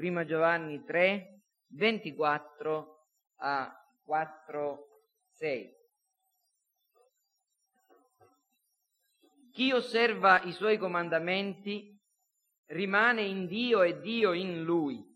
1 0.00 0.24
Giovanni 0.24 0.82
3, 0.82 1.42
24 1.74 3.06
a 3.36 3.70
4, 4.02 4.86
6. 5.32 5.76
Chi 9.52 9.72
osserva 9.72 10.40
i 10.44 10.52
suoi 10.52 10.78
comandamenti 10.78 11.94
rimane 12.68 13.22
in 13.22 13.46
Dio 13.46 13.82
e 13.82 14.00
Dio 14.00 14.32
in 14.32 14.62
lui. 14.62 15.06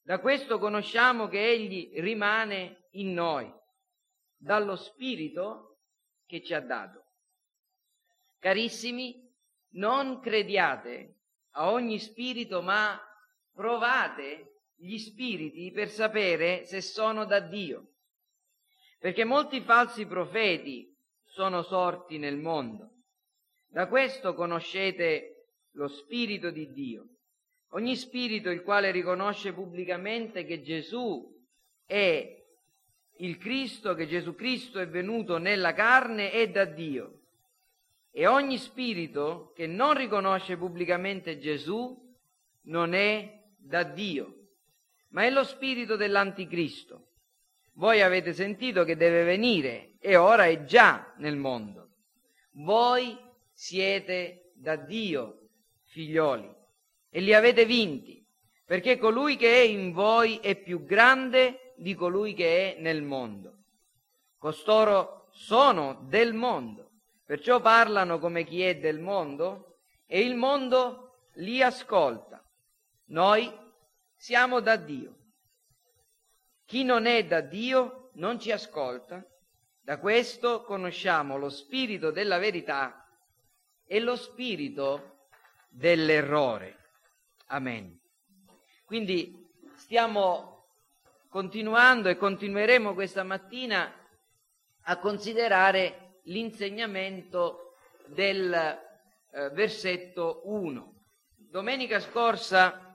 Da 0.00 0.20
questo 0.20 0.58
conosciamo 0.58 1.28
che 1.28 1.46
Egli 1.46 2.00
rimane 2.00 2.88
in 2.92 3.12
noi, 3.12 3.52
dallo 4.38 4.76
Spirito 4.76 5.80
che 6.24 6.42
ci 6.42 6.54
ha 6.54 6.60
dato. 6.60 7.04
Carissimi, 8.38 9.30
non 9.72 10.20
crediate 10.20 11.16
a 11.50 11.70
ogni 11.70 11.98
spirito, 11.98 12.62
ma 12.62 12.98
provate 13.58 14.60
gli 14.76 14.98
spiriti 14.98 15.72
per 15.72 15.88
sapere 15.88 16.64
se 16.64 16.80
sono 16.80 17.24
da 17.24 17.40
Dio. 17.40 17.88
Perché 19.00 19.24
molti 19.24 19.62
falsi 19.62 20.06
profeti 20.06 20.96
sono 21.24 21.62
sorti 21.62 22.18
nel 22.18 22.36
mondo. 22.36 22.90
Da 23.66 23.88
questo 23.88 24.34
conoscete 24.34 25.46
lo 25.72 25.88
spirito 25.88 26.50
di 26.50 26.70
Dio. 26.70 27.06
Ogni 27.70 27.96
spirito 27.96 28.48
il 28.48 28.62
quale 28.62 28.92
riconosce 28.92 29.52
pubblicamente 29.52 30.44
che 30.44 30.62
Gesù 30.62 31.28
è 31.84 32.40
il 33.16 33.38
Cristo, 33.38 33.94
che 33.94 34.06
Gesù 34.06 34.36
Cristo 34.36 34.78
è 34.78 34.86
venuto 34.86 35.38
nella 35.38 35.72
carne, 35.72 36.30
è 36.30 36.48
da 36.48 36.64
Dio. 36.64 37.22
E 38.12 38.28
ogni 38.28 38.56
spirito 38.56 39.52
che 39.56 39.66
non 39.66 39.94
riconosce 39.94 40.56
pubblicamente 40.56 41.40
Gesù 41.40 42.06
non 42.62 42.94
è 42.94 43.37
da 43.58 43.82
Dio, 43.82 44.34
ma 45.10 45.24
è 45.24 45.30
lo 45.30 45.44
spirito 45.44 45.96
dell'anticristo. 45.96 47.08
Voi 47.74 48.00
avete 48.02 48.32
sentito 48.32 48.84
che 48.84 48.96
deve 48.96 49.24
venire 49.24 49.96
e 50.00 50.16
ora 50.16 50.46
è 50.46 50.64
già 50.64 51.12
nel 51.18 51.36
mondo. 51.36 51.90
Voi 52.52 53.16
siete 53.52 54.52
da 54.54 54.76
Dio, 54.76 55.48
figlioli, 55.84 56.50
e 57.10 57.20
li 57.20 57.34
avete 57.34 57.64
vinti, 57.64 58.24
perché 58.64 58.98
colui 58.98 59.36
che 59.36 59.52
è 59.52 59.64
in 59.64 59.92
voi 59.92 60.38
è 60.38 60.56
più 60.56 60.84
grande 60.84 61.74
di 61.76 61.94
colui 61.94 62.34
che 62.34 62.76
è 62.76 62.80
nel 62.80 63.02
mondo. 63.02 63.64
Costoro 64.36 65.28
sono 65.32 66.04
del 66.08 66.34
mondo, 66.34 66.90
perciò 67.24 67.60
parlano 67.60 68.18
come 68.18 68.44
chi 68.44 68.62
è 68.62 68.76
del 68.78 68.98
mondo 68.98 69.78
e 70.06 70.20
il 70.20 70.34
mondo 70.34 71.26
li 71.34 71.62
ascolta. 71.62 72.37
Noi 73.08 73.50
siamo 74.14 74.60
da 74.60 74.76
Dio. 74.76 75.16
Chi 76.64 76.84
non 76.84 77.06
è 77.06 77.24
da 77.24 77.40
Dio 77.40 78.10
non 78.14 78.38
ci 78.38 78.50
ascolta. 78.50 79.24
Da 79.80 79.98
questo 79.98 80.62
conosciamo 80.64 81.38
lo 81.38 81.48
spirito 81.48 82.10
della 82.10 82.36
verità 82.38 83.08
e 83.86 84.00
lo 84.00 84.16
spirito 84.16 85.28
dell'errore. 85.70 86.76
Amen. 87.46 87.98
Quindi 88.84 89.48
stiamo 89.76 90.66
continuando 91.30 92.10
e 92.10 92.16
continueremo 92.16 92.92
questa 92.92 93.22
mattina 93.22 93.90
a 94.82 94.98
considerare 94.98 96.18
l'insegnamento 96.24 97.76
del 98.06 98.52
eh, 98.52 99.48
versetto 99.50 100.42
1. 100.44 100.94
Domenica 101.34 102.00
scorsa 102.00 102.87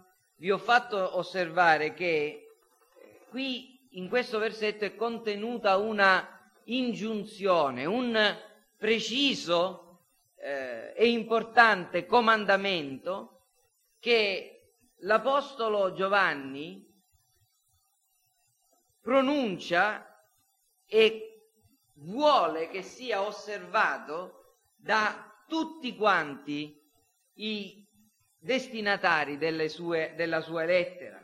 vi 0.44 0.52
ho 0.52 0.58
fatto 0.58 1.18
osservare 1.18 1.94
che 1.94 2.50
eh, 2.94 3.26
qui 3.30 3.88
in 3.92 4.10
questo 4.10 4.40
versetto 4.40 4.84
è 4.84 4.94
contenuta 4.94 5.78
una 5.78 6.52
ingiunzione, 6.66 7.86
un 7.86 8.38
preciso 8.76 10.02
eh, 10.36 10.94
e 10.98 11.08
importante 11.08 12.06
comandamento 12.06 13.46
che 14.00 14.74
l'Apostolo 14.98 15.94
Giovanni 15.94 16.94
pronuncia 19.00 20.06
e 20.86 21.52
vuole 21.94 22.68
che 22.68 22.82
sia 22.82 23.22
osservato 23.22 24.58
da 24.76 25.42
tutti 25.48 25.96
quanti 25.96 26.78
i 27.36 27.83
destinatari 28.44 29.38
sue, 29.70 30.14
della 30.16 30.42
sua 30.42 30.66
lettera. 30.66 31.20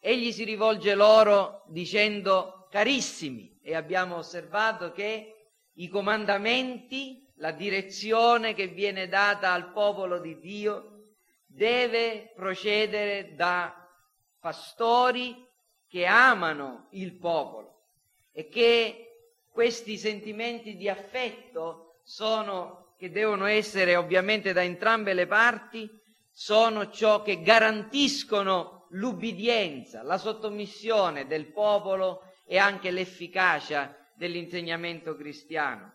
Egli 0.00 0.32
si 0.32 0.44
rivolge 0.44 0.94
loro 0.94 1.64
dicendo 1.68 2.66
carissimi 2.70 3.58
e 3.62 3.74
abbiamo 3.74 4.16
osservato 4.16 4.92
che 4.92 5.48
i 5.74 5.88
comandamenti, 5.88 7.22
la 7.36 7.52
direzione 7.52 8.54
che 8.54 8.68
viene 8.68 9.08
data 9.08 9.52
al 9.52 9.72
popolo 9.72 10.18
di 10.18 10.38
Dio 10.38 10.90
deve 11.46 12.32
procedere 12.34 13.34
da 13.34 13.74
pastori 14.40 15.46
che 15.86 16.06
amano 16.06 16.88
il 16.92 17.14
popolo 17.14 17.88
e 18.32 18.48
che 18.48 19.04
questi 19.50 19.96
sentimenti 19.98 20.76
di 20.76 20.88
affetto 20.88 22.00
sono, 22.02 22.94
che 22.98 23.10
devono 23.10 23.46
essere 23.46 23.96
ovviamente 23.96 24.52
da 24.52 24.62
entrambe 24.62 25.14
le 25.14 25.26
parti, 25.26 25.88
sono 26.36 26.90
ciò 26.90 27.22
che 27.22 27.42
garantiscono 27.42 28.88
l'ubbidienza, 28.90 30.02
la 30.02 30.18
sottomissione 30.18 31.26
del 31.28 31.52
popolo 31.52 32.34
e 32.44 32.58
anche 32.58 32.90
l'efficacia 32.90 33.96
dell'insegnamento 34.16 35.14
cristiano. 35.14 35.92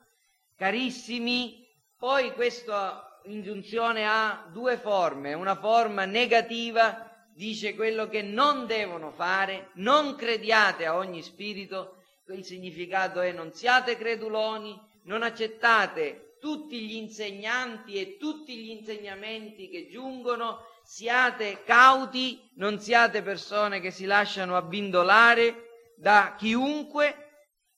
Carissimi, 0.56 1.68
poi 1.98 2.34
questa 2.34 3.20
ingiunzione 3.26 4.08
ha 4.08 4.50
due 4.52 4.78
forme, 4.78 5.34
una 5.34 5.56
forma 5.56 6.06
negativa 6.06 7.06
dice 7.36 7.76
quello 7.76 8.08
che 8.08 8.22
non 8.22 8.66
devono 8.66 9.12
fare, 9.12 9.72
non 9.76 10.16
crediate 10.16 10.86
a 10.86 10.96
ogni 10.96 11.22
spirito, 11.22 11.98
il 12.28 12.46
significato 12.46 13.20
è 13.22 13.32
non 13.32 13.54
siate 13.54 13.98
creduloni, 13.98 14.80
non 15.04 15.24
accettate 15.24 16.29
tutti 16.40 16.80
gli 16.82 16.96
insegnanti 16.96 17.96
e 17.96 18.18
tutti 18.18 18.56
gli 18.56 18.70
insegnamenti 18.70 19.70
che 19.70 19.88
giungono, 19.90 20.66
siate 20.84 21.64
cauti, 21.64 22.50
non 22.56 22.80
siate 22.80 23.22
persone 23.22 23.80
che 23.80 23.92
si 23.92 24.06
lasciano 24.06 24.58
abbindolare 24.58 25.94
da 25.96 26.36
chiunque. 26.38 27.28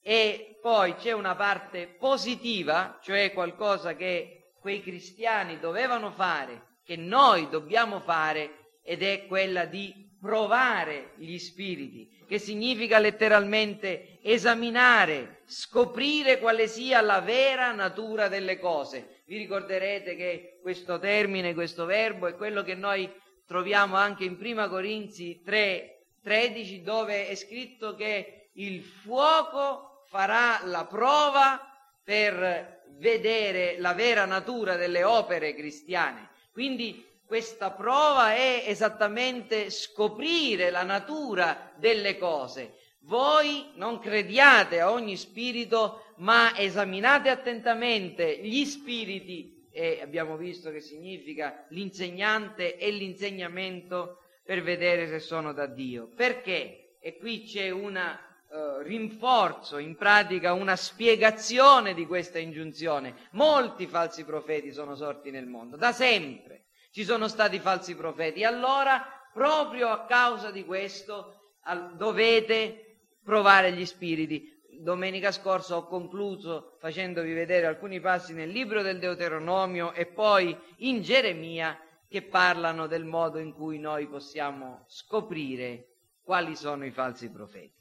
E 0.00 0.58
poi 0.60 0.94
c'è 0.96 1.12
una 1.12 1.36
parte 1.36 1.86
positiva, 1.86 2.98
cioè 3.02 3.32
qualcosa 3.32 3.94
che 3.94 4.52
quei 4.60 4.80
cristiani 4.80 5.58
dovevano 5.58 6.10
fare, 6.10 6.78
che 6.84 6.96
noi 6.96 7.48
dobbiamo 7.48 8.00
fare 8.00 8.78
ed 8.82 9.02
è 9.02 9.26
quella 9.26 9.64
di 9.64 10.01
provare 10.22 11.14
gli 11.16 11.36
spiriti, 11.36 12.24
che 12.28 12.38
significa 12.38 13.00
letteralmente 13.00 14.20
esaminare, 14.22 15.40
scoprire 15.46 16.38
quale 16.38 16.68
sia 16.68 17.00
la 17.00 17.20
vera 17.20 17.72
natura 17.72 18.28
delle 18.28 18.60
cose. 18.60 19.22
Vi 19.26 19.36
ricorderete 19.36 20.14
che 20.14 20.60
questo 20.62 21.00
termine, 21.00 21.54
questo 21.54 21.86
verbo 21.86 22.28
è 22.28 22.36
quello 22.36 22.62
che 22.62 22.76
noi 22.76 23.12
troviamo 23.48 23.96
anche 23.96 24.22
in 24.22 24.38
Prima 24.38 24.68
Corinzi 24.68 25.42
3, 25.44 26.04
13, 26.22 26.82
dove 26.82 27.26
è 27.26 27.34
scritto 27.34 27.96
che 27.96 28.50
il 28.54 28.80
fuoco 28.80 30.04
farà 30.06 30.60
la 30.66 30.86
prova 30.86 31.60
per 32.04 32.84
vedere 32.98 33.74
la 33.78 33.92
vera 33.92 34.24
natura 34.24 34.76
delle 34.76 35.02
opere 35.02 35.52
cristiane. 35.52 36.30
Quindi 36.52 37.04
questa 37.32 37.70
prova 37.70 38.34
è 38.34 38.64
esattamente 38.66 39.70
scoprire 39.70 40.68
la 40.68 40.82
natura 40.82 41.72
delle 41.78 42.18
cose. 42.18 42.74
Voi 43.04 43.70
non 43.76 44.00
crediate 44.00 44.80
a 44.80 44.92
ogni 44.92 45.16
spirito, 45.16 46.12
ma 46.16 46.54
esaminate 46.54 47.30
attentamente 47.30 48.38
gli 48.42 48.66
spiriti, 48.66 49.66
e 49.72 50.00
abbiamo 50.02 50.36
visto 50.36 50.70
che 50.70 50.80
significa 50.80 51.64
l'insegnante 51.70 52.76
e 52.76 52.90
l'insegnamento 52.90 54.18
per 54.44 54.62
vedere 54.62 55.08
se 55.08 55.18
sono 55.18 55.54
da 55.54 55.64
Dio. 55.64 56.10
Perché? 56.14 56.96
E 57.00 57.16
qui 57.16 57.44
c'è 57.44 57.70
un 57.70 57.96
uh, 57.96 58.82
rinforzo, 58.82 59.78
in 59.78 59.96
pratica 59.96 60.52
una 60.52 60.76
spiegazione 60.76 61.94
di 61.94 62.04
questa 62.04 62.38
ingiunzione. 62.38 63.14
Molti 63.30 63.86
falsi 63.86 64.22
profeti 64.22 64.70
sono 64.70 64.94
sorti 64.94 65.30
nel 65.30 65.46
mondo, 65.46 65.78
da 65.78 65.92
sempre 65.92 66.61
ci 66.92 67.04
sono 67.04 67.26
stati 67.26 67.58
falsi 67.58 67.96
profeti. 67.96 68.44
Allora, 68.44 69.04
proprio 69.32 69.88
a 69.88 70.04
causa 70.04 70.50
di 70.50 70.64
questo, 70.64 71.54
dovete 71.94 72.98
provare 73.24 73.72
gli 73.72 73.86
spiriti. 73.86 74.60
Domenica 74.80 75.32
scorsa 75.32 75.76
ho 75.76 75.86
concluso 75.86 76.76
facendovi 76.78 77.32
vedere 77.32 77.66
alcuni 77.66 78.00
passi 78.00 78.34
nel 78.34 78.50
libro 78.50 78.82
del 78.82 78.98
Deuteronomio 78.98 79.92
e 79.92 80.06
poi 80.06 80.56
in 80.78 81.02
Geremia 81.02 81.78
che 82.08 82.22
parlano 82.22 82.86
del 82.86 83.04
modo 83.04 83.38
in 83.38 83.52
cui 83.54 83.78
noi 83.78 84.06
possiamo 84.06 84.84
scoprire 84.88 85.86
quali 86.22 86.56
sono 86.56 86.84
i 86.84 86.90
falsi 86.90 87.30
profeti. 87.30 87.80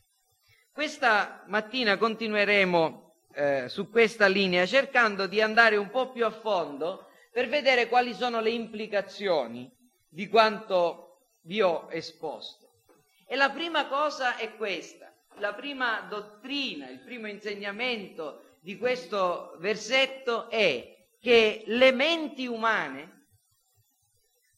Questa 0.72 1.44
mattina 1.48 1.98
continueremo 1.98 3.16
eh, 3.34 3.68
su 3.68 3.90
questa 3.90 4.28
linea 4.28 4.66
cercando 4.66 5.28
di 5.28 5.42
andare 5.42 5.76
un 5.76 5.90
po' 5.90 6.12
più 6.12 6.26
a 6.26 6.32
fondo 6.32 7.08
per 7.32 7.48
vedere 7.48 7.88
quali 7.88 8.14
sono 8.14 8.42
le 8.42 8.50
implicazioni 8.52 9.72
di 10.10 10.28
quanto 10.28 11.30
vi 11.44 11.62
ho 11.62 11.88
esposto. 11.90 12.84
E 13.26 13.36
la 13.36 13.50
prima 13.50 13.88
cosa 13.88 14.36
è 14.36 14.56
questa, 14.58 15.12
la 15.38 15.54
prima 15.54 16.02
dottrina, 16.02 16.90
il 16.90 17.00
primo 17.00 17.28
insegnamento 17.28 18.58
di 18.60 18.78
questo 18.78 19.56
versetto 19.60 20.50
è 20.50 20.98
che 21.20 21.64
le 21.68 21.92
menti 21.94 22.46
umane, 22.46 23.28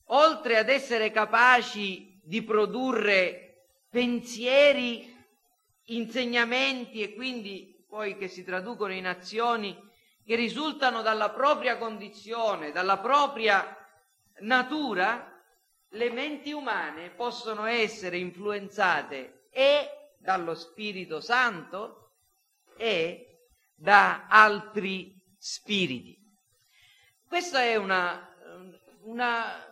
oltre 0.05 0.57
ad 0.57 0.69
essere 0.69 1.11
capaci 1.11 2.19
di 2.23 2.41
produrre 2.41 3.67
pensieri, 3.89 5.11
insegnamenti 5.87 7.01
e 7.01 7.13
quindi 7.13 7.85
poi 7.87 8.17
che 8.17 8.27
si 8.27 8.43
traducono 8.43 8.93
in 8.93 9.05
azioni 9.05 9.77
che 10.25 10.35
risultano 10.35 11.01
dalla 11.01 11.29
propria 11.29 11.77
condizione, 11.77 12.71
dalla 12.71 12.97
propria 12.97 13.77
natura, 14.39 15.29
le 15.89 16.09
menti 16.11 16.51
umane 16.51 17.11
possono 17.11 17.65
essere 17.65 18.17
influenzate 18.17 19.47
e 19.49 20.11
dallo 20.17 20.55
Spirito 20.55 21.19
Santo 21.19 22.11
e 22.77 23.47
da 23.75 24.27
altri 24.27 25.21
spiriti. 25.37 26.17
Questa 27.27 27.61
è 27.61 27.75
una, 27.75 28.33
una 29.01 29.65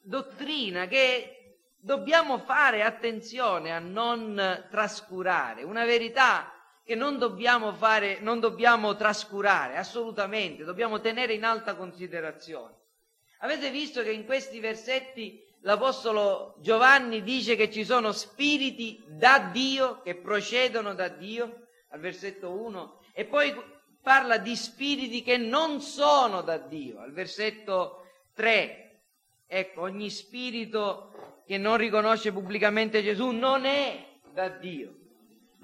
dottrina 0.00 0.86
che 0.86 1.58
dobbiamo 1.76 2.38
fare 2.38 2.82
attenzione 2.82 3.72
a 3.72 3.78
non 3.78 4.66
trascurare, 4.70 5.64
una 5.64 5.84
verità 5.84 6.55
che 6.86 6.94
non 6.94 7.18
dobbiamo, 7.18 7.72
fare, 7.72 8.20
non 8.20 8.38
dobbiamo 8.38 8.94
trascurare 8.94 9.76
assolutamente, 9.76 10.62
dobbiamo 10.62 11.00
tenere 11.00 11.34
in 11.34 11.42
alta 11.42 11.74
considerazione. 11.74 12.74
Avete 13.40 13.70
visto 13.70 14.04
che 14.04 14.12
in 14.12 14.24
questi 14.24 14.60
versetti 14.60 15.44
l'Apostolo 15.62 16.54
Giovanni 16.60 17.24
dice 17.24 17.56
che 17.56 17.72
ci 17.72 17.84
sono 17.84 18.12
spiriti 18.12 19.02
da 19.08 19.50
Dio, 19.52 20.00
che 20.02 20.14
procedono 20.14 20.94
da 20.94 21.08
Dio, 21.08 21.66
al 21.88 21.98
versetto 21.98 22.50
1, 22.50 23.00
e 23.14 23.24
poi 23.24 23.52
parla 24.00 24.38
di 24.38 24.54
spiriti 24.54 25.24
che 25.24 25.38
non 25.38 25.80
sono 25.80 26.42
da 26.42 26.56
Dio, 26.56 27.00
al 27.00 27.10
versetto 27.10 28.06
3. 28.34 29.00
Ecco, 29.48 29.80
ogni 29.80 30.08
spirito 30.08 31.42
che 31.44 31.58
non 31.58 31.78
riconosce 31.78 32.30
pubblicamente 32.30 33.02
Gesù 33.02 33.30
non 33.30 33.64
è 33.64 34.06
da 34.32 34.48
Dio. 34.50 35.05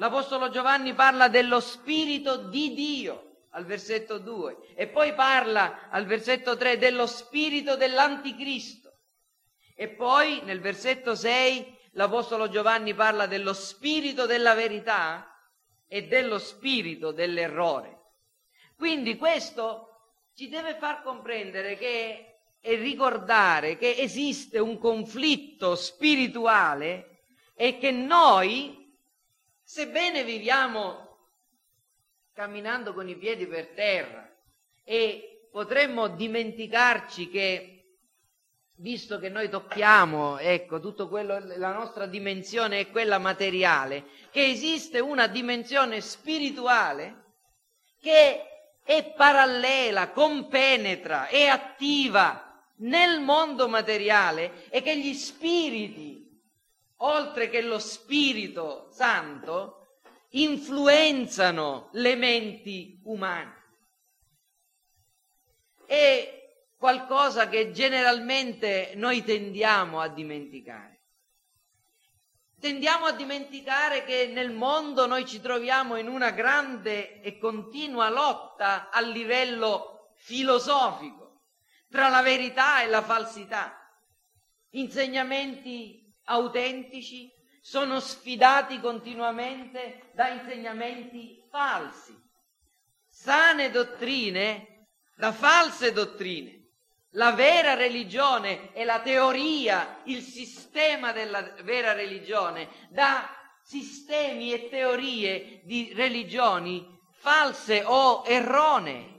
L'Apostolo 0.02 0.50
Giovanni 0.50 0.94
parla 0.94 1.28
dello 1.28 1.60
spirito 1.60 2.36
di 2.48 2.74
Dio 2.74 3.44
al 3.50 3.64
versetto 3.64 4.18
2 4.18 4.74
e 4.74 4.88
poi 4.88 5.14
parla 5.14 5.88
al 5.90 6.06
versetto 6.06 6.56
3 6.56 6.76
dello 6.76 7.06
spirito 7.06 7.76
dell'anticristo. 7.76 8.98
E 9.76 9.90
poi 9.90 10.40
nel 10.42 10.60
versetto 10.60 11.14
6 11.14 11.78
l'Apostolo 11.92 12.48
Giovanni 12.48 12.94
parla 12.94 13.26
dello 13.26 13.52
spirito 13.52 14.26
della 14.26 14.54
verità 14.54 15.38
e 15.86 16.08
dello 16.08 16.40
spirito 16.40 17.12
dell'errore. 17.12 18.00
Quindi 18.76 19.16
questo 19.16 20.16
ci 20.34 20.48
deve 20.48 20.74
far 20.74 21.04
comprendere 21.04 21.76
che 21.76 22.26
e 22.60 22.74
ricordare 22.74 23.76
che 23.76 23.94
esiste 23.96 24.58
un 24.58 24.78
conflitto 24.78 25.76
spirituale 25.76 27.22
e 27.54 27.78
che 27.78 27.92
noi, 27.92 28.81
sebbene 29.72 30.22
viviamo 30.22 31.16
camminando 32.34 32.92
con 32.92 33.08
i 33.08 33.16
piedi 33.16 33.46
per 33.46 33.68
terra 33.68 34.30
e 34.84 35.48
potremmo 35.50 36.08
dimenticarci 36.08 37.30
che 37.30 37.84
visto 38.74 39.18
che 39.18 39.30
noi 39.30 39.48
tocchiamo, 39.48 40.36
ecco, 40.36 40.78
tutto 40.78 41.08
quello, 41.08 41.38
la 41.56 41.72
nostra 41.72 42.04
dimensione 42.04 42.80
è 42.80 42.90
quella 42.90 43.16
materiale, 43.16 44.04
che 44.30 44.44
esiste 44.44 45.00
una 45.00 45.26
dimensione 45.26 46.02
spirituale 46.02 47.22
che 47.98 48.44
è 48.84 49.14
parallela, 49.16 50.10
compenetra, 50.10 51.28
è 51.28 51.46
attiva 51.46 52.62
nel 52.80 53.20
mondo 53.20 53.68
materiale 53.68 54.68
e 54.68 54.82
che 54.82 54.98
gli 54.98 55.14
spiriti, 55.14 56.21
oltre 57.04 57.48
che 57.48 57.62
lo 57.62 57.78
Spirito 57.78 58.88
Santo, 58.90 59.82
influenzano 60.30 61.88
le 61.92 62.14
menti 62.16 63.00
umane. 63.04 63.60
È 65.86 66.40
qualcosa 66.78 67.48
che 67.48 67.70
generalmente 67.70 68.92
noi 68.96 69.22
tendiamo 69.22 70.00
a 70.00 70.08
dimenticare. 70.08 71.00
Tendiamo 72.58 73.06
a 73.06 73.12
dimenticare 73.12 74.04
che 74.04 74.28
nel 74.28 74.52
mondo 74.52 75.06
noi 75.06 75.26
ci 75.26 75.40
troviamo 75.40 75.96
in 75.96 76.06
una 76.06 76.30
grande 76.30 77.20
e 77.20 77.38
continua 77.38 78.08
lotta 78.08 78.90
a 78.90 79.00
livello 79.00 80.12
filosofico 80.16 81.40
tra 81.90 82.08
la 82.08 82.22
verità 82.22 82.82
e 82.82 82.86
la 82.86 83.02
falsità. 83.02 83.76
Insegnamenti 84.70 86.01
autentici 86.24 87.30
sono 87.60 88.00
sfidati 88.00 88.80
continuamente 88.80 90.10
da 90.14 90.28
insegnamenti 90.28 91.42
falsi, 91.50 92.14
sane 93.08 93.70
dottrine 93.70 94.72
da 95.22 95.30
false 95.30 95.92
dottrine. 95.92 96.60
La 97.10 97.32
vera 97.32 97.74
religione 97.74 98.72
e 98.72 98.84
la 98.84 99.00
teoria, 99.00 100.00
il 100.04 100.22
sistema 100.22 101.12
della 101.12 101.42
vera 101.62 101.92
religione, 101.92 102.68
da 102.88 103.28
sistemi 103.62 104.52
e 104.52 104.68
teorie 104.68 105.60
di 105.64 105.92
religioni 105.94 106.84
false 107.12 107.84
o 107.84 108.24
erronee. 108.26 109.10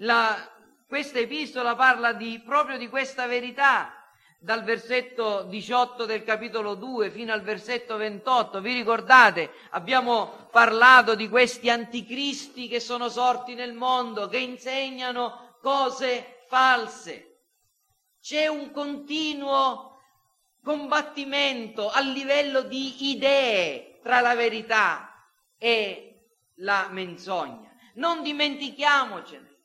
La, 0.00 0.36
questa 0.86 1.18
epistola 1.18 1.74
parla 1.74 2.12
di, 2.12 2.42
proprio 2.44 2.76
di 2.76 2.88
questa 2.88 3.26
verità, 3.26 3.95
dal 4.46 4.62
versetto 4.62 5.42
18 5.42 6.04
del 6.04 6.22
capitolo 6.22 6.76
2 6.76 7.10
fino 7.10 7.32
al 7.32 7.42
versetto 7.42 7.96
28. 7.96 8.60
Vi 8.60 8.74
ricordate? 8.74 9.50
Abbiamo 9.70 10.46
parlato 10.52 11.16
di 11.16 11.28
questi 11.28 11.68
anticristi 11.68 12.68
che 12.68 12.78
sono 12.78 13.08
sorti 13.08 13.54
nel 13.54 13.72
mondo, 13.72 14.28
che 14.28 14.38
insegnano 14.38 15.56
cose 15.60 16.44
false. 16.46 17.40
C'è 18.20 18.46
un 18.46 18.70
continuo 18.70 19.98
combattimento 20.62 21.90
a 21.90 21.98
livello 21.98 22.62
di 22.62 23.10
idee 23.10 23.98
tra 24.00 24.20
la 24.20 24.36
verità 24.36 25.28
e 25.58 26.28
la 26.58 26.86
menzogna. 26.92 27.68
Non 27.94 28.22
dimentichiamocene. 28.22 29.56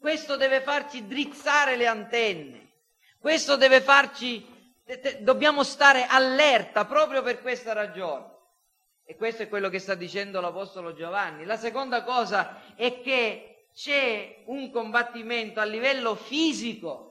Questo 0.00 0.36
deve 0.36 0.60
farci 0.60 1.06
drizzare 1.06 1.76
le 1.76 1.86
antenne. 1.86 2.67
Questo 3.20 3.56
deve 3.56 3.80
farci, 3.80 4.46
dobbiamo 5.20 5.64
stare 5.64 6.06
allerta 6.06 6.84
proprio 6.84 7.22
per 7.22 7.40
questa 7.42 7.72
ragione. 7.72 8.36
E 9.04 9.16
questo 9.16 9.42
è 9.42 9.48
quello 9.48 9.70
che 9.70 9.78
sta 9.78 9.94
dicendo 9.94 10.40
l'Apostolo 10.40 10.94
Giovanni. 10.94 11.44
La 11.44 11.56
seconda 11.56 12.04
cosa 12.04 12.74
è 12.76 13.00
che 13.00 13.68
c'è 13.74 14.42
un 14.46 14.70
combattimento 14.70 15.60
a 15.60 15.64
livello 15.64 16.14
fisico 16.14 17.08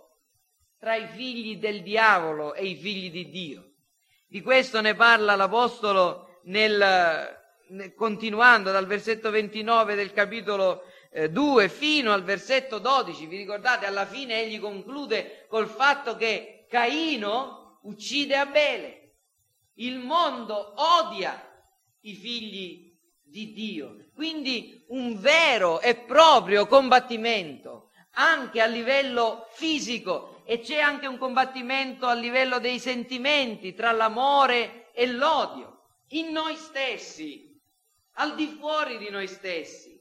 tra 0.80 0.96
i 0.96 1.08
figli 1.08 1.58
del 1.58 1.82
diavolo 1.82 2.54
e 2.54 2.66
i 2.66 2.76
figli 2.76 3.12
di 3.12 3.30
Dio. 3.30 3.72
Di 4.28 4.42
questo 4.42 4.80
ne 4.80 4.94
parla 4.94 5.36
l'Apostolo 5.36 6.42
nel, 6.44 7.94
continuando 7.96 8.72
dal 8.72 8.86
versetto 8.86 9.30
29 9.30 9.96
del 9.96 10.14
capitolo 10.14 10.84
2 11.26 11.70
fino 11.70 12.14
al 12.14 12.24
versetto 12.24 12.78
12. 12.78 13.26
Vi 13.26 13.38
ricordate? 13.38 13.86
Alla 13.86 14.06
fine 14.06 14.42
egli 14.42 14.60
conclude 14.60 15.46
col 15.50 15.68
fatto 15.68 16.16
che 16.16 16.66
Caino 16.70 17.80
uccide 17.84 18.36
Abele. 18.36 19.16
Il 19.76 19.98
mondo 19.98 20.74
odia 20.76 21.42
i 22.02 22.14
figli 22.14 22.96
di 23.24 23.54
Dio. 23.54 24.10
Quindi 24.14 24.86
un 24.90 25.20
vero 25.20 25.82
e 25.82 25.96
proprio 25.96 26.68
combattimento 26.68 27.90
anche 28.12 28.62
a 28.62 28.66
livello 28.66 29.48
fisico 29.52 30.42
e 30.46 30.60
c'è 30.60 30.80
anche 30.80 31.08
un 31.08 31.18
combattimento 31.18 32.08
a 32.08 32.14
livello 32.14 32.60
dei 32.60 32.80
sentimenti 32.80 33.74
tra 33.74 33.92
l'amore 33.92 34.92
e 34.94 35.08
l'odio 35.08 35.78
in 36.10 36.32
noi 36.32 36.56
stessi, 36.56 37.60
al 38.14 38.36
di 38.36 38.48
fuori 38.48 38.98
di 38.98 39.10
noi 39.10 39.28
stessi. 39.28 39.96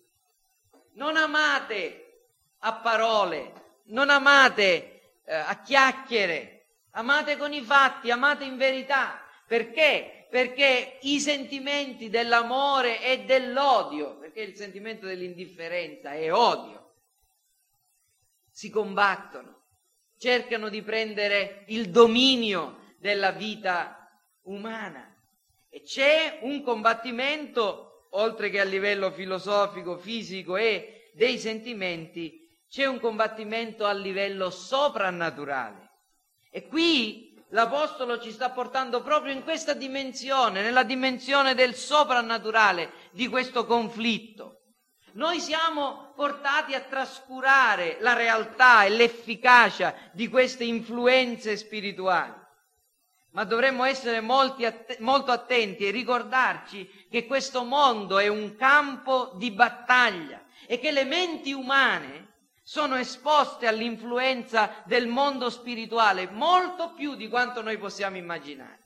Non 0.96 1.16
amate 1.16 2.24
a 2.60 2.74
parole, 2.74 3.52
non 3.86 4.10
amate 4.10 5.20
eh, 5.24 5.34
a 5.34 5.60
chiacchiere, 5.62 6.66
amate 6.92 7.36
con 7.36 7.52
i 7.52 7.62
fatti, 7.62 8.10
amate 8.10 8.44
in 8.44 8.56
verità. 8.56 9.20
Perché? 9.46 10.26
Perché 10.30 10.98
i 11.02 11.20
sentimenti 11.20 12.08
dell'amore 12.08 13.02
e 13.02 13.24
dell'odio, 13.24 14.18
perché 14.18 14.40
il 14.40 14.56
sentimento 14.56 15.06
dell'indifferenza 15.06 16.12
è 16.12 16.32
odio, 16.32 16.94
si 18.50 18.70
combattono, 18.70 19.64
cercano 20.18 20.70
di 20.70 20.82
prendere 20.82 21.64
il 21.68 21.90
dominio 21.90 22.94
della 22.98 23.32
vita 23.32 24.10
umana. 24.44 25.14
E 25.68 25.82
c'è 25.82 26.38
un 26.42 26.62
combattimento, 26.62 27.95
oltre 28.16 28.50
che 28.50 28.60
a 28.60 28.64
livello 28.64 29.10
filosofico, 29.10 29.96
fisico 29.96 30.56
e 30.56 31.10
dei 31.14 31.38
sentimenti, 31.38 32.44
c'è 32.68 32.84
un 32.86 33.00
combattimento 33.00 33.86
a 33.86 33.92
livello 33.92 34.50
soprannaturale. 34.50 35.90
E 36.50 36.66
qui 36.66 37.34
l'Apostolo 37.50 38.18
ci 38.18 38.32
sta 38.32 38.50
portando 38.50 39.02
proprio 39.02 39.32
in 39.32 39.42
questa 39.42 39.72
dimensione, 39.72 40.62
nella 40.62 40.82
dimensione 40.82 41.54
del 41.54 41.74
soprannaturale 41.74 42.90
di 43.12 43.28
questo 43.28 43.64
conflitto. 43.64 44.62
Noi 45.12 45.40
siamo 45.40 46.12
portati 46.14 46.74
a 46.74 46.80
trascurare 46.80 47.96
la 48.00 48.12
realtà 48.12 48.84
e 48.84 48.90
l'efficacia 48.90 49.94
di 50.12 50.28
queste 50.28 50.64
influenze 50.64 51.56
spirituali 51.56 52.44
ma 53.36 53.44
dovremmo 53.44 53.84
essere 53.84 54.16
att- 54.16 54.98
molto 55.00 55.30
attenti 55.30 55.86
e 55.86 55.90
ricordarci 55.90 57.06
che 57.10 57.26
questo 57.26 57.64
mondo 57.64 58.18
è 58.18 58.28
un 58.28 58.56
campo 58.56 59.32
di 59.34 59.50
battaglia 59.50 60.42
e 60.66 60.80
che 60.80 60.90
le 60.90 61.04
menti 61.04 61.52
umane 61.52 62.32
sono 62.62 62.96
esposte 62.96 63.66
all'influenza 63.66 64.82
del 64.86 65.06
mondo 65.06 65.50
spirituale 65.50 66.30
molto 66.30 66.94
più 66.94 67.14
di 67.14 67.28
quanto 67.28 67.60
noi 67.60 67.76
possiamo 67.76 68.16
immaginare. 68.16 68.84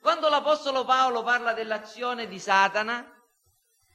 Quando 0.00 0.28
l'Apostolo 0.28 0.84
Paolo 0.84 1.24
parla 1.24 1.52
dell'azione 1.52 2.28
di 2.28 2.38
Satana, 2.38 3.04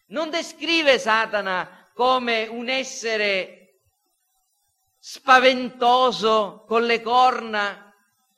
non 0.08 0.30
descrive 0.30 1.00
Satana 1.00 1.90
come 1.94 2.46
un 2.48 2.68
essere 2.68 3.80
spaventoso 5.00 6.66
con 6.68 6.84
le 6.84 7.02
corna 7.02 7.87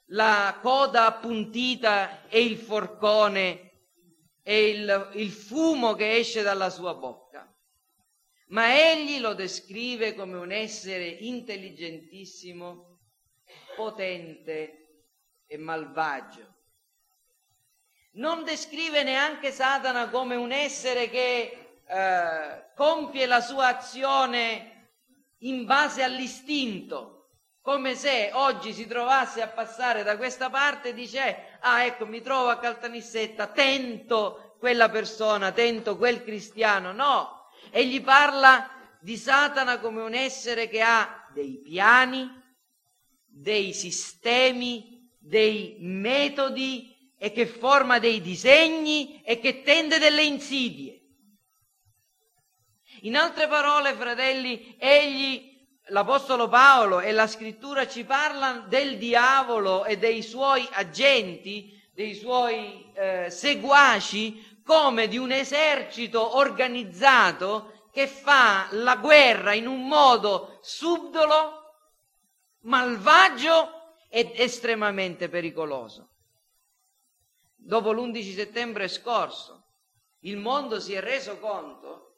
la 0.09 0.57
coda 0.61 1.05
appuntita 1.05 2.27
e 2.27 2.41
il 2.43 2.57
forcone 2.57 3.71
e 4.41 4.69
il, 4.69 5.11
il 5.13 5.31
fumo 5.31 5.93
che 5.93 6.17
esce 6.17 6.41
dalla 6.41 6.69
sua 6.69 6.95
bocca, 6.95 7.47
ma 8.47 8.91
egli 8.91 9.19
lo 9.19 9.33
descrive 9.33 10.15
come 10.15 10.37
un 10.37 10.51
essere 10.51 11.05
intelligentissimo, 11.05 12.97
potente 13.75 15.03
e 15.45 15.57
malvagio. 15.57 16.55
Non 18.13 18.43
descrive 18.43 19.03
neanche 19.03 19.51
Satana 19.51 20.09
come 20.09 20.35
un 20.35 20.51
essere 20.51 21.09
che 21.09 21.81
eh, 21.85 22.71
compie 22.75 23.25
la 23.27 23.41
sua 23.41 23.67
azione 23.67 24.91
in 25.39 25.65
base 25.65 26.01
all'istinto, 26.01 27.18
come 27.69 27.93
se 27.93 28.31
oggi 28.33 28.73
si 28.73 28.87
trovasse 28.87 29.43
a 29.43 29.47
passare 29.47 30.01
da 30.01 30.17
questa 30.17 30.49
parte 30.49 30.89
e 30.89 30.93
dice, 30.95 31.57
ah 31.59 31.83
ecco 31.83 32.07
mi 32.07 32.19
trovo 32.19 32.49
a 32.49 32.57
Caltanissetta, 32.57 33.45
tento 33.45 34.55
quella 34.57 34.89
persona, 34.89 35.51
tento 35.51 35.95
quel 35.95 36.23
cristiano. 36.23 36.91
No, 36.93 37.51
egli 37.69 38.01
parla 38.01 38.71
di 38.99 39.15
Satana 39.15 39.77
come 39.77 40.01
un 40.01 40.15
essere 40.15 40.67
che 40.67 40.81
ha 40.81 41.29
dei 41.31 41.59
piani, 41.59 42.27
dei 43.27 43.71
sistemi, 43.71 45.07
dei 45.19 45.75
metodi 45.77 47.13
e 47.19 47.31
che 47.31 47.45
forma 47.45 47.99
dei 47.99 48.19
disegni 48.19 49.21
e 49.21 49.39
che 49.39 49.61
tende 49.61 49.99
delle 49.99 50.23
insidie. 50.23 51.01
In 53.01 53.15
altre 53.15 53.47
parole, 53.47 53.93
fratelli, 53.93 54.75
egli 54.79 55.48
l'Apostolo 55.89 56.47
Paolo 56.47 56.99
e 56.99 57.11
la 57.11 57.27
scrittura 57.27 57.87
ci 57.87 58.03
parlano 58.03 58.65
del 58.67 58.97
diavolo 58.97 59.85
e 59.85 59.97
dei 59.97 60.21
suoi 60.21 60.67
agenti, 60.71 61.79
dei 61.93 62.15
suoi 62.15 62.91
eh, 62.93 63.29
seguaci, 63.29 64.61
come 64.63 65.07
di 65.07 65.17
un 65.17 65.31
esercito 65.31 66.37
organizzato 66.37 67.87
che 67.91 68.07
fa 68.07 68.67
la 68.71 68.97
guerra 68.97 69.53
in 69.53 69.67
un 69.67 69.87
modo 69.87 70.59
subdolo, 70.61 71.73
malvagio 72.61 73.95
ed 74.09 74.31
estremamente 74.35 75.27
pericoloso. 75.27 76.07
Dopo 77.55 77.91
l'11 77.91 78.33
settembre 78.33 78.87
scorso, 78.87 79.63
il 80.21 80.37
mondo 80.37 80.79
si 80.79 80.93
è 80.93 81.01
reso 81.01 81.37
conto 81.39 82.08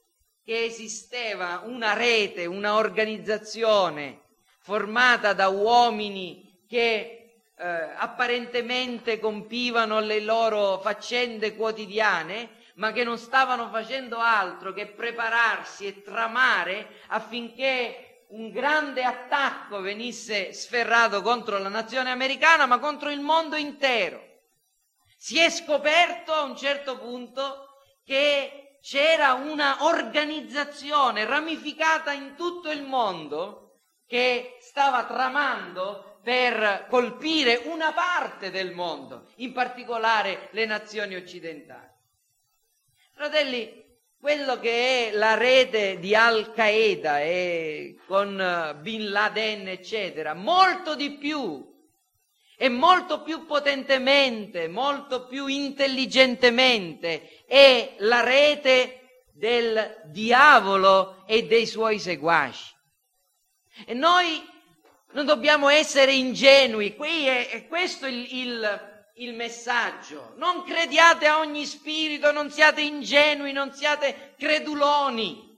che 0.43 0.63
esisteva 0.63 1.61
una 1.65 1.93
rete, 1.93 2.45
una 2.45 2.75
organizzazione 2.75 4.21
formata 4.59 5.33
da 5.33 5.49
uomini 5.49 6.65
che 6.67 7.21
eh, 7.57 7.65
apparentemente 7.95 9.19
compivano 9.19 9.99
le 9.99 10.19
loro 10.19 10.79
faccende 10.79 11.55
quotidiane, 11.55 12.59
ma 12.75 12.91
che 12.91 13.03
non 13.03 13.17
stavano 13.17 13.69
facendo 13.69 14.17
altro 14.17 14.73
che 14.73 14.87
prepararsi 14.87 15.85
e 15.85 16.01
tramare 16.01 17.01
affinché 17.07 18.25
un 18.29 18.49
grande 18.49 19.03
attacco 19.03 19.81
venisse 19.81 20.53
sferrato 20.53 21.21
contro 21.21 21.57
la 21.57 21.69
nazione 21.69 22.11
americana, 22.11 22.65
ma 22.65 22.79
contro 22.79 23.09
il 23.09 23.19
mondo 23.19 23.55
intero. 23.57 24.23
Si 25.17 25.37
è 25.37 25.49
scoperto 25.49 26.31
a 26.31 26.43
un 26.43 26.55
certo 26.55 26.97
punto 26.97 27.67
che 28.03 28.60
c'era 28.81 29.33
una 29.33 29.85
organizzazione 29.85 31.25
ramificata 31.25 32.11
in 32.11 32.35
tutto 32.35 32.71
il 32.71 32.81
mondo 32.81 33.79
che 34.07 34.57
stava 34.59 35.05
tramando 35.05 36.19
per 36.23 36.87
colpire 36.89 37.61
una 37.65 37.93
parte 37.93 38.51
del 38.51 38.71
mondo, 38.71 39.27
in 39.37 39.53
particolare 39.53 40.49
le 40.51 40.65
nazioni 40.65 41.15
occidentali. 41.15 41.89
Fratelli, 43.13 43.81
quello 44.19 44.59
che 44.59 45.09
è 45.09 45.11
la 45.13 45.35
rete 45.35 45.97
di 45.99 46.15
Al 46.15 46.51
Qaeda 46.53 47.21
e 47.21 47.97
con 48.05 48.77
Bin 48.81 49.09
Laden, 49.09 49.67
eccetera, 49.67 50.33
molto 50.33 50.95
di 50.95 51.17
più 51.17 51.70
e 52.61 52.69
molto 52.69 53.23
più 53.23 53.47
potentemente, 53.47 54.67
molto 54.67 55.25
più 55.25 55.47
intelligentemente 55.47 57.43
è 57.47 57.95
la 57.97 58.19
rete 58.19 59.23
del 59.33 60.03
diavolo 60.11 61.23
e 61.25 61.47
dei 61.47 61.65
suoi 61.65 61.97
seguaci. 61.97 62.71
E 63.87 63.95
noi 63.95 64.47
non 65.13 65.25
dobbiamo 65.25 65.69
essere 65.69 66.13
ingenui, 66.13 66.95
qui 66.95 67.25
è, 67.25 67.49
è 67.49 67.67
questo 67.67 68.05
il, 68.05 68.27
il, 68.29 69.05
il 69.15 69.33
messaggio. 69.33 70.35
Non 70.37 70.63
crediate 70.63 71.25
a 71.25 71.39
ogni 71.39 71.65
spirito, 71.65 72.31
non 72.31 72.51
siate 72.51 72.81
ingenui, 72.81 73.53
non 73.53 73.73
siate 73.73 74.35
creduloni. 74.37 75.50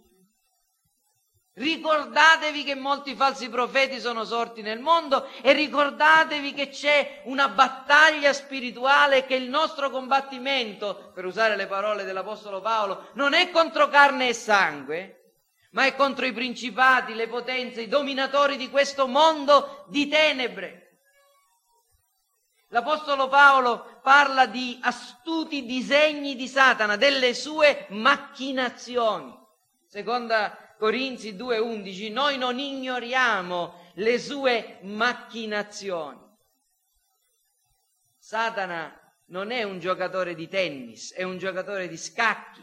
Ricordatevi 1.55 2.63
che 2.63 2.73
molti 2.73 3.13
falsi 3.13 3.47
profeti 3.47 3.99
sono 3.99 4.23
sorti 4.23 4.63
nel 4.63 4.79
mondo 4.79 5.27
e 5.43 5.53
ricordatevi 5.53 6.51
che 6.51 6.69
c'è 6.69 7.21
una 7.25 7.47
battaglia 7.47 8.33
spirituale 8.33 9.25
che 9.25 9.35
il 9.35 9.49
nostro 9.49 9.91
combattimento, 9.91 11.11
per 11.13 11.25
usare 11.25 11.55
le 11.55 11.67
parole 11.67 12.05
dell'Apostolo 12.05 12.59
Paolo, 12.59 13.09
non 13.13 13.35
è 13.35 13.51
contro 13.51 13.87
carne 13.87 14.29
e 14.29 14.33
sangue, 14.33 15.33
ma 15.71 15.85
è 15.85 15.93
contro 15.93 16.25
i 16.25 16.33
principati, 16.33 17.13
le 17.13 17.27
potenze, 17.27 17.81
i 17.81 17.87
dominatori 17.87 18.57
di 18.57 18.71
questo 18.71 19.05
mondo 19.05 19.85
di 19.89 20.07
tenebre. 20.07 20.79
L'Apostolo 22.69 23.27
Paolo 23.27 23.99
parla 24.01 24.47
di 24.47 24.79
astuti 24.81 25.65
disegni 25.65 26.35
di 26.35 26.47
Satana, 26.47 26.95
delle 26.95 27.35
sue 27.35 27.85
macchinazioni. 27.89 29.39
Seconda 29.85 30.62
Corinzi 30.83 31.37
2:11, 31.37 32.11
noi 32.11 32.37
non 32.37 32.59
ignoriamo 32.59 33.91
le 33.93 34.19
sue 34.19 34.79
macchinazioni. 34.81 36.19
Satana 38.19 38.93
non 39.27 39.51
è 39.51 39.63
un 39.63 39.79
giocatore 39.79 40.35
di 40.35 40.49
tennis, 40.49 41.13
è 41.13 41.23
un 41.23 41.37
giocatore 41.37 41.87
di 41.87 41.95
scacchi. 41.95 42.61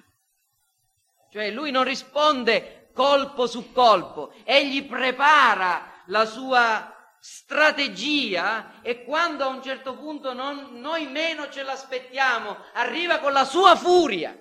Cioè 1.31 1.51
lui 1.51 1.71
non 1.71 1.85
risponde 1.85 2.91
colpo 2.93 3.47
su 3.47 3.73
colpo, 3.73 4.35
egli 4.45 4.87
prepara 4.87 6.03
la 6.09 6.27
sua 6.27 7.15
strategia 7.21 8.83
e 8.83 9.03
quando 9.03 9.45
a 9.45 9.49
un 9.49 9.63
certo 9.63 9.97
punto 9.97 10.35
non, 10.35 10.79
noi 10.79 11.07
meno 11.07 11.49
ce 11.49 11.63
l'aspettiamo, 11.63 12.55
arriva 12.75 13.19
con 13.19 13.33
la 13.33 13.47
sua 13.47 13.77
furia 13.77 14.37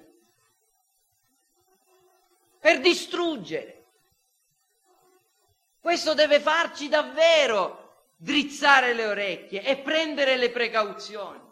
per 2.60 2.80
distruggere. 2.80 3.86
Questo 5.80 6.14
deve 6.14 6.40
farci 6.40 6.90
davvero 6.90 8.08
drizzare 8.18 8.94
le 8.94 9.08
orecchie 9.08 9.64
e 9.64 9.78
prendere 9.78 10.36
le 10.36 10.50
precauzioni. 10.50 11.48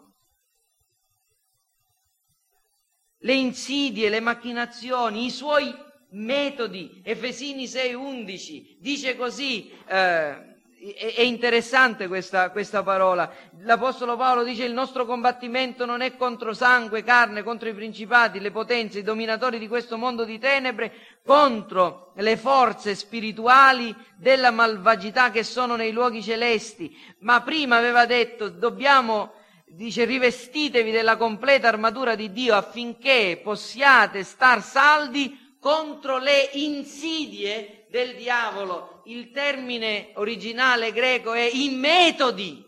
Le 3.20 3.34
insidie, 3.34 4.10
le 4.10 4.20
macchinazioni, 4.20 5.24
i 5.24 5.30
suoi 5.30 5.74
metodi. 6.10 7.00
Efesini 7.04 7.66
6:11 7.66 8.76
dice 8.78 9.16
così, 9.16 9.70
eh, 9.86 10.47
è 10.80 11.22
interessante 11.22 12.06
questa, 12.06 12.50
questa, 12.50 12.84
parola. 12.84 13.28
L'Apostolo 13.62 14.16
Paolo 14.16 14.44
dice 14.44 14.64
il 14.64 14.72
nostro 14.72 15.06
combattimento 15.06 15.84
non 15.84 16.02
è 16.02 16.16
contro 16.16 16.54
sangue, 16.54 17.02
carne, 17.02 17.42
contro 17.42 17.68
i 17.68 17.74
principati, 17.74 18.38
le 18.38 18.52
potenze, 18.52 19.00
i 19.00 19.02
dominatori 19.02 19.58
di 19.58 19.66
questo 19.66 19.98
mondo 19.98 20.24
di 20.24 20.38
tenebre, 20.38 20.92
contro 21.24 22.12
le 22.14 22.36
forze 22.36 22.94
spirituali 22.94 23.94
della 24.16 24.52
malvagità 24.52 25.30
che 25.32 25.42
sono 25.42 25.74
nei 25.74 25.90
luoghi 25.90 26.22
celesti. 26.22 26.96
Ma 27.20 27.42
prima 27.42 27.76
aveva 27.76 28.06
detto 28.06 28.48
dobbiamo, 28.48 29.32
dice, 29.66 30.04
rivestitevi 30.04 30.92
della 30.92 31.16
completa 31.16 31.66
armatura 31.66 32.14
di 32.14 32.30
Dio 32.30 32.54
affinché 32.54 33.40
possiate 33.42 34.22
star 34.22 34.62
saldi 34.62 35.56
contro 35.58 36.18
le 36.18 36.50
insidie 36.52 37.77
del 37.88 38.14
diavolo. 38.16 39.02
Il 39.06 39.30
termine 39.30 40.10
originale 40.14 40.92
greco 40.92 41.32
è 41.32 41.48
i 41.52 41.70
metodi 41.70 42.64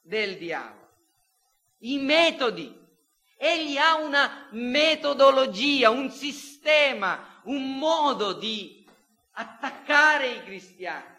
del 0.00 0.36
diavolo. 0.36 0.88
I 1.78 1.98
metodi. 1.98 2.82
Egli 3.36 3.76
ha 3.76 3.96
una 3.96 4.48
metodologia, 4.52 5.90
un 5.90 6.10
sistema, 6.10 7.40
un 7.44 7.78
modo 7.78 8.32
di 8.32 8.86
attaccare 9.32 10.28
i 10.28 10.42
cristiani. 10.44 11.12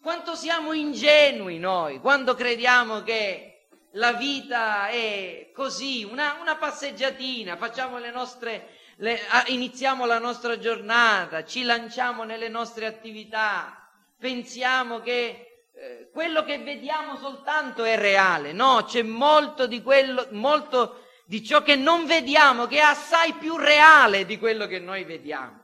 Quanto 0.00 0.34
siamo 0.34 0.72
ingenui 0.72 1.58
noi 1.58 2.00
quando 2.00 2.34
crediamo 2.34 3.02
che 3.02 3.68
la 3.92 4.12
vita 4.14 4.88
è 4.88 5.50
così, 5.54 6.02
una, 6.02 6.38
una 6.40 6.56
passeggiatina, 6.56 7.56
facciamo 7.56 7.98
le 7.98 8.10
nostre 8.10 8.80
le, 9.02 9.20
a, 9.28 9.44
iniziamo 9.48 10.06
la 10.06 10.18
nostra 10.18 10.58
giornata, 10.58 11.44
ci 11.44 11.64
lanciamo 11.64 12.22
nelle 12.22 12.48
nostre 12.48 12.86
attività, 12.86 13.90
pensiamo 14.16 15.00
che 15.00 15.64
eh, 15.74 16.08
quello 16.12 16.44
che 16.44 16.58
vediamo 16.58 17.16
soltanto 17.16 17.82
è 17.82 17.96
reale, 17.96 18.52
no, 18.52 18.84
c'è 18.84 19.02
molto 19.02 19.66
di 19.66 19.82
quello, 19.82 20.28
molto 20.30 21.06
di 21.26 21.44
ciò 21.44 21.62
che 21.62 21.74
non 21.74 22.06
vediamo, 22.06 22.66
che 22.66 22.76
è 22.76 22.82
assai 22.82 23.32
più 23.34 23.56
reale 23.56 24.24
di 24.24 24.38
quello 24.38 24.68
che 24.68 24.78
noi 24.78 25.02
vediamo. 25.02 25.60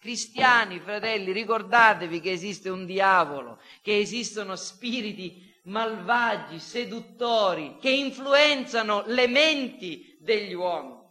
Cristiani, 0.00 0.80
fratelli, 0.80 1.30
ricordatevi 1.30 2.20
che 2.20 2.32
esiste 2.32 2.70
un 2.70 2.84
diavolo, 2.86 3.60
che 3.82 3.98
esistono 3.98 4.56
spiriti 4.56 5.46
malvagi, 5.64 6.58
seduttori, 6.58 7.76
che 7.80 7.90
influenzano 7.90 9.04
le 9.06 9.28
menti 9.28 10.07
degli 10.18 10.52
uomini. 10.52 11.06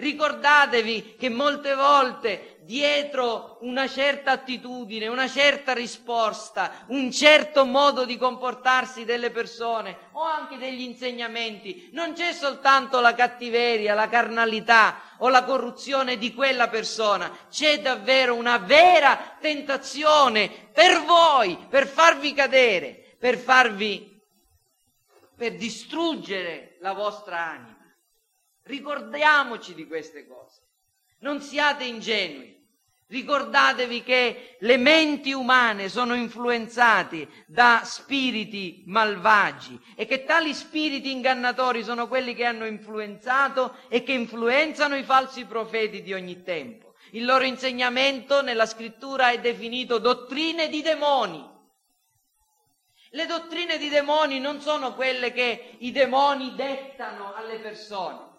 Ricordatevi 0.00 1.16
che 1.18 1.28
molte 1.28 1.74
volte 1.74 2.60
dietro 2.62 3.58
una 3.60 3.86
certa 3.86 4.30
attitudine, 4.30 5.08
una 5.08 5.28
certa 5.28 5.74
risposta, 5.74 6.84
un 6.86 7.12
certo 7.12 7.66
modo 7.66 8.06
di 8.06 8.16
comportarsi 8.16 9.04
delle 9.04 9.30
persone 9.30 10.08
o 10.12 10.22
anche 10.22 10.56
degli 10.56 10.80
insegnamenti, 10.80 11.90
non 11.92 12.14
c'è 12.14 12.32
soltanto 12.32 13.00
la 13.00 13.12
cattiveria, 13.12 13.92
la 13.92 14.08
carnalità 14.08 15.02
o 15.18 15.28
la 15.28 15.44
corruzione 15.44 16.16
di 16.16 16.32
quella 16.32 16.68
persona, 16.68 17.30
c'è 17.50 17.82
davvero 17.82 18.34
una 18.34 18.56
vera 18.56 19.36
tentazione 19.38 20.70
per 20.72 21.02
voi, 21.02 21.58
per 21.68 21.86
farvi 21.86 22.32
cadere, 22.32 23.16
per 23.18 23.36
farvi, 23.36 24.18
per 25.36 25.56
distruggere 25.56 26.78
la 26.80 26.94
vostra 26.94 27.38
anima. 27.38 27.69
Ricordiamoci 28.62 29.74
di 29.74 29.86
queste 29.86 30.26
cose. 30.26 30.60
Non 31.20 31.40
siate 31.40 31.84
ingenui. 31.84 32.58
Ricordatevi 33.10 34.04
che 34.04 34.56
le 34.60 34.76
menti 34.76 35.32
umane 35.32 35.88
sono 35.88 36.14
influenzate 36.14 37.26
da 37.46 37.82
spiriti 37.84 38.84
malvagi 38.86 39.80
e 39.96 40.06
che 40.06 40.22
tali 40.22 40.54
spiriti 40.54 41.10
ingannatori 41.10 41.82
sono 41.82 42.06
quelli 42.06 42.36
che 42.36 42.44
hanno 42.44 42.66
influenzato 42.66 43.78
e 43.88 44.04
che 44.04 44.12
influenzano 44.12 44.94
i 44.94 45.02
falsi 45.02 45.44
profeti 45.44 46.02
di 46.02 46.12
ogni 46.14 46.44
tempo. 46.44 46.94
Il 47.10 47.24
loro 47.24 47.42
insegnamento 47.42 48.42
nella 48.42 48.66
scrittura 48.66 49.30
è 49.30 49.40
definito 49.40 49.98
dottrine 49.98 50.68
di 50.68 50.80
demoni. 50.80 51.44
Le 53.10 53.26
dottrine 53.26 53.76
di 53.76 53.88
demoni 53.88 54.38
non 54.38 54.60
sono 54.60 54.94
quelle 54.94 55.32
che 55.32 55.74
i 55.78 55.90
demoni 55.90 56.54
dettano 56.54 57.34
alle 57.34 57.58
persone. 57.58 58.29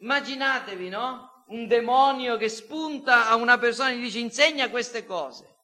Immaginatevi, 0.00 0.88
no? 0.88 1.44
Un 1.48 1.66
demonio 1.66 2.36
che 2.36 2.48
spunta 2.48 3.28
a 3.28 3.34
una 3.34 3.58
persona 3.58 3.90
e 3.90 3.96
gli 3.96 4.02
dice 4.02 4.18
insegna 4.18 4.68
queste 4.70 5.04
cose. 5.04 5.56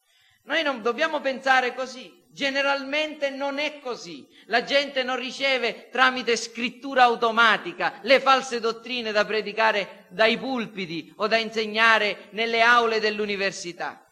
Noi 0.45 0.63
non 0.63 0.83
dobbiamo 0.83 1.21
pensare 1.21 1.75
così. 1.75 2.23
Generalmente 2.31 3.31
non 3.31 3.59
è 3.59 3.79
così. 3.79 4.27
La 4.47 4.65
gente 4.65 5.05
non 5.05 5.17
riceve 5.17 5.89
tramite 5.89 6.37
scrittura 6.37 7.05
automatica 7.05 8.01
le 8.03 8.19
false 8.19 8.59
dottrine 8.59 9.13
da 9.13 9.25
predicare 9.25 10.07
dai 10.11 10.37
pulpiti 10.37 11.13
o 11.17 11.29
da 11.29 11.37
insegnare 11.37 12.29
nelle 12.31 12.61
aule 12.61 12.99
dell'università. 12.99 14.05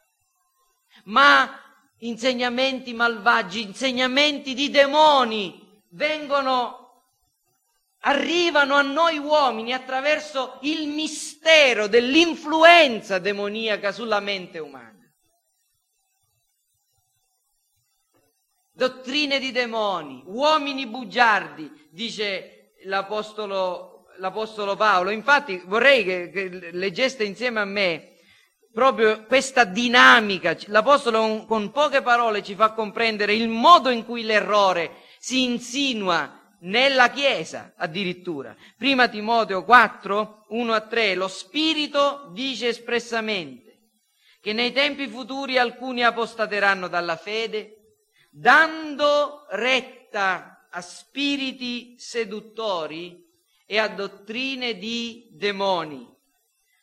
Ma 1.05 1.61
insegnamenti 1.99 2.93
malvagi, 2.93 3.63
insegnamenti 3.63 4.55
di 4.55 4.71
demoni 4.71 5.83
vengono 5.91 6.82
arrivano 8.05 8.75
a 8.75 8.83
noi 8.83 9.19
uomini 9.19 9.73
attraverso 9.73 10.59
il 10.62 10.88
mistero 10.88 11.87
dell'influenza 11.87 13.19
demoniaca 13.19 13.93
sulla 13.93 14.21
mente 14.21 14.59
umana. 14.59 14.91
Dottrine 18.75 19.38
di 19.38 19.53
demoni, 19.53 20.23
uomini 20.27 20.87
bugiardi, 20.87 21.71
dice 21.91 22.73
l'Apostolo, 22.85 24.07
l'Apostolo 24.17 24.75
Paolo. 24.75 25.11
Infatti 25.11 25.62
vorrei 25.67 26.03
che, 26.03 26.31
che 26.31 26.71
leggeste 26.73 27.23
insieme 27.23 27.61
a 27.61 27.65
me 27.65 28.17
proprio 28.73 29.25
questa 29.27 29.65
dinamica. 29.65 30.57
L'Apostolo 30.67 31.45
con 31.47 31.71
poche 31.71 32.03
parole 32.03 32.43
ci 32.43 32.55
fa 32.55 32.73
comprendere 32.73 33.35
il 33.35 33.49
modo 33.49 33.91
in 33.91 34.05
cui 34.05 34.23
l'errore 34.23 34.97
si 35.19 35.45
insinua 35.45 36.41
nella 36.62 37.11
Chiesa 37.11 37.72
addirittura. 37.77 38.55
Prima 38.77 39.09
Timoteo 39.09 39.64
4, 39.64 40.46
1 40.48 40.72
a 40.72 40.81
3, 40.81 41.14
lo 41.14 41.29
Spirito 41.29 42.29
dice 42.33 42.68
espressamente 42.68 43.72
che 44.40 44.53
nei 44.53 44.72
tempi 44.72 45.07
futuri 45.07 45.57
alcuni 45.57 46.03
apostateranno 46.03 46.88
dalla 46.88 47.16
fede, 47.16 47.98
dando 48.29 49.46
retta 49.51 50.66
a 50.68 50.81
spiriti 50.81 51.94
seduttori 51.98 53.25
e 53.66 53.79
a 53.79 53.88
dottrine 53.88 54.77
di 54.79 55.29
demoni, 55.31 56.09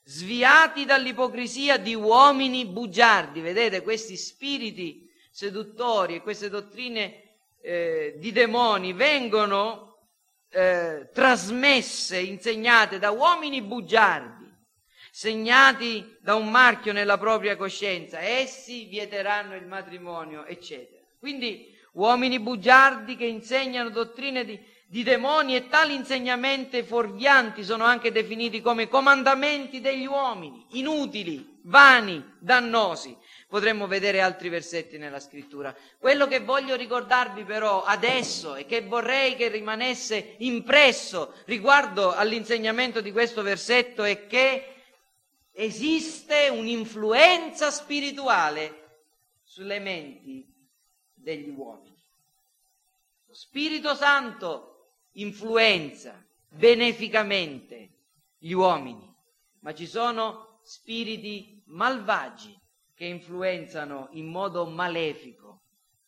sviati 0.04 0.86
dall'ipocrisia 0.86 1.78
di 1.78 1.96
uomini 1.96 2.66
bugiardi. 2.66 3.42
Vedete, 3.42 3.82
questi 3.82 4.16
spiriti 4.16 5.10
seduttori 5.30 6.16
e 6.16 6.22
queste 6.22 6.50
dottrine 6.50 7.29
eh, 7.70 8.16
di 8.18 8.32
demoni 8.32 8.94
vengono 8.94 9.98
eh, 10.50 11.08
trasmesse, 11.14 12.18
insegnate 12.18 12.98
da 12.98 13.12
uomini 13.12 13.62
bugiardi, 13.62 14.52
segnati 15.12 16.18
da 16.20 16.34
un 16.34 16.50
marchio 16.50 16.94
nella 16.94 17.20
propria 17.20 17.56
coscienza, 17.56 18.22
essi 18.22 18.86
vieteranno 18.86 19.56
il 19.56 19.68
matrimonio, 19.68 20.46
eccetera. 20.46 21.04
Quindi 21.20 21.78
uomini 21.94 22.40
bugiardi 22.40 23.16
che 23.16 23.26
insegnano 23.26 23.90
dottrine 23.90 24.46
di, 24.46 24.60
di 24.88 25.04
demoni 25.04 25.56
e 25.56 25.68
tali 25.68 25.94
insegnamenti 25.94 26.82
fuorvianti 26.82 27.64
sono 27.64 27.84
anche 27.84 28.12
definiti 28.12 28.62
come 28.62 28.88
comandamenti 28.88 29.80
degli 29.80 30.08
uomini, 30.08 30.66
inutili, 30.72 31.60
vani, 31.66 32.38
dannosi 32.40 33.16
potremmo 33.50 33.88
vedere 33.88 34.22
altri 34.22 34.48
versetti 34.48 35.00
nella 35.00 35.20
scrittura. 35.20 35.76
Quello 35.98 36.28
che 36.28 36.40
voglio 36.40 36.76
ricordarvi 36.76 37.44
però 37.44 37.84
adesso 37.84 38.56
e 38.56 38.66
che 38.68 38.82
vorrei 38.82 39.36
che 39.36 39.48
rimanesse 39.48 40.36
impresso 40.38 41.34
riguardo 41.46 42.14
all'insegnamento 42.14 43.02
di 43.02 43.12
questo 43.12 43.42
versetto 43.42 44.04
è 44.04 44.28
che 44.28 44.76
esiste 45.52 46.50
un'influenza 46.50 47.72
spirituale 47.72 49.08
sulle 49.44 49.80
menti 49.80 50.46
degli 51.12 51.50
uomini. 51.50 51.98
Lo 53.26 53.34
Spirito 53.34 53.96
Santo 53.96 54.92
influenza 55.14 56.24
beneficamente 56.50 57.90
gli 58.38 58.52
uomini, 58.52 59.12
ma 59.62 59.74
ci 59.74 59.88
sono 59.88 60.60
spiriti 60.62 61.64
malvagi 61.66 62.56
che 63.00 63.06
influenzano 63.06 64.10
in 64.12 64.26
modo 64.26 64.66
malefico 64.66 65.62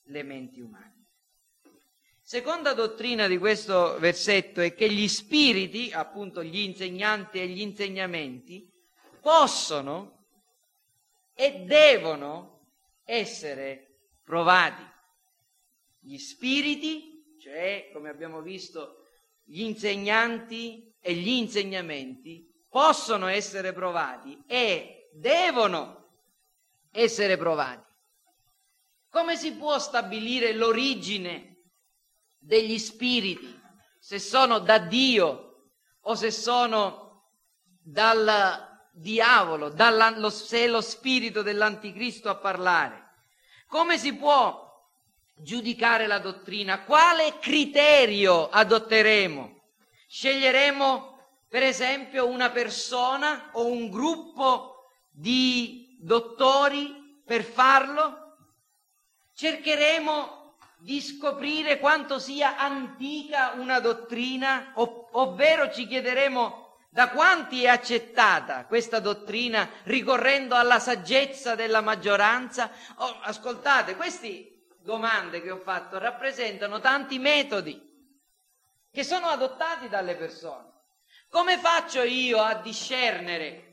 le 0.07 0.23
menti 0.23 0.59
umane. 0.59 1.05
Seconda 2.21 2.73
dottrina 2.73 3.27
di 3.27 3.37
questo 3.37 3.97
versetto 3.97 4.59
è 4.59 4.73
che 4.75 4.91
gli 4.91 5.07
spiriti, 5.07 5.93
appunto 5.93 6.43
gli 6.43 6.59
insegnanti 6.59 7.39
e 7.39 7.47
gli 7.47 7.61
insegnamenti, 7.61 8.69
possono 9.21 10.25
e 11.33 11.63
devono 11.63 12.67
essere 13.05 14.09
provati. 14.21 14.83
Gli 15.97 16.17
spiriti, 16.17 17.37
cioè 17.39 17.89
come 17.93 18.09
abbiamo 18.09 18.41
visto, 18.41 19.05
gli 19.45 19.61
insegnanti 19.61 20.93
e 20.99 21.13
gli 21.13 21.29
insegnamenti, 21.29 22.65
possono 22.67 23.27
essere 23.27 23.71
provati 23.71 24.43
e 24.45 25.09
devono 25.13 26.00
essere 26.91 27.37
provati. 27.37 27.89
Come 29.09 29.35
si 29.35 29.53
può 29.53 29.77
stabilire 29.79 30.53
l'origine 30.53 31.63
degli 32.37 32.77
spiriti? 32.77 33.59
Se 33.99 34.19
sono 34.19 34.59
da 34.59 34.77
Dio 34.77 35.69
o 36.01 36.15
se 36.15 36.31
sono 36.31 37.29
dal 37.83 38.69
diavolo, 38.93 39.69
dalla, 39.69 40.29
se 40.29 40.65
è 40.65 40.67
lo 40.67 40.81
spirito 40.81 41.41
dell'anticristo 41.41 42.29
a 42.29 42.35
parlare. 42.35 43.09
Come 43.67 43.97
si 43.97 44.13
può 44.15 44.69
giudicare 45.35 46.07
la 46.07 46.19
dottrina? 46.19 46.83
Quale 46.83 47.37
criterio 47.39 48.49
adotteremo? 48.49 49.59
Sceglieremo 50.07 51.09
per 51.47 51.63
esempio 51.63 52.27
una 52.27 52.49
persona 52.49 53.49
o 53.53 53.65
un 53.65 53.89
gruppo 53.89 54.89
di 55.09 55.90
dottori 56.01 57.21
per 57.25 57.43
farlo? 57.43 58.35
Cercheremo 59.33 60.57
di 60.79 60.99
scoprire 60.99 61.79
quanto 61.79 62.19
sia 62.19 62.57
antica 62.57 63.53
una 63.55 63.79
dottrina, 63.79 64.71
ov- 64.75 65.09
ovvero 65.11 65.71
ci 65.71 65.87
chiederemo 65.87 66.61
da 66.89 67.09
quanti 67.09 67.63
è 67.63 67.67
accettata 67.67 68.65
questa 68.65 68.99
dottrina 68.99 69.69
ricorrendo 69.83 70.55
alla 70.55 70.79
saggezza 70.79 71.55
della 71.55 71.81
maggioranza? 71.81 72.69
Oh, 72.97 73.19
ascoltate, 73.21 73.95
queste 73.95 74.65
domande 74.81 75.41
che 75.41 75.51
ho 75.51 75.59
fatto 75.59 75.99
rappresentano 75.99 76.79
tanti 76.79 77.19
metodi 77.19 77.89
che 78.91 79.03
sono 79.03 79.27
adottati 79.27 79.87
dalle 79.87 80.15
persone. 80.15 80.69
Come 81.29 81.57
faccio 81.59 82.01
io 82.01 82.41
a 82.41 82.55
discernere 82.55 83.70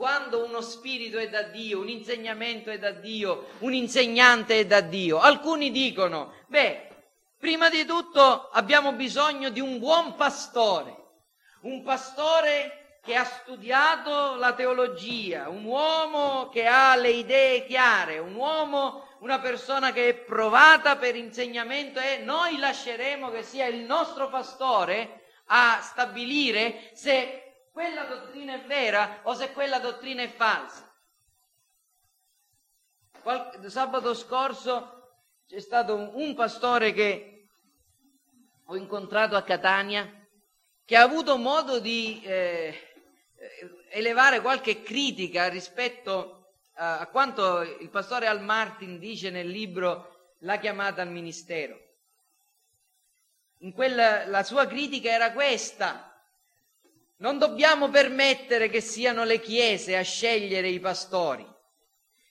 quando 0.00 0.42
uno 0.42 0.62
spirito 0.62 1.18
è 1.18 1.28
da 1.28 1.42
Dio, 1.42 1.80
un 1.80 1.90
insegnamento 1.90 2.70
è 2.70 2.78
da 2.78 2.90
Dio, 2.90 3.48
un 3.58 3.74
insegnante 3.74 4.60
è 4.60 4.64
da 4.64 4.80
Dio? 4.80 5.20
Alcuni 5.20 5.70
dicono, 5.70 6.32
beh, 6.46 6.88
prima 7.36 7.68
di 7.68 7.84
tutto 7.84 8.48
abbiamo 8.48 8.92
bisogno 8.92 9.50
di 9.50 9.60
un 9.60 9.78
buon 9.78 10.14
pastore 10.14 10.96
un 11.62 11.82
pastore 11.82 12.98
che 13.02 13.14
ha 13.14 13.24
studiato 13.24 14.36
la 14.36 14.54
teologia, 14.54 15.50
un 15.50 15.64
uomo 15.64 16.48
che 16.48 16.66
ha 16.66 16.96
le 16.96 17.10
idee 17.10 17.66
chiare, 17.66 18.18
un 18.18 18.34
uomo, 18.34 19.06
una 19.18 19.38
persona 19.40 19.92
che 19.92 20.08
è 20.08 20.14
provata 20.14 20.96
per 20.96 21.16
insegnamento 21.16 22.00
e 22.00 22.22
noi 22.24 22.56
lasceremo 22.56 23.30
che 23.30 23.42
sia 23.42 23.66
il 23.66 23.80
nostro 23.80 24.30
pastore 24.30 25.24
a 25.46 25.80
stabilire 25.82 26.90
se 26.94 27.49
quella 27.72 28.04
dottrina 28.04 28.54
è 28.54 28.64
vera 28.66 29.20
o 29.22 29.34
se 29.34 29.52
quella 29.52 29.78
dottrina 29.78 30.22
è 30.22 30.28
falsa. 30.28 30.88
Qual- 33.22 33.70
sabato 33.70 34.14
scorso 34.14 35.22
c'è 35.46 35.60
stato 35.60 35.94
un, 35.94 36.10
un 36.14 36.34
pastore 36.34 36.92
che 36.92 37.48
ho 38.64 38.76
incontrato 38.76 39.36
a 39.36 39.42
Catania 39.42 40.08
che 40.84 40.96
ha 40.96 41.02
avuto 41.02 41.36
modo 41.36 41.78
di 41.78 42.20
eh, 42.24 42.74
elevare 43.90 44.40
qualche 44.40 44.82
critica 44.82 45.48
rispetto 45.48 46.54
a, 46.74 46.98
a, 47.00 47.06
quanto 47.06 47.62
il 47.62 47.88
pastore 47.90 48.26
Al 48.26 48.42
Martin 48.42 48.98
dice 48.98 49.30
nel 49.30 49.48
libro 49.48 50.34
La 50.40 50.58
chiamata 50.58 51.02
al 51.02 51.10
ministero. 51.10 51.78
In 53.58 53.72
quella, 53.72 54.26
la 54.26 54.42
sua 54.42 54.66
critica 54.66 55.10
era 55.10 55.32
questa. 55.32 56.09
Non 57.20 57.38
dobbiamo 57.38 57.90
permettere 57.90 58.70
che 58.70 58.80
siano 58.80 59.24
le 59.24 59.40
chiese 59.40 59.96
a 59.96 60.02
scegliere 60.02 60.68
i 60.68 60.80
pastori, 60.80 61.46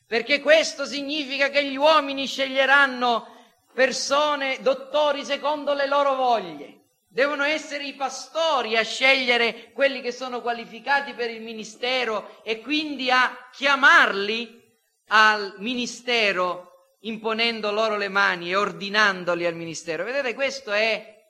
perché 0.07 0.41
questo 0.41 0.85
significa 0.85 1.49
che 1.49 1.63
gli 1.63 1.75
uomini 1.75 2.25
sceglieranno 2.25 3.37
persone, 3.71 4.57
dottori 4.61 5.23
secondo 5.23 5.73
le 5.73 5.87
loro 5.87 6.15
voglie. 6.15 6.77
Devono 7.07 7.43
essere 7.43 7.85
i 7.85 7.93
pastori 7.93 8.77
a 8.77 8.83
scegliere 8.83 9.71
quelli 9.73 10.01
che 10.01 10.11
sono 10.11 10.41
qualificati 10.41 11.13
per 11.13 11.29
il 11.29 11.41
ministero 11.41 12.41
e 12.43 12.59
quindi 12.59 13.11
a 13.11 13.49
chiamarli 13.51 14.59
al 15.07 15.55
ministero 15.57 16.95
imponendo 17.01 17.71
loro 17.71 17.95
le 17.95 18.09
mani 18.09 18.49
e 18.49 18.55
ordinandoli 18.55 19.45
al 19.45 19.55
ministero. 19.55 20.03
Vedete, 20.03 20.33
questo 20.33 20.71
è 20.71 21.25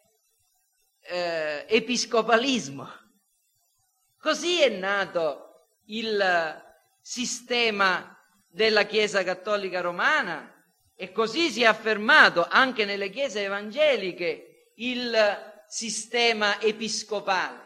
eh, 1.01 1.65
episcopalismo. 1.67 2.98
Così 4.19 4.61
è 4.61 4.67
nato 4.67 5.67
il 5.85 6.61
sistema 6.99 8.17
della 8.49 8.83
Chiesa 8.83 9.23
Cattolica 9.23 9.79
Romana 9.79 10.53
e 10.93 11.13
così 11.13 11.49
si 11.49 11.61
è 11.61 11.65
affermato 11.65 12.45
anche 12.45 12.83
nelle 12.83 13.09
chiese 13.09 13.43
evangeliche 13.43 14.73
il 14.75 15.63
sistema 15.69 16.59
episcopale. 16.59 17.61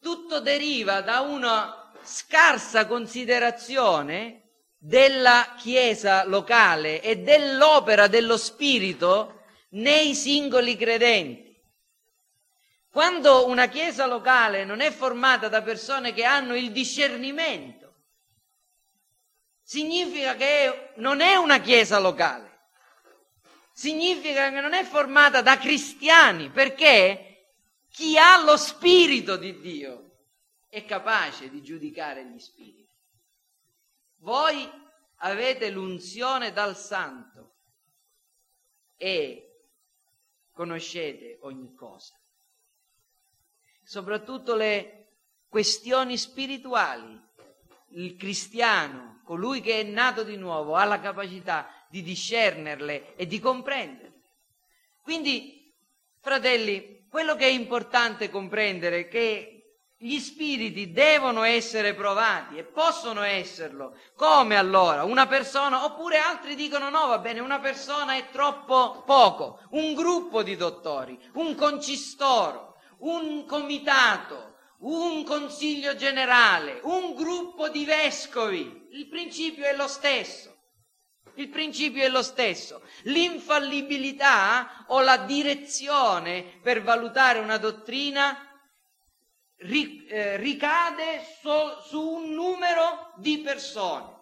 Tutto 0.00 0.38
deriva 0.38 1.00
da 1.00 1.22
una 1.22 1.90
scarsa 2.04 2.86
considerazione 2.86 4.42
della 4.78 5.54
Chiesa 5.58 6.24
locale 6.26 7.02
e 7.02 7.16
dell'opera 7.16 8.06
dello 8.06 8.36
Spirito 8.36 9.42
nei 9.70 10.14
singoli 10.14 10.76
credenti. 10.76 11.45
Quando 12.96 13.46
una 13.46 13.68
Chiesa 13.68 14.06
locale 14.06 14.64
non 14.64 14.80
è 14.80 14.90
formata 14.90 15.50
da 15.50 15.60
persone 15.60 16.14
che 16.14 16.24
hanno 16.24 16.56
il 16.56 16.72
discernimento, 16.72 17.92
significa 19.60 20.34
che 20.34 20.92
non 20.94 21.20
è 21.20 21.34
una 21.34 21.60
Chiesa 21.60 21.98
locale 21.98 22.54
significa 23.70 24.48
che 24.50 24.60
non 24.62 24.72
è 24.72 24.82
formata 24.84 25.42
da 25.42 25.58
cristiani, 25.58 26.48
perché 26.48 27.50
chi 27.90 28.16
ha 28.16 28.42
lo 28.42 28.56
spirito 28.56 29.36
di 29.36 29.60
Dio 29.60 30.22
è 30.70 30.82
capace 30.86 31.50
di 31.50 31.62
giudicare 31.62 32.24
gli 32.24 32.38
spiriti. 32.38 32.96
Voi 34.20 34.66
avete 35.16 35.68
l'unzione 35.68 36.50
dal 36.50 36.74
santo 36.74 37.56
e 38.96 39.66
conoscete 40.52 41.36
ogni 41.42 41.74
cosa. 41.74 42.18
Soprattutto 43.88 44.56
le 44.56 45.10
questioni 45.48 46.18
spirituali. 46.18 47.22
Il 47.90 48.16
cristiano, 48.16 49.20
colui 49.24 49.60
che 49.60 49.78
è 49.78 49.82
nato 49.84 50.24
di 50.24 50.36
nuovo, 50.36 50.74
ha 50.74 50.84
la 50.84 50.98
capacità 50.98 51.70
di 51.88 52.02
discernerle 52.02 53.14
e 53.14 53.28
di 53.28 53.38
comprenderle. 53.38 54.22
Quindi, 55.02 55.72
fratelli, 56.20 57.06
quello 57.08 57.36
che 57.36 57.44
è 57.44 57.50
importante 57.50 58.28
comprendere 58.28 58.98
è 59.02 59.08
che 59.08 59.56
gli 59.96 60.18
spiriti 60.18 60.90
devono 60.90 61.44
essere 61.44 61.94
provati 61.94 62.58
e 62.58 62.64
possono 62.64 63.22
esserlo. 63.22 63.96
Come 64.16 64.56
allora? 64.56 65.04
Una 65.04 65.28
persona, 65.28 65.84
oppure 65.84 66.18
altri 66.18 66.56
dicono 66.56 66.90
no, 66.90 67.06
va 67.06 67.18
bene, 67.18 67.38
una 67.38 67.60
persona 67.60 68.16
è 68.16 68.30
troppo 68.30 69.04
poco. 69.06 69.60
Un 69.70 69.94
gruppo 69.94 70.42
di 70.42 70.56
dottori, 70.56 71.16
un 71.34 71.54
concistoro, 71.54 72.75
un 72.98 73.44
comitato, 73.46 74.56
un 74.78 75.24
consiglio 75.24 75.94
generale, 75.96 76.80
un 76.82 77.14
gruppo 77.14 77.68
di 77.68 77.84
vescovi. 77.84 78.88
Il 78.92 79.08
principio 79.08 79.64
è 79.64 79.74
lo 79.74 79.88
stesso. 79.88 80.54
Il 81.34 81.48
principio 81.48 82.02
è 82.02 82.08
lo 82.08 82.22
stesso. 82.22 82.82
L'infallibilità 83.02 84.84
o 84.88 85.00
la 85.00 85.18
direzione 85.18 86.58
per 86.62 86.82
valutare 86.82 87.38
una 87.38 87.58
dottrina 87.58 88.46
eh, 89.58 90.36
ricade 90.36 91.22
su 91.86 92.00
un 92.00 92.32
numero 92.32 93.12
di 93.16 93.38
persone. 93.38 94.14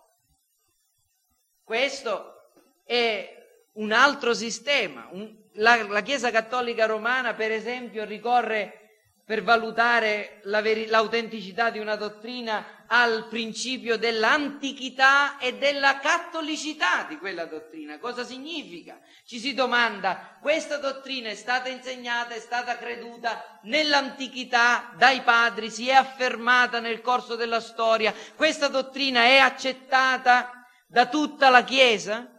Questo 1.62 2.50
è 2.84 3.42
un 3.74 3.92
altro 3.92 4.34
sistema. 4.34 5.08
La, 5.54 6.02
Chiesa 6.02 6.30
Cattolica 6.30 6.86
Romana, 6.86 7.34
per 7.34 7.52
esempio, 7.52 8.04
ricorre 8.04 8.80
per 9.24 9.42
valutare 9.42 10.40
la 10.44 10.60
veri- 10.60 10.86
l'autenticità 10.86 11.70
di 11.70 11.78
una 11.78 11.96
dottrina 11.96 12.84
al 12.86 13.28
principio 13.28 13.96
dell'antichità 13.96 15.38
e 15.38 15.56
della 15.56 15.98
cattolicità 15.98 17.06
di 17.08 17.16
quella 17.16 17.46
dottrina. 17.46 17.98
Cosa 17.98 18.22
significa? 18.22 19.00
Ci 19.24 19.38
si 19.38 19.54
domanda, 19.54 20.38
questa 20.42 20.76
dottrina 20.76 21.30
è 21.30 21.34
stata 21.34 21.70
insegnata, 21.70 22.34
è 22.34 22.38
stata 22.38 22.76
creduta 22.76 23.60
nell'antichità 23.62 24.92
dai 24.98 25.22
padri, 25.22 25.70
si 25.70 25.88
è 25.88 25.94
affermata 25.94 26.80
nel 26.80 27.00
corso 27.00 27.34
della 27.34 27.60
storia, 27.60 28.12
questa 28.36 28.68
dottrina 28.68 29.22
è 29.22 29.38
accettata 29.38 30.50
da 30.86 31.06
tutta 31.06 31.48
la 31.48 31.64
Chiesa? 31.64 32.33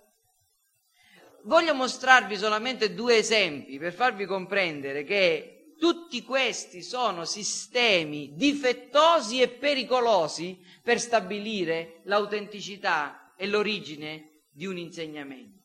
Voglio 1.45 1.75
mostrarvi 1.75 2.37
solamente 2.37 2.95
due 2.95 3.17
esempi 3.17 3.77
per 3.77 3.93
farvi 3.93 4.25
comprendere 4.25 5.03
che 5.03 5.75
tutti 5.77 6.23
questi 6.23 6.81
sono 6.81 7.23
sistemi 7.23 8.33
difettosi 8.33 9.41
e 9.41 9.49
pericolosi 9.49 10.59
per 10.81 10.99
stabilire 10.99 12.01
l'autenticità 12.05 13.33
e 13.37 13.45
l'origine 13.45 14.45
di 14.49 14.65
un 14.65 14.77
insegnamento. 14.79 15.59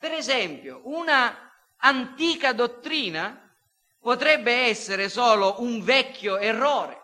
Per 0.00 0.10
esempio, 0.10 0.80
una 0.84 1.52
antica 1.76 2.52
dottrina 2.52 3.54
potrebbe 4.00 4.52
essere 4.52 5.08
solo 5.08 5.60
un 5.60 5.80
vecchio 5.84 6.38
errore. 6.38 7.00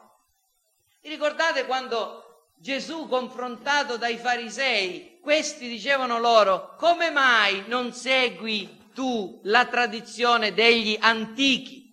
Vi 1.00 1.08
ricordate 1.10 1.64
quando 1.64 2.25
Gesù, 2.58 3.06
confrontato 3.06 3.96
dai 3.96 4.16
farisei, 4.16 5.18
questi 5.20 5.68
dicevano 5.68 6.18
loro, 6.18 6.74
come 6.76 7.10
mai 7.10 7.64
non 7.66 7.92
segui 7.92 8.90
tu 8.94 9.40
la 9.44 9.66
tradizione 9.66 10.54
degli 10.54 10.96
antichi. 10.98 11.84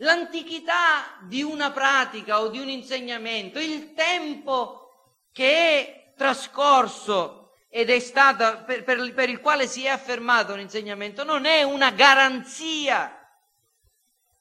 L'antichità 0.00 1.18
di 1.22 1.42
una 1.42 1.70
pratica 1.70 2.40
o 2.40 2.48
di 2.48 2.58
un 2.58 2.68
insegnamento, 2.68 3.58
il 3.58 3.94
tempo 3.94 5.14
che 5.32 5.52
è 5.52 6.12
trascorso 6.14 7.54
ed 7.70 7.88
è 7.90 7.98
stato 7.98 8.64
per, 8.64 8.84
per, 8.84 9.14
per 9.14 9.28
il 9.30 9.40
quale 9.40 9.66
si 9.66 9.84
è 9.84 9.88
affermato 9.88 10.52
un 10.52 10.60
insegnamento, 10.60 11.24
non 11.24 11.44
è 11.46 11.62
una 11.62 11.90
garanzia 11.92 13.26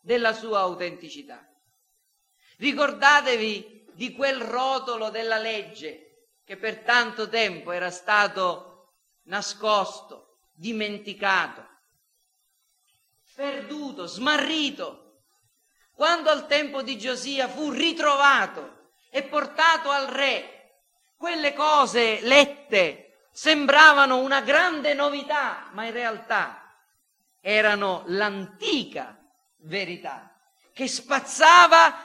della 0.02 0.34
sua 0.34 0.60
autenticità. 0.60 1.48
Ricordatevi 2.58 3.75
di 3.96 4.14
quel 4.14 4.42
rotolo 4.42 5.10
della 5.10 5.38
legge 5.38 6.28
che 6.44 6.58
per 6.58 6.80
tanto 6.80 7.28
tempo 7.28 7.72
era 7.72 7.90
stato 7.90 8.92
nascosto 9.24 10.40
dimenticato, 10.54 11.66
perduto, 13.34 14.06
smarrito. 14.06 15.02
Quando 15.94 16.30
al 16.30 16.46
tempo 16.46 16.82
di 16.82 16.98
Giosia 16.98 17.48
fu 17.48 17.72
ritrovato 17.72 18.92
e 19.10 19.24
portato 19.24 19.90
al 19.90 20.08
re, 20.08 20.82
quelle 21.16 21.54
cose 21.54 22.20
lette 22.22 23.28
sembravano 23.32 24.18
una 24.18 24.42
grande 24.42 24.94
novità, 24.94 25.70
ma 25.72 25.86
in 25.86 25.94
realtà 25.94 26.76
erano 27.40 28.04
l'antica 28.08 29.18
verità 29.60 30.36
che 30.76 30.90
spazzava 30.90 32.05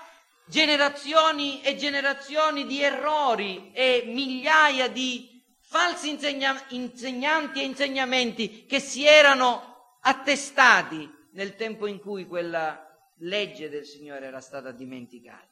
generazioni 0.51 1.63
e 1.63 1.77
generazioni 1.77 2.67
di 2.67 2.83
errori 2.83 3.71
e 3.73 4.03
migliaia 4.07 4.89
di 4.89 5.41
falsi 5.61 6.11
insegna- 6.11 6.67
insegnanti 6.71 7.61
e 7.61 7.65
insegnamenti 7.65 8.67
che 8.67 8.81
si 8.81 9.07
erano 9.07 9.99
attestati 10.01 11.09
nel 11.33 11.55
tempo 11.55 11.87
in 11.87 12.01
cui 12.01 12.27
quella 12.27 12.85
legge 13.19 13.69
del 13.69 13.87
Signore 13.87 14.27
era 14.27 14.41
stata 14.41 14.73
dimenticata. 14.73 15.47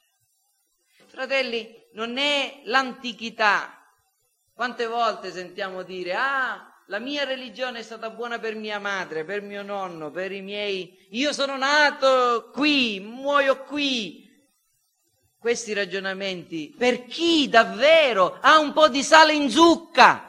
Fratelli, 1.07 1.73
non 1.93 2.19
è 2.19 2.63
l'antichità. 2.65 3.75
Quante 4.53 4.87
volte 4.87 5.31
sentiamo 5.31 5.85
dire, 5.85 6.15
ah, 6.15 6.83
la 6.87 6.99
mia 6.99 7.23
religione 7.25 7.79
è 7.79 7.83
stata 7.83 8.11
buona 8.11 8.41
per 8.41 8.57
mia 8.57 8.81
madre, 8.81 9.25
per 9.25 9.43
mio 9.43 9.63
nonno, 9.63 10.11
per 10.11 10.33
i 10.33 10.43
miei... 10.43 11.07
Io 11.11 11.33
sono 11.33 11.57
nato 11.57 12.51
qui, 12.53 12.99
muoio 12.99 13.63
qui, 13.63 14.28
questi 15.39 15.73
ragionamenti 15.73 16.75
per 16.77 17.07
chi 17.07 17.49
davvero 17.49 18.39
ha 18.41 18.59
un 18.59 18.73
po' 18.73 18.89
di 18.89 19.03
sale 19.03 19.33
in 19.35 19.49
zucca, 19.51 20.25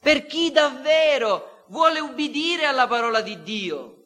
per 0.00 0.26
chi 0.26 0.50
davvero 0.50 1.64
vuole 1.68 2.00
ubbidire 2.00 2.64
alla 2.64 2.86
parola 2.86 3.20
di 3.20 3.42
Dio, 3.42 3.96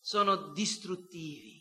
sono 0.00 0.36
distruttivi. 0.52 1.52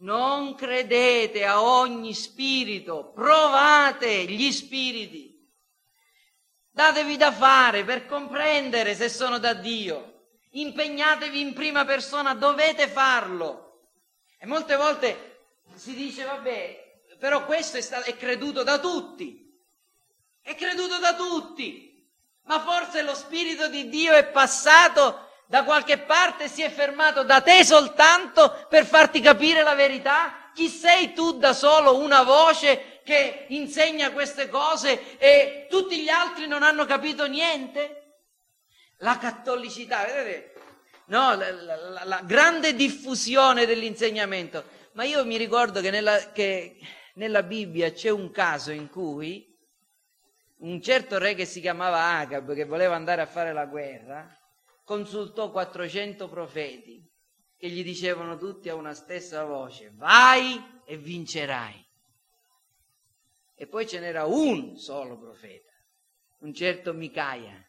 Non 0.00 0.54
credete 0.54 1.44
a 1.44 1.60
ogni 1.62 2.14
spirito, 2.14 3.10
provate 3.12 4.24
gli 4.26 4.52
spiriti. 4.52 5.36
Datevi 6.70 7.16
da 7.16 7.32
fare 7.32 7.84
per 7.84 8.06
comprendere 8.06 8.94
se 8.94 9.08
sono 9.08 9.38
da 9.38 9.54
Dio. 9.54 10.26
Impegnatevi 10.50 11.40
in 11.40 11.52
prima 11.52 11.84
persona, 11.84 12.34
dovete 12.34 12.86
farlo. 12.86 13.90
E 14.38 14.46
molte 14.46 14.76
volte 14.76 15.27
si 15.78 15.94
dice, 15.94 16.24
vabbè, 16.24 16.86
però 17.18 17.44
questo 17.44 17.76
è, 17.76 17.80
stato, 17.80 18.10
è 18.10 18.16
creduto 18.16 18.62
da 18.62 18.78
tutti, 18.78 19.46
è 20.42 20.54
creduto 20.54 20.98
da 20.98 21.14
tutti, 21.14 22.06
ma 22.44 22.60
forse 22.60 23.02
lo 23.02 23.14
Spirito 23.14 23.68
di 23.68 23.88
Dio 23.88 24.12
è 24.12 24.26
passato 24.26 25.26
da 25.46 25.64
qualche 25.64 25.98
parte 25.98 26.48
si 26.48 26.62
è 26.62 26.70
fermato 26.70 27.22
da 27.22 27.40
te 27.40 27.64
soltanto 27.64 28.66
per 28.68 28.84
farti 28.84 29.20
capire 29.20 29.62
la 29.62 29.74
verità? 29.74 30.50
Chi 30.54 30.68
sei 30.68 31.14
tu 31.14 31.38
da 31.38 31.54
solo 31.54 31.96
una 31.96 32.22
voce 32.22 33.00
che 33.02 33.46
insegna 33.48 34.10
queste 34.10 34.48
cose 34.48 35.16
e 35.16 35.66
tutti 35.70 36.02
gli 36.02 36.08
altri 36.08 36.46
non 36.46 36.62
hanno 36.62 36.84
capito 36.84 37.26
niente? 37.26 38.16
La 38.98 39.16
cattolicità, 39.16 40.04
vedete? 40.04 40.54
No, 41.06 41.34
la, 41.34 41.50
la, 41.50 42.04
la 42.04 42.20
grande 42.24 42.74
diffusione 42.74 43.64
dell'insegnamento 43.64 44.76
ma 44.98 45.04
io 45.04 45.24
mi 45.24 45.36
ricordo 45.36 45.80
che 45.80 45.90
nella, 45.90 46.32
che 46.32 46.76
nella 47.14 47.44
Bibbia 47.44 47.92
c'è 47.92 48.10
un 48.10 48.32
caso 48.32 48.72
in 48.72 48.88
cui 48.88 49.46
un 50.56 50.82
certo 50.82 51.18
re 51.18 51.36
che 51.36 51.44
si 51.44 51.60
chiamava 51.60 52.18
Agab, 52.18 52.52
che 52.52 52.64
voleva 52.64 52.96
andare 52.96 53.20
a 53.22 53.26
fare 53.26 53.52
la 53.52 53.66
guerra, 53.66 54.28
consultò 54.82 55.52
400 55.52 56.28
profeti 56.28 57.08
che 57.56 57.68
gli 57.68 57.84
dicevano 57.84 58.36
tutti 58.38 58.68
a 58.68 58.74
una 58.74 58.92
stessa 58.92 59.44
voce, 59.44 59.92
vai 59.94 60.60
e 60.84 60.96
vincerai. 60.96 61.86
E 63.54 63.66
poi 63.68 63.86
ce 63.86 64.00
n'era 64.00 64.24
un 64.24 64.76
solo 64.78 65.16
profeta, 65.16 65.70
un 66.40 66.52
certo 66.52 66.92
Micaia, 66.92 67.64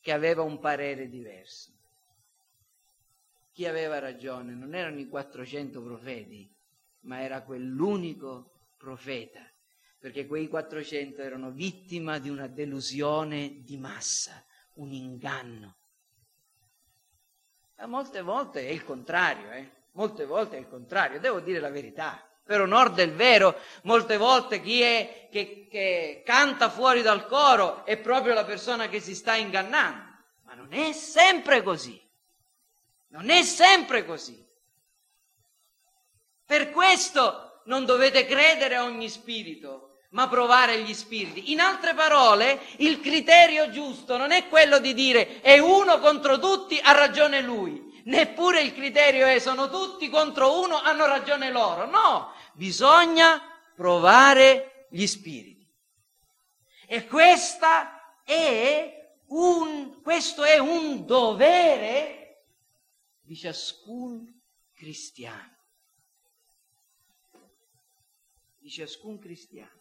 che 0.00 0.12
aveva 0.12 0.42
un 0.42 0.60
parere 0.60 1.08
diverso. 1.08 1.72
Chi 3.50 3.66
aveva 3.66 3.98
ragione? 3.98 4.54
Non 4.54 4.76
erano 4.76 5.00
i 5.00 5.08
400 5.08 5.82
profeti, 5.82 6.56
ma 7.00 7.22
era 7.22 7.42
quell'unico 7.42 8.66
profeta, 8.76 9.40
perché 9.98 10.26
quei 10.26 10.48
400 10.48 11.20
erano 11.22 11.50
vittima 11.50 12.18
di 12.18 12.28
una 12.28 12.46
delusione 12.46 13.62
di 13.62 13.76
massa, 13.76 14.44
un 14.74 14.92
inganno. 14.92 15.76
Ma 17.76 17.86
molte 17.86 18.22
volte 18.22 18.66
è 18.66 18.70
il 18.70 18.84
contrario, 18.84 19.50
eh? 19.52 19.70
molte 19.92 20.24
volte 20.24 20.56
è 20.56 20.60
il 20.60 20.68
contrario, 20.68 21.20
devo 21.20 21.40
dire 21.40 21.60
la 21.60 21.70
verità. 21.70 22.22
Per 22.44 22.62
onor 22.62 22.92
del 22.92 23.12
vero, 23.12 23.54
molte 23.82 24.16
volte 24.16 24.62
chi 24.62 24.80
è 24.80 25.28
che, 25.30 25.68
che 25.70 26.22
canta 26.24 26.70
fuori 26.70 27.02
dal 27.02 27.26
coro 27.26 27.84
è 27.84 27.98
proprio 27.98 28.32
la 28.32 28.44
persona 28.44 28.88
che 28.88 29.00
si 29.00 29.14
sta 29.14 29.34
ingannando. 29.34 30.16
Ma 30.44 30.54
non 30.54 30.72
è 30.72 30.92
sempre 30.92 31.62
così. 31.62 32.00
Non 33.08 33.28
è 33.28 33.42
sempre 33.42 34.06
così. 34.06 34.47
Per 36.48 36.70
questo 36.70 37.60
non 37.66 37.84
dovete 37.84 38.24
credere 38.24 38.76
a 38.76 38.84
ogni 38.84 39.10
spirito, 39.10 39.98
ma 40.12 40.28
provare 40.28 40.80
gli 40.80 40.94
spiriti. 40.94 41.52
In 41.52 41.60
altre 41.60 41.92
parole, 41.92 42.58
il 42.78 43.00
criterio 43.00 43.68
giusto 43.68 44.16
non 44.16 44.30
è 44.30 44.48
quello 44.48 44.78
di 44.78 44.94
dire 44.94 45.42
è 45.42 45.58
uno 45.58 45.98
contro 45.98 46.38
tutti, 46.38 46.80
ha 46.82 46.92
ragione 46.92 47.42
lui. 47.42 48.00
Neppure 48.04 48.62
il 48.62 48.72
criterio 48.72 49.26
è 49.26 49.38
sono 49.38 49.68
tutti 49.68 50.08
contro 50.08 50.62
uno, 50.62 50.80
hanno 50.80 51.04
ragione 51.04 51.50
loro. 51.50 51.84
No, 51.84 52.32
bisogna 52.54 53.42
provare 53.76 54.86
gli 54.88 55.04
spiriti. 55.04 55.70
E 56.86 57.06
questa 57.06 58.22
è 58.24 59.12
un, 59.26 60.00
questo 60.00 60.44
è 60.44 60.56
un 60.56 61.04
dovere 61.04 62.44
di 63.20 63.36
ciascun 63.36 64.24
cristiano 64.72 65.56
di 68.68 68.74
ciascun 68.74 69.18
cristiano. 69.18 69.80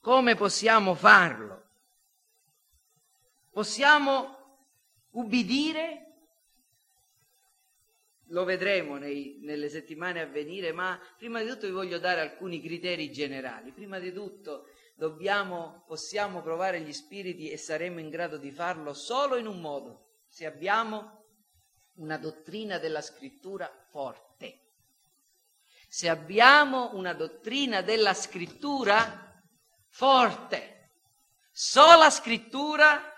Come 0.00 0.34
possiamo 0.34 0.94
farlo? 0.94 1.68
Possiamo 3.50 4.38
ubbidire 5.10 6.06
lo 8.28 8.44
vedremo 8.44 8.96
nei, 8.96 9.40
nelle 9.42 9.68
settimane 9.68 10.20
a 10.20 10.26
venire, 10.26 10.72
ma 10.72 10.98
prima 11.18 11.42
di 11.42 11.48
tutto 11.48 11.66
vi 11.66 11.72
voglio 11.72 11.98
dare 11.98 12.20
alcuni 12.20 12.62
criteri 12.62 13.10
generali. 13.10 13.72
Prima 13.72 13.98
di 13.98 14.12
tutto 14.12 14.68
dobbiamo, 14.94 15.84
possiamo 15.86 16.40
provare 16.40 16.80
gli 16.80 16.92
spiriti 16.92 17.50
e 17.50 17.56
saremo 17.56 17.98
in 17.98 18.08
grado 18.08 18.38
di 18.38 18.52
farlo 18.52 18.94
solo 18.94 19.36
in 19.36 19.46
un 19.46 19.60
modo, 19.60 20.20
se 20.28 20.46
abbiamo 20.46 21.24
una 21.96 22.16
dottrina 22.16 22.78
della 22.78 23.02
scrittura 23.02 23.68
forte. 23.90 24.69
Se 25.92 26.08
abbiamo 26.08 26.90
una 26.94 27.14
dottrina 27.14 27.82
della 27.82 28.14
scrittura 28.14 29.42
forte, 29.88 30.92
sola 31.50 32.10
scrittura 32.10 33.10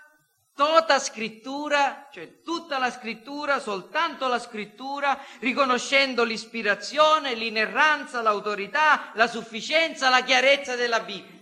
Tota 0.55 0.99
scrittura, 0.99 2.09
cioè 2.11 2.41
tutta 2.43 2.77
la 2.77 2.91
scrittura, 2.91 3.59
soltanto 3.59 4.27
la 4.27 4.37
scrittura, 4.37 5.19
riconoscendo 5.39 6.23
l'ispirazione, 6.23 7.33
l'inerranza, 7.33 8.21
l'autorità, 8.21 9.11
la 9.15 9.25
sufficienza, 9.25 10.09
la 10.09 10.21
chiarezza 10.21 10.75
della 10.75 10.99
Bibbia. 10.99 11.41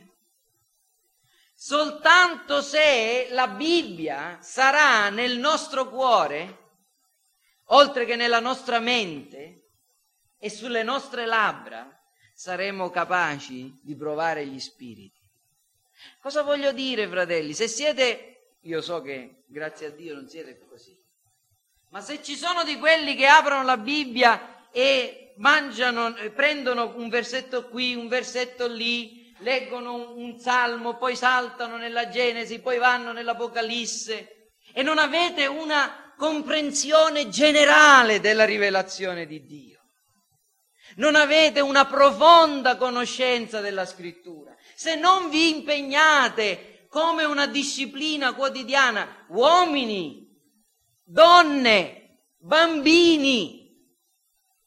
Soltanto 1.54 2.62
se 2.62 3.28
la 3.32 3.50
Bibbia 3.50 4.38
sarà 4.42 5.10
nel 5.10 5.38
nostro 5.38 5.90
cuore, 5.90 6.70
oltre 7.66 8.06
che 8.06 8.16
nella 8.16 8.40
nostra 8.40 8.80
mente 8.80 9.61
e 10.44 10.50
sulle 10.50 10.82
nostre 10.82 11.26
labbra, 11.28 11.88
saremo 12.34 12.90
capaci 12.90 13.80
di 13.84 13.96
provare 13.96 14.46
gli 14.48 14.60
spiriti. 14.60 15.22
Cosa 16.20 16.42
voglio 16.42 16.72
dire, 16.72 17.08
fratelli? 17.08 17.54
Se 17.54 17.68
siete 17.68 18.32
io 18.66 18.82
so 18.82 19.02
che, 19.02 19.44
grazie 19.48 19.88
a 19.88 19.90
Dio, 19.90 20.14
non 20.14 20.28
siete 20.28 20.60
così. 20.68 20.96
Ma 21.90 22.00
se 22.00 22.22
ci 22.22 22.36
sono 22.36 22.64
di 22.64 22.78
quelli 22.78 23.16
che 23.16 23.26
aprono 23.26 23.64
la 23.64 23.78
Bibbia 23.78 24.68
e 24.72 25.34
mangiano, 25.38 26.14
prendono 26.36 26.94
un 26.96 27.10
versetto 27.10 27.68
qui, 27.70 27.96
un 27.96 28.08
versetto 28.08 28.68
lì, 28.68 29.34
leggono 29.40 30.16
un, 30.16 30.38
salmo, 30.40 30.98
poi 30.98 31.16
saltano 31.16 31.78
nella 31.78 32.10
Genesi, 32.10 32.60
poi 32.60 32.78
vanno 32.78 33.12
nell'Apocalisse 33.12 34.52
e 34.72 34.84
non 34.84 35.00
avete 35.00 35.48
una 35.48 36.14
comprensione 36.16 37.30
generale 37.30 38.20
della 38.20 38.46
rivelazione 38.46 39.26
di 39.26 39.44
Dio. 39.44 39.71
Non 40.96 41.16
avete 41.16 41.60
una 41.60 41.86
profonda 41.86 42.76
conoscenza 42.76 43.62
della 43.62 43.86
scrittura. 43.86 44.56
Se 44.76 44.96
non 44.96 45.30
vi 45.30 45.56
impegnate 45.56 46.86
come 46.90 47.24
una 47.24 47.48
disciplina 47.48 48.34
quotidiana. 48.34 49.26
Uomini, 49.30 50.30
donne, 51.02 52.26
bambini, 52.38 53.74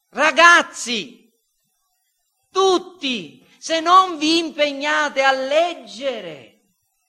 ragazzi, 0.08 1.30
tutti, 2.50 3.46
se 3.58 3.80
non 3.80 4.16
vi 4.16 4.38
impegnate 4.38 5.22
a 5.22 5.32
leggere, 5.32 6.60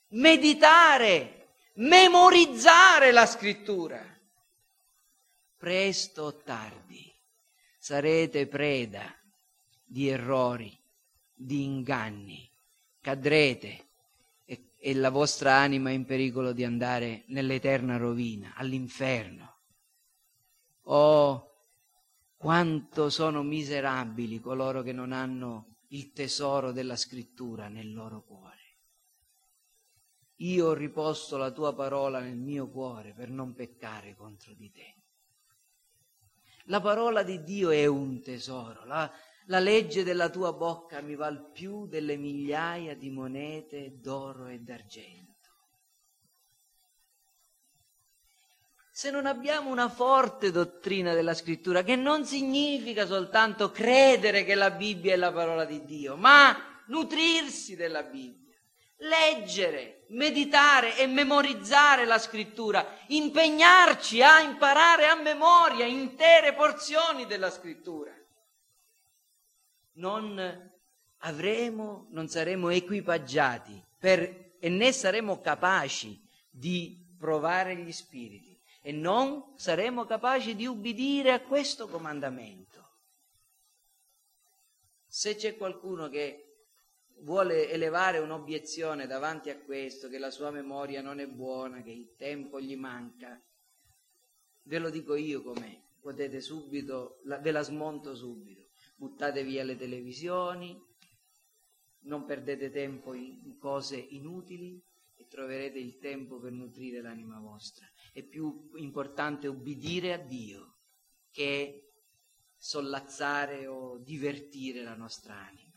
meditare, 0.09 1.55
memorizzare 1.75 3.11
la 3.11 3.25
scrittura, 3.25 4.03
presto 5.57 6.23
o 6.23 6.35
tardi 6.35 6.84
sarete 7.85 8.47
preda 8.47 9.15
di 9.85 10.07
errori, 10.07 10.75
di 11.31 11.61
inganni, 11.61 12.49
cadrete 12.99 13.89
e 14.43 14.95
la 14.95 15.11
vostra 15.11 15.57
anima 15.57 15.91
è 15.91 15.93
in 15.93 16.03
pericolo 16.03 16.51
di 16.51 16.63
andare 16.63 17.25
nell'eterna 17.27 17.97
rovina, 17.97 18.53
all'inferno. 18.55 19.57
Oh, 20.85 21.57
quanto 22.35 23.11
sono 23.11 23.43
miserabili 23.43 24.39
coloro 24.39 24.81
che 24.81 24.91
non 24.91 25.11
hanno 25.11 25.75
il 25.89 26.11
tesoro 26.11 26.71
della 26.71 26.95
scrittura 26.95 27.67
nel 27.67 27.93
loro 27.93 28.23
cuore. 28.23 28.79
Io 30.37 30.69
ho 30.69 30.73
riposto 30.73 31.37
la 31.37 31.51
tua 31.51 31.71
parola 31.75 32.19
nel 32.19 32.35
mio 32.35 32.67
cuore 32.67 33.13
per 33.13 33.29
non 33.29 33.53
peccare 33.53 34.15
contro 34.15 34.55
di 34.55 34.71
te. 34.71 34.94
La 36.65 36.81
parola 36.81 37.21
di 37.21 37.43
Dio 37.43 37.69
è 37.69 37.85
un 37.85 38.21
tesoro, 38.21 38.85
la, 38.85 39.11
la 39.47 39.59
legge 39.59 40.03
della 40.03 40.29
tua 40.29 40.51
bocca 40.51 40.99
mi 41.01 41.15
val 41.15 41.51
più 41.51 41.85
delle 41.85 42.17
migliaia 42.17 42.95
di 42.95 43.11
monete 43.11 43.99
d'oro 43.99 44.47
e 44.47 44.59
d'argento. 44.59 45.33
Se 48.91 49.11
non 49.11 49.25
abbiamo 49.25 49.69
una 49.69 49.89
forte 49.89 50.51
dottrina 50.51 51.13
della 51.13 51.33
scrittura, 51.33 51.83
che 51.83 51.95
non 51.95 52.25
significa 52.25 53.05
soltanto 53.05 53.69
credere 53.69 54.43
che 54.45 54.55
la 54.55 54.71
Bibbia 54.71 55.13
è 55.13 55.17
la 55.17 55.33
parola 55.33 55.65
di 55.65 55.83
Dio, 55.83 56.15
ma 56.15 56.81
nutrirsi 56.87 57.75
della 57.75 58.03
Bibbia, 58.03 58.44
leggere, 58.97 60.05
meditare 60.09 60.97
e 60.97 61.07
memorizzare 61.07 62.05
la 62.05 62.19
scrittura, 62.19 62.97
impegnarci 63.07 64.21
a 64.21 64.41
imparare 64.41 65.07
a 65.07 65.15
memoria 65.15 65.85
intere 65.85 66.53
porzioni 66.53 67.25
della 67.25 67.49
scrittura 67.49 68.13
non 69.95 70.71
avremo, 71.19 72.07
non 72.09 72.27
saremo 72.27 72.69
equipaggiati 72.69 73.81
per, 73.97 74.55
e 74.59 74.69
né 74.69 74.91
saremo 74.91 75.39
capaci 75.41 76.21
di 76.49 77.13
provare 77.17 77.75
gli 77.75 77.91
spiriti 77.91 78.59
e 78.81 78.91
non 78.91 79.53
saremo 79.55 80.05
capaci 80.05 80.55
di 80.55 80.65
ubbidire 80.65 81.31
a 81.31 81.41
questo 81.41 81.87
comandamento. 81.87 82.73
Se 85.07 85.35
c'è 85.35 85.55
qualcuno 85.55 86.09
che 86.09 86.44
vuole 87.25 87.69
elevare 87.69 88.19
un'obiezione 88.19 89.07
davanti 89.07 89.49
a 89.49 89.59
questo, 89.59 90.07
che 90.07 90.17
la 90.17 90.31
sua 90.31 90.51
memoria 90.51 91.01
non 91.01 91.19
è 91.19 91.27
buona, 91.27 91.81
che 91.81 91.91
il 91.91 92.15
tempo 92.15 92.61
gli 92.61 92.77
manca, 92.77 93.41
ve 94.63 94.79
lo 94.79 94.89
dico 94.89 95.15
io 95.15 95.41
com'è, 95.41 95.81
potete 95.99 96.39
subito, 96.39 97.19
ve 97.23 97.51
la 97.51 97.61
smonto 97.61 98.15
subito 98.15 98.63
buttate 98.95 99.43
via 99.43 99.63
le 99.63 99.75
televisioni, 99.75 100.81
non 102.03 102.25
perdete 102.25 102.69
tempo 102.71 103.13
in 103.13 103.57
cose 103.57 103.97
inutili 103.97 104.81
e 105.15 105.27
troverete 105.27 105.79
il 105.79 105.97
tempo 105.97 106.39
per 106.39 106.51
nutrire 106.51 107.01
l'anima 107.01 107.39
vostra. 107.39 107.87
È 108.13 108.23
più 108.23 108.71
importante 108.75 109.47
ubbidire 109.47 110.13
a 110.13 110.17
Dio 110.17 110.77
che 111.31 111.91
sollazzare 112.55 113.67
o 113.67 113.97
divertire 113.97 114.81
la 114.81 114.95
nostra 114.95 115.35
anima. 115.35 115.74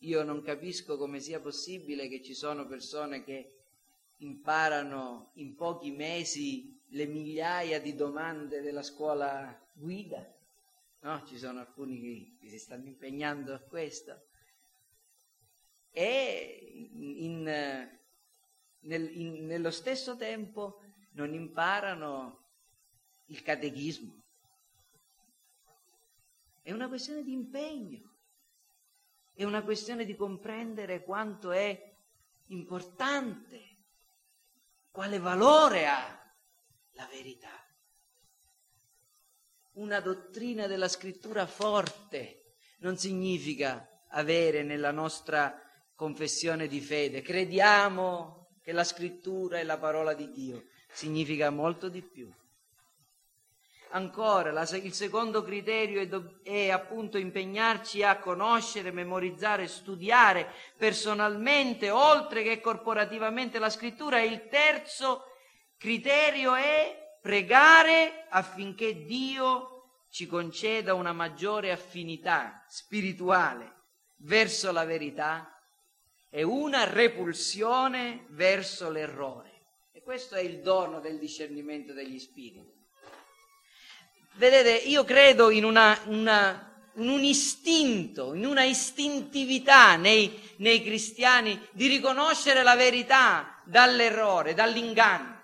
Io 0.00 0.22
non 0.22 0.42
capisco 0.42 0.96
come 0.96 1.20
sia 1.20 1.40
possibile 1.40 2.08
che 2.08 2.22
ci 2.22 2.34
sono 2.34 2.66
persone 2.66 3.24
che 3.24 3.52
imparano 4.18 5.30
in 5.34 5.54
pochi 5.54 5.90
mesi 5.90 6.82
le 6.90 7.06
migliaia 7.06 7.80
di 7.80 7.94
domande 7.94 8.60
della 8.60 8.82
scuola 8.82 9.58
guida, 9.72 10.24
no? 11.00 11.24
Ci 11.26 11.38
sono 11.38 11.60
alcuni 11.60 12.36
che, 12.38 12.48
si 12.48 12.58
stanno 12.58 12.86
impegnando 12.86 13.54
a 13.54 13.58
questo. 13.58 14.28
E 15.90 16.88
in, 16.92 17.42
nel, 17.42 19.16
in, 19.16 19.46
nello 19.46 19.70
stesso 19.70 20.16
tempo 20.16 20.82
non 21.12 21.32
imparano 21.32 22.44
il 23.26 23.42
catechismo. 23.42 24.22
È 26.62 26.72
una 26.72 26.88
questione 26.88 27.22
di 27.22 27.32
impegno, 27.32 28.15
è 29.36 29.44
una 29.44 29.62
questione 29.62 30.04
di 30.04 30.16
comprendere 30.16 31.04
quanto 31.04 31.52
è 31.52 31.94
importante, 32.46 33.76
quale 34.90 35.20
valore 35.20 35.86
ha 35.86 36.34
la 36.94 37.06
verità 37.12 37.66
una 39.76 40.00
dottrina 40.00 40.66
della 40.66 40.88
scrittura 40.88 41.46
forte 41.46 42.54
non 42.78 42.96
significa 42.96 43.88
avere 44.10 44.62
nella 44.62 44.90
nostra 44.90 45.60
confessione 45.94 46.66
di 46.66 46.80
fede, 46.80 47.22
crediamo 47.22 48.58
che 48.62 48.72
la 48.72 48.84
scrittura 48.84 49.58
è 49.58 49.64
la 49.64 49.78
parola 49.78 50.14
di 50.14 50.30
Dio, 50.30 50.66
significa 50.90 51.50
molto 51.50 51.88
di 51.88 52.02
più. 52.02 52.30
Ancora, 53.96 54.52
la, 54.52 54.68
il 54.74 54.92
secondo 54.92 55.42
criterio 55.42 56.02
è, 56.02 56.06
do, 56.06 56.40
è 56.42 56.68
appunto 56.68 57.16
impegnarci 57.16 58.02
a 58.02 58.18
conoscere, 58.18 58.90
memorizzare, 58.90 59.66
studiare 59.68 60.52
personalmente, 60.76 61.88
oltre 61.88 62.42
che 62.42 62.60
corporativamente 62.60 63.58
la 63.58 63.70
scrittura. 63.70 64.20
E 64.20 64.26
il 64.26 64.48
terzo 64.48 65.24
criterio 65.78 66.54
è 66.54 67.18
pregare 67.22 68.26
affinché 68.28 69.02
Dio 69.06 70.02
ci 70.10 70.26
conceda 70.26 70.92
una 70.92 71.14
maggiore 71.14 71.72
affinità 71.72 72.66
spirituale 72.68 73.84
verso 74.16 74.72
la 74.72 74.84
verità 74.84 75.58
e 76.28 76.42
una 76.42 76.84
repulsione 76.84 78.26
verso 78.28 78.90
l'errore. 78.90 79.52
E 79.90 80.02
questo 80.02 80.34
è 80.34 80.42
il 80.42 80.60
dono 80.60 81.00
del 81.00 81.18
discernimento 81.18 81.94
degli 81.94 82.18
spiriti. 82.18 82.75
Vedete, 84.36 84.70
io 84.70 85.04
credo 85.04 85.50
in, 85.50 85.64
una, 85.64 85.98
una, 86.06 86.90
in 86.94 87.08
un 87.08 87.22
istinto, 87.22 88.34
in 88.34 88.46
una 88.46 88.64
istintività 88.64 89.96
nei, 89.96 90.54
nei 90.58 90.82
cristiani 90.82 91.60
di 91.72 91.88
riconoscere 91.88 92.62
la 92.62 92.76
verità 92.76 93.60
dall'errore, 93.64 94.54
dall'inganno. 94.54 95.34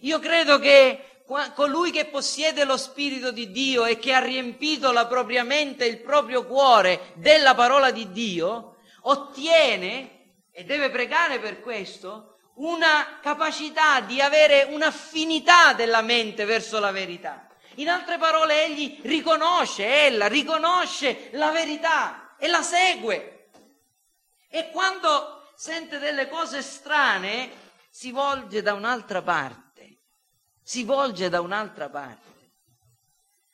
Io 0.00 0.18
credo 0.18 0.58
che 0.58 1.22
colui 1.54 1.90
che 1.90 2.06
possiede 2.06 2.64
lo 2.64 2.76
Spirito 2.76 3.32
di 3.32 3.50
Dio 3.50 3.84
e 3.84 3.98
che 3.98 4.12
ha 4.12 4.20
riempito 4.20 4.92
la 4.92 5.06
propria 5.06 5.42
mente 5.42 5.84
il 5.84 6.00
proprio 6.00 6.46
cuore 6.46 7.12
della 7.14 7.54
parola 7.54 7.90
di 7.90 8.12
Dio, 8.12 8.76
ottiene, 9.02 10.12
e 10.52 10.64
deve 10.64 10.90
pregare 10.90 11.40
per 11.40 11.60
questo, 11.60 12.38
una 12.56 13.18
capacità 13.20 14.00
di 14.00 14.20
avere 14.20 14.68
un'affinità 14.70 15.74
della 15.74 16.00
mente 16.00 16.44
verso 16.44 16.78
la 16.78 16.92
verità. 16.92 17.45
In 17.76 17.88
altre 17.88 18.18
parole, 18.18 18.64
egli 18.64 19.00
riconosce, 19.02 20.04
ella 20.06 20.26
riconosce 20.26 21.30
la 21.32 21.50
verità 21.50 22.36
e 22.36 22.48
la 22.48 22.62
segue. 22.62 23.50
E 24.48 24.70
quando 24.70 25.52
sente 25.56 25.98
delle 25.98 26.28
cose 26.28 26.62
strane, 26.62 27.50
si 27.90 28.10
volge 28.10 28.60
da 28.62 28.74
un'altra 28.74 29.22
parte, 29.22 30.02
si 30.62 30.84
volge 30.84 31.28
da 31.28 31.40
un'altra 31.40 31.88
parte. 31.88 32.34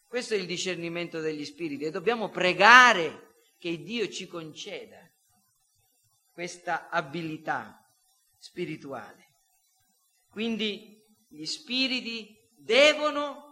Questo 0.08 0.34
è 0.34 0.36
il 0.36 0.46
discernimento 0.46 1.20
degli 1.20 1.44
spiriti 1.44 1.84
e 1.84 1.90
dobbiamo 1.90 2.28
pregare 2.28 3.36
che 3.58 3.82
Dio 3.82 4.08
ci 4.08 4.26
conceda 4.26 4.98
questa 6.32 6.88
abilità 6.88 7.82
spirituale. 8.36 9.28
Quindi 10.28 11.00
gli 11.28 11.44
spiriti 11.44 12.36
devono, 12.56 13.51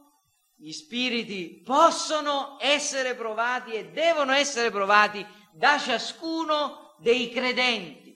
gli 0.63 0.73
spiriti 0.73 1.63
possono 1.65 2.59
essere 2.61 3.15
provati 3.15 3.73
e 3.73 3.87
devono 3.87 4.33
essere 4.33 4.71
provati 4.71 5.25
da 5.53 5.79
ciascuno 5.79 6.97
dei 6.99 7.31
credenti, 7.31 8.15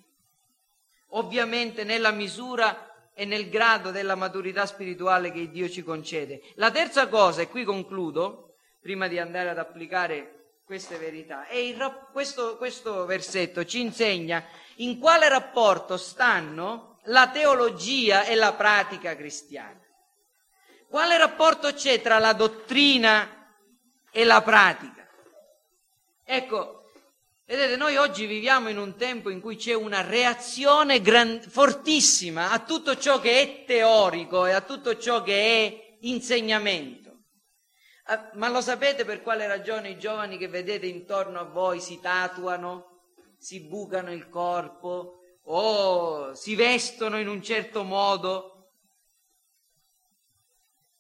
ovviamente 1.13 1.85
nella 1.85 2.11
misura 2.11 3.11
e 3.15 3.25
nel 3.25 3.49
grado 3.49 3.91
della 3.91 4.15
maturità 4.15 4.67
spirituale 4.67 5.33
che 5.33 5.51
Dio 5.51 5.71
ci 5.71 5.83
concede. 5.83 6.43
La 6.57 6.71
terza 6.71 7.09
cosa, 7.09 7.41
e 7.41 7.49
qui 7.49 7.65
concludo, 7.65 8.57
prima 8.79 9.09
di 9.09 9.19
andare 9.19 9.49
ad 9.49 9.59
applicare 9.59 10.59
queste 10.67 10.99
verità, 10.99 11.47
è 11.47 11.57
il, 11.57 12.09
questo, 12.13 12.59
questo 12.59 13.07
versetto 13.07 13.65
ci 13.65 13.81
insegna 13.81 14.45
in 14.77 14.99
quale 14.99 15.31
rapporto 15.31 15.97
stanno 15.97 16.99
la 17.05 17.31
teologia 17.31 18.25
e 18.25 18.35
la 18.35 18.53
pratica 18.53 19.17
cristiana. 19.17 19.81
Quale 20.95 21.19
rapporto 21.19 21.73
c'è 21.73 22.01
tra 22.01 22.21
la 22.21 22.35
dottrina 22.35 23.53
e 24.13 24.23
la 24.23 24.41
pratica? 24.43 25.05
Ecco, 26.23 26.83
vedete, 27.47 27.75
noi 27.75 27.97
oggi 27.97 28.27
viviamo 28.27 28.69
in 28.69 28.79
un 28.79 28.95
tempo 28.95 29.29
in 29.29 29.41
cui 29.41 29.57
c'è 29.57 29.75
una 29.75 30.03
reazione 30.03 31.01
gran, 31.01 31.41
fortissima 31.41 32.53
a 32.53 32.61
tutto 32.61 32.97
ciò 32.97 33.19
che 33.19 33.41
è 33.41 33.65
teorico 33.65 34.47
e 34.47 34.53
a 34.53 34.61
tutto 34.61 34.97
ciò 34.97 35.21
che 35.25 35.35
è 35.35 35.97
insegnamento. 36.03 37.25
Ah, 38.05 38.31
ma 38.35 38.49
lo 38.49 38.61
sapete 38.61 39.05
per 39.05 39.21
quale 39.21 39.49
ragione 39.49 39.89
i 39.89 39.99
giovani 39.99 40.39
che 40.39 40.47
vedete 40.47 40.87
intorno 40.87 41.41
a 41.41 41.45
voi 41.45 41.81
si 41.81 41.99
tatuano? 41.99 43.01
si 43.37 43.67
bucano 43.67 44.13
il 44.13 44.29
corpo 44.29 45.19
o 45.47 46.35
si 46.35 46.55
vestono 46.55 47.19
in 47.19 47.27
un 47.27 47.43
certo 47.43 47.83
modo. 47.83 48.54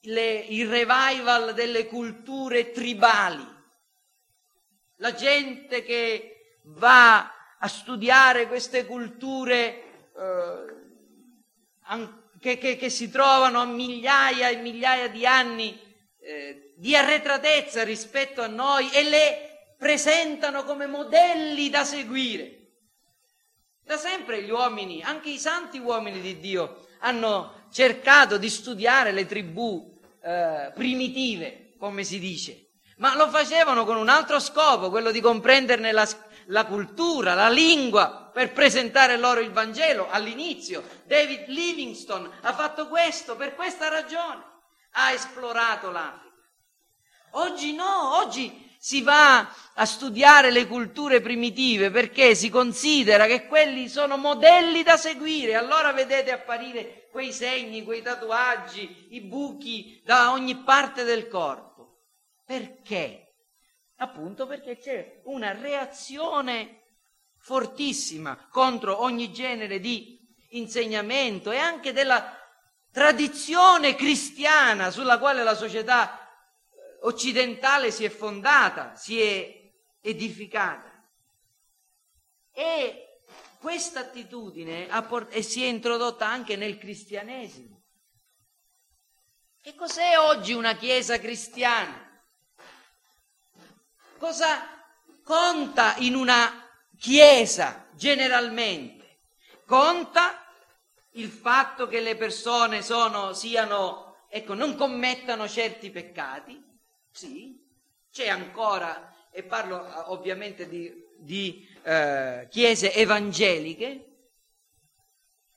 Le, 0.06 0.34
il 0.48 0.68
revival 0.68 1.54
delle 1.54 1.86
culture 1.86 2.72
tribali, 2.72 3.46
la 4.96 5.14
gente 5.14 5.82
che 5.82 6.58
va 6.64 7.56
a 7.58 7.68
studiare 7.68 8.46
queste 8.46 8.84
culture 8.84 9.82
eh, 10.14 10.74
che, 12.38 12.58
che, 12.58 12.76
che, 12.76 12.90
si 12.90 13.10
trovano 13.10 13.60
a 13.60 13.64
migliaia 13.64 14.50
e 14.50 14.56
migliaia 14.56 15.08
di 15.08 15.24
anni 15.24 15.80
eh, 16.20 16.74
di 16.76 16.94
arretratezza 16.94 17.82
rispetto 17.84 18.42
a 18.42 18.46
noi 18.46 18.90
e 18.92 19.02
le 19.04 19.74
presentano 19.78 20.64
come 20.64 20.86
modelli 20.86 21.70
da 21.70 21.84
seguire. 21.84 22.60
Da 23.82 23.96
sempre 23.96 24.42
gli 24.42 24.50
uomini, 24.50 25.02
anche 25.02 25.30
i 25.30 25.38
santi 25.38 25.78
uomini 25.78 26.20
di 26.20 26.40
Dio, 26.40 26.86
hanno 27.00 27.68
cercato 27.70 28.38
di 28.38 28.48
studiare 28.48 29.12
le 29.12 29.26
tribù 29.26 29.92
eh, 30.24 30.72
primitive, 30.74 31.74
come 31.78 32.02
si 32.02 32.18
dice, 32.18 32.70
ma 32.96 33.14
lo 33.14 33.28
facevano 33.28 33.84
con 33.84 33.96
un 33.96 34.08
altro 34.08 34.40
scopo, 34.40 34.88
quello 34.88 35.10
di 35.10 35.20
comprenderne 35.20 35.92
la, 35.92 36.08
la 36.46 36.64
cultura, 36.64 37.34
la 37.34 37.50
lingua, 37.50 38.30
per 38.32 38.52
presentare 38.52 39.18
loro 39.18 39.40
il 39.40 39.52
Vangelo 39.52 40.08
all'inizio. 40.10 40.82
David 41.04 41.48
Livingstone 41.48 42.30
ha 42.40 42.52
fatto 42.54 42.88
questo 42.88 43.36
per 43.36 43.54
questa 43.54 43.88
ragione, 43.88 44.42
ha 44.92 45.12
esplorato 45.12 45.90
l'Africa. 45.90 46.22
Oggi 47.32 47.74
no, 47.74 48.16
oggi 48.16 48.63
si 48.84 49.00
va 49.00 49.50
a 49.76 49.86
studiare 49.86 50.50
le 50.50 50.66
culture 50.66 51.22
primitive 51.22 51.90
perché 51.90 52.34
si 52.34 52.50
considera 52.50 53.24
che 53.24 53.46
quelli 53.46 53.88
sono 53.88 54.18
modelli 54.18 54.82
da 54.82 54.98
seguire. 54.98 55.54
Allora 55.54 55.90
vedete 55.94 56.30
apparire 56.30 57.08
quei 57.10 57.32
segni, 57.32 57.82
quei 57.82 58.02
tatuaggi, 58.02 59.06
i 59.12 59.22
buchi 59.22 60.02
da 60.04 60.32
ogni 60.32 60.56
parte 60.56 61.04
del 61.04 61.28
corpo. 61.28 62.00
Perché? 62.44 63.36
Appunto 63.96 64.46
perché 64.46 64.76
c'è 64.76 65.22
una 65.24 65.58
reazione 65.58 66.82
fortissima 67.38 68.48
contro 68.50 69.00
ogni 69.00 69.32
genere 69.32 69.80
di 69.80 70.18
insegnamento 70.50 71.50
e 71.50 71.56
anche 71.56 71.94
della 71.94 72.36
tradizione 72.92 73.94
cristiana 73.94 74.90
sulla 74.90 75.18
quale 75.18 75.42
la 75.42 75.54
società 75.54 76.23
occidentale 77.04 77.90
si 77.90 78.04
è 78.04 78.10
fondata, 78.10 78.94
si 78.94 79.20
è 79.20 79.72
edificata. 80.00 80.90
E 82.52 83.20
questa 83.58 84.00
attitudine 84.00 84.86
port- 85.08 85.36
si 85.38 85.64
è 85.64 85.66
introdotta 85.66 86.26
anche 86.26 86.56
nel 86.56 86.78
cristianesimo. 86.78 87.82
Che 89.60 89.74
cos'è 89.74 90.18
oggi 90.18 90.52
una 90.52 90.76
chiesa 90.76 91.18
cristiana? 91.18 92.22
Cosa 94.18 94.62
conta 95.22 95.96
in 95.96 96.14
una 96.14 96.68
chiesa 96.98 97.88
generalmente? 97.94 99.20
Conta 99.66 100.46
il 101.12 101.30
fatto 101.30 101.86
che 101.86 102.00
le 102.00 102.16
persone 102.16 102.82
sono, 102.82 103.32
siano, 103.32 104.26
ecco, 104.28 104.52
non 104.52 104.76
commettano 104.76 105.48
certi 105.48 105.90
peccati, 105.90 106.73
sì, 107.14 107.56
c'è 108.10 108.28
ancora, 108.28 109.14
e 109.30 109.44
parlo 109.44 109.86
eh, 109.86 110.02
ovviamente 110.06 110.68
di, 110.68 110.92
di 111.16 111.66
eh, 111.84 112.48
chiese 112.50 112.92
evangeliche, 112.92 114.08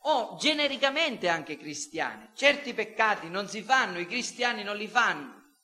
o 0.01 0.37
genericamente 0.39 1.27
anche 1.27 1.57
cristiane. 1.57 2.29
Certi 2.35 2.73
peccati 2.75 3.27
non 3.27 3.49
si 3.49 3.63
fanno, 3.63 3.97
i 3.99 4.05
cristiani 4.05 4.63
non 4.63 4.77
li 4.77 4.87
fanno. 4.87 5.55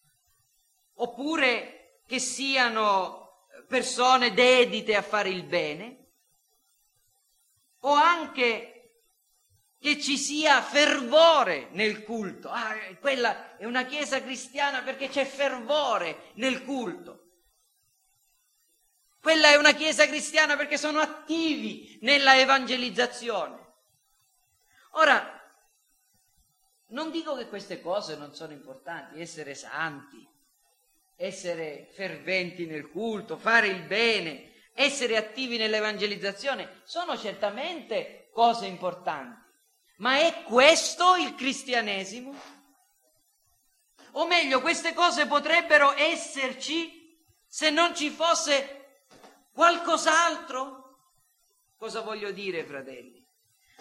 Oppure 0.96 2.02
che 2.08 2.18
siano 2.18 3.48
persone 3.68 4.34
dedite 4.34 4.96
a 4.96 5.04
fare 5.04 5.30
il 5.30 5.44
bene, 5.44 6.08
o 7.82 7.94
anche 7.94 8.73
che 9.84 10.00
ci 10.00 10.18
sia 10.18 10.62
fervore 10.62 11.68
nel 11.72 12.06
culto. 12.06 12.48
Ah, 12.50 12.74
quella 13.02 13.58
è 13.58 13.66
una 13.66 13.84
chiesa 13.84 14.22
cristiana 14.22 14.82
perché 14.82 15.10
c'è 15.10 15.26
fervore 15.26 16.32
nel 16.36 16.64
culto. 16.64 17.32
Quella 19.22 19.50
è 19.50 19.56
una 19.56 19.74
chiesa 19.74 20.08
cristiana 20.08 20.56
perché 20.56 20.78
sono 20.78 21.02
attivi 21.02 22.00
nella 22.02 22.40
evangelizzazione. 22.40 23.74
Ora, 24.92 25.38
non 26.92 27.12
dico 27.12 27.36
che 27.36 27.50
queste 27.50 27.82
cose 27.82 28.16
non 28.16 28.34
sono 28.34 28.54
importanti, 28.54 29.20
essere 29.20 29.54
santi, 29.54 30.26
essere 31.18 31.90
ferventi 31.92 32.66
nel 32.66 32.88
culto, 32.90 33.36
fare 33.36 33.68
il 33.68 33.84
bene, 33.84 34.70
essere 34.74 35.18
attivi 35.18 35.58
nell'evangelizzazione, 35.58 36.84
sono 36.86 37.18
certamente 37.18 38.30
cose 38.32 38.66
importanti. 38.66 39.43
Ma 39.98 40.20
è 40.20 40.44
questo 40.44 41.16
il 41.16 41.36
cristianesimo? 41.36 42.34
O 44.12 44.28
meglio, 44.28 44.62
queste 44.62 44.94
cose 44.94 45.26
potrebbero 45.28 45.94
esserci 45.94 47.18
se 47.48 47.70
non 47.70 47.96
ci 47.96 48.10
fosse 48.10 49.02
qualcos'altro? 49.52 50.82
Cosa 51.78 52.02
voglio 52.02 52.32
dire, 52.32 52.64
fratelli? 52.64 53.22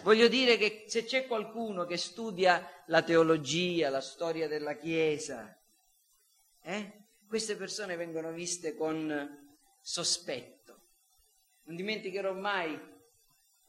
Voglio 0.01 0.27
dire 0.27 0.57
che 0.57 0.85
se 0.87 1.05
c'è 1.05 1.27
qualcuno 1.27 1.85
che 1.85 1.97
studia 1.97 2.83
la 2.87 3.01
teologia, 3.01 3.89
la 3.89 4.01
storia 4.01 4.47
della 4.47 4.75
Chiesa, 4.75 5.57
eh? 6.61 7.05
queste 7.27 7.55
persone 7.55 7.95
vengono 7.95 8.31
viste 8.31 8.75
con 8.75 9.55
sospetto. 9.81 10.81
Non 11.63 11.75
dimenticherò 11.75 12.33
mai 12.33 12.77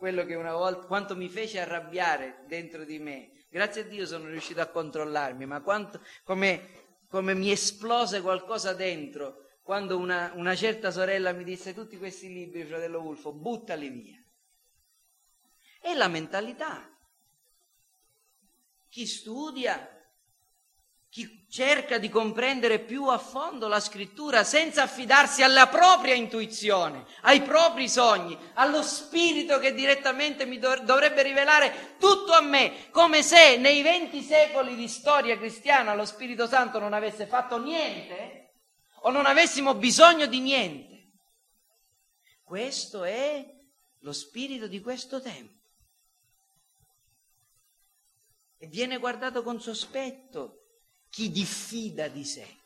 quello 0.05 0.27
che 0.27 0.35
una 0.35 0.53
volta, 0.53 0.87
quanto 0.87 1.17
mi 1.17 1.31
fece 1.31 1.61
arrabbiare 1.61 2.45
dentro 2.47 2.85
di 2.85 2.99
me. 2.99 3.47
Grazie 3.49 3.81
a 3.81 3.85
Dio 3.85 4.05
sono 4.05 4.27
riuscito 4.27 4.61
a 4.61 4.67
controllarmi, 4.67 5.47
ma 5.47 5.63
quanto, 5.63 6.03
come, 6.25 6.99
come 7.09 7.33
mi 7.33 7.51
esplose 7.51 8.21
qualcosa 8.21 8.75
dentro 8.75 9.47
quando 9.63 9.97
una, 9.97 10.31
una 10.35 10.55
certa 10.55 10.91
sorella 10.91 11.33
mi 11.33 11.43
disse 11.43 11.73
tutti 11.73 11.97
questi 11.97 12.31
libri, 12.31 12.65
fratello 12.65 13.01
Ulfo, 13.01 13.33
buttali 13.33 13.89
via. 13.89 14.23
È 15.81 15.95
la 15.95 16.09
mentalità. 16.09 16.87
Chi 18.91 19.07
studia, 19.07 19.94
chi 21.15 21.47
cerca 21.49 21.99
di 21.99 22.09
comprendere 22.09 22.81
più 22.81 23.07
a 23.07 23.19
fondo 23.19 23.69
la 23.69 23.79
scrittura 23.79 24.43
senza 24.43 24.83
affidarsi 24.83 25.45
alla 25.45 25.69
propria 25.69 26.13
intuizione, 26.13 27.07
ai 27.21 27.41
propri 27.43 27.89
sogni, 27.89 28.37
allo 28.55 28.83
spirito 28.83 29.61
che 29.61 29.75
direttamente 29.75 30.45
mi 30.45 30.59
dovrebbe 30.59 31.23
rivelare 31.23 31.95
tutto 32.01 32.33
a 32.33 32.41
me, 32.41 32.91
come 32.91 33.23
se 33.23 33.57
nei 33.59 33.81
venti 33.83 34.23
secoli 34.23 34.75
di 34.75 34.89
storia 34.89 35.39
cristiana 35.39 35.95
lo 35.95 36.05
Spirito 36.05 36.49
Santo 36.49 36.81
non 36.81 36.93
avesse 36.93 37.27
fatto 37.29 37.63
niente 37.63 38.55
o 39.03 39.11
non 39.13 39.25
avessimo 39.25 39.77
bisogno 39.77 40.27
di 40.27 40.41
niente. 40.41 41.13
Questo 42.43 43.05
è 43.05 43.55
lo 44.01 44.13
spirito 44.13 44.67
di 44.67 44.81
questo 44.81 45.23
tempo. 45.23 45.63
E 48.59 48.67
viene 48.67 48.99
guardato 48.99 49.45
con 49.45 49.61
sospetto 49.61 50.59
chi 51.15 51.31
diffida 51.31 52.09
di 52.09 52.25
sé. 52.25 52.57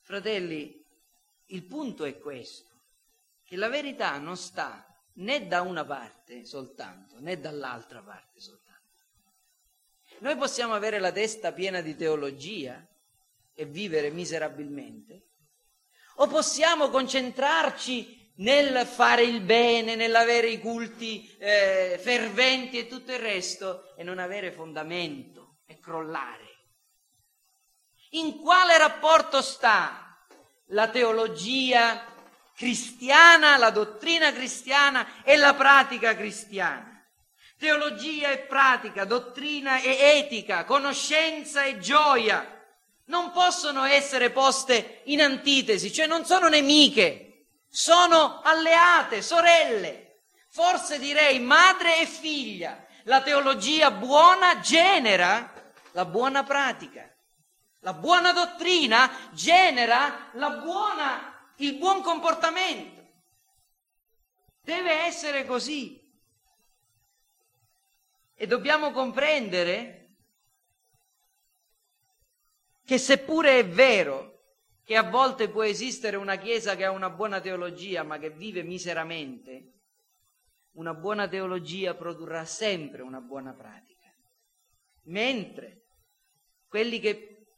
Fratelli, 0.00 0.84
il 1.46 1.62
punto 1.62 2.04
è 2.04 2.18
questo, 2.18 2.74
che 3.44 3.54
la 3.54 3.68
verità 3.68 4.18
non 4.18 4.36
sta 4.36 4.84
né 5.14 5.46
da 5.46 5.60
una 5.60 5.84
parte 5.84 6.44
soltanto, 6.44 7.20
né 7.20 7.38
dall'altra 7.38 8.02
parte 8.02 8.40
soltanto. 8.40 9.04
Noi 10.18 10.36
possiamo 10.36 10.74
avere 10.74 10.98
la 10.98 11.12
testa 11.12 11.52
piena 11.52 11.80
di 11.80 11.94
teologia 11.94 12.84
e 13.54 13.64
vivere 13.66 14.10
miserabilmente, 14.10 15.28
o 16.16 16.26
possiamo 16.26 16.90
concentrarci 16.90 18.25
nel 18.36 18.86
fare 18.86 19.22
il 19.22 19.40
bene, 19.40 19.94
nell'avere 19.94 20.48
i 20.48 20.60
culti 20.60 21.34
eh, 21.38 21.98
ferventi 22.02 22.78
e 22.78 22.86
tutto 22.86 23.12
il 23.12 23.18
resto 23.18 23.94
e 23.96 24.02
non 24.02 24.18
avere 24.18 24.52
fondamento 24.52 25.58
e 25.66 25.78
crollare. 25.78 26.44
In 28.10 28.38
quale 28.40 28.76
rapporto 28.78 29.40
sta 29.42 30.18
la 30.70 30.88
teologia 30.88 32.04
cristiana, 32.54 33.56
la 33.56 33.70
dottrina 33.70 34.32
cristiana 34.32 35.22
e 35.22 35.36
la 35.36 35.54
pratica 35.54 36.14
cristiana? 36.14 36.92
Teologia 37.58 38.30
e 38.30 38.38
pratica, 38.40 39.04
dottrina 39.04 39.80
e 39.80 39.96
etica, 40.18 40.64
conoscenza 40.64 41.64
e 41.64 41.78
gioia 41.78 42.52
non 43.06 43.30
possono 43.30 43.84
essere 43.84 44.30
poste 44.30 45.02
in 45.04 45.22
antitesi, 45.22 45.92
cioè 45.92 46.06
non 46.06 46.24
sono 46.24 46.48
nemiche, 46.48 47.25
sono 47.76 48.40
alleate, 48.40 49.20
sorelle, 49.20 50.22
forse 50.48 50.98
direi 50.98 51.38
madre 51.40 52.00
e 52.00 52.06
figlia. 52.06 52.86
La 53.02 53.20
teologia 53.20 53.90
buona 53.90 54.60
genera 54.60 55.52
la 55.92 56.06
buona 56.06 56.42
pratica, 56.42 57.06
la 57.80 57.92
buona 57.92 58.32
dottrina 58.32 59.30
genera 59.32 60.30
buona, 60.32 61.52
il 61.56 61.74
buon 61.74 62.00
comportamento. 62.00 63.04
Deve 64.62 64.92
essere 65.04 65.44
così. 65.44 66.02
E 68.34 68.46
dobbiamo 68.46 68.90
comprendere 68.90 70.14
che 72.86 72.96
seppure 72.96 73.58
è 73.58 73.66
vero 73.66 74.35
che 74.86 74.96
a 74.96 75.02
volte 75.02 75.48
può 75.48 75.64
esistere 75.64 76.14
una 76.14 76.36
Chiesa 76.36 76.76
che 76.76 76.84
ha 76.84 76.92
una 76.92 77.10
buona 77.10 77.40
teologia 77.40 78.04
ma 78.04 78.18
che 78.18 78.30
vive 78.30 78.62
miseramente, 78.62 79.72
una 80.74 80.94
buona 80.94 81.26
teologia 81.26 81.96
produrrà 81.96 82.44
sempre 82.44 83.02
una 83.02 83.20
buona 83.20 83.52
pratica. 83.52 84.06
Mentre 85.06 85.86
quelli 86.68 87.00
che 87.00 87.48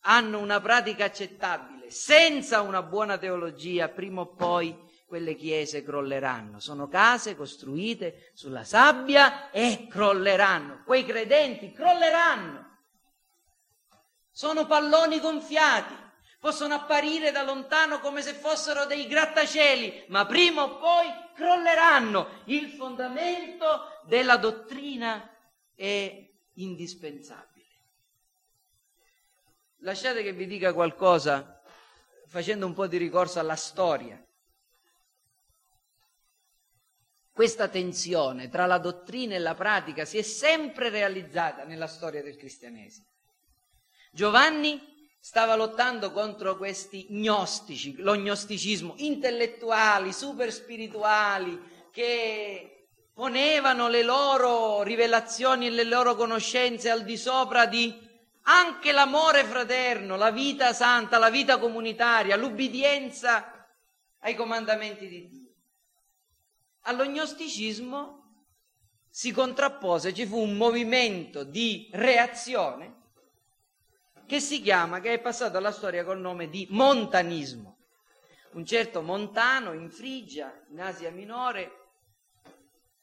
hanno 0.00 0.40
una 0.40 0.60
pratica 0.60 1.06
accettabile 1.06 1.90
senza 1.90 2.60
una 2.60 2.82
buona 2.82 3.16
teologia, 3.16 3.88
prima 3.88 4.20
o 4.20 4.34
poi 4.34 4.76
quelle 5.06 5.34
chiese 5.34 5.82
crolleranno. 5.82 6.60
Sono 6.60 6.86
case 6.86 7.34
costruite 7.34 8.30
sulla 8.34 8.64
sabbia 8.64 9.50
e 9.50 9.86
crolleranno. 9.88 10.82
Quei 10.84 11.06
credenti 11.06 11.72
crolleranno. 11.72 12.80
Sono 14.30 14.66
palloni 14.66 15.18
gonfiati. 15.18 16.10
Possono 16.42 16.74
apparire 16.74 17.30
da 17.30 17.44
lontano 17.44 18.00
come 18.00 18.20
se 18.20 18.32
fossero 18.34 18.84
dei 18.84 19.06
grattacieli, 19.06 20.06
ma 20.08 20.26
prima 20.26 20.64
o 20.64 20.76
poi 20.76 21.06
crolleranno. 21.36 22.42
Il 22.46 22.68
fondamento 22.70 24.00
della 24.06 24.36
dottrina 24.38 25.30
è 25.72 26.28
indispensabile. 26.54 27.68
Lasciate 29.82 30.24
che 30.24 30.32
vi 30.32 30.48
dica 30.48 30.72
qualcosa 30.72 31.62
facendo 32.26 32.66
un 32.66 32.74
po' 32.74 32.88
di 32.88 32.96
ricorso 32.96 33.38
alla 33.38 33.54
storia. 33.54 34.20
Questa 37.30 37.68
tensione 37.68 38.48
tra 38.48 38.66
la 38.66 38.78
dottrina 38.78 39.36
e 39.36 39.38
la 39.38 39.54
pratica 39.54 40.04
si 40.04 40.18
è 40.18 40.22
sempre 40.22 40.88
realizzata 40.88 41.62
nella 41.62 41.86
storia 41.86 42.20
del 42.20 42.36
cristianesimo. 42.36 43.06
Giovanni 44.10 44.90
stava 45.24 45.54
lottando 45.54 46.10
contro 46.10 46.56
questi 46.56 47.06
gnostici, 47.10 47.94
lo 47.98 48.16
gnosticismo, 48.16 48.94
intellettuali, 48.96 50.12
super 50.12 50.52
spirituali, 50.52 51.86
che 51.92 52.88
ponevano 53.14 53.86
le 53.88 54.02
loro 54.02 54.82
rivelazioni 54.82 55.68
e 55.68 55.70
le 55.70 55.84
loro 55.84 56.16
conoscenze 56.16 56.90
al 56.90 57.04
di 57.04 57.16
sopra 57.16 57.66
di 57.66 57.96
anche 58.42 58.90
l'amore 58.90 59.44
fraterno, 59.44 60.16
la 60.16 60.32
vita 60.32 60.72
santa, 60.72 61.18
la 61.18 61.30
vita 61.30 61.56
comunitaria, 61.60 62.34
l'ubbidienza 62.34 63.68
ai 64.22 64.34
comandamenti 64.34 65.06
di 65.06 65.28
Dio. 65.28 65.52
Allo 66.80 67.04
gnosticismo 67.04 68.46
si 69.08 69.30
contrappose, 69.30 70.12
ci 70.12 70.26
fu 70.26 70.40
un 70.40 70.56
movimento 70.56 71.44
di 71.44 71.88
reazione 71.92 73.01
che 74.32 74.40
si 74.40 74.62
chiama, 74.62 75.00
che 75.00 75.12
è 75.12 75.20
passato 75.20 75.58
alla 75.58 75.72
storia 75.72 76.04
col 76.04 76.18
nome 76.18 76.48
di 76.48 76.66
montanismo. 76.70 77.76
Un 78.52 78.64
certo 78.64 79.02
Montano 79.02 79.74
in 79.74 79.90
Frigia, 79.90 80.58
in 80.70 80.80
Asia 80.80 81.10
Minore, 81.10 81.70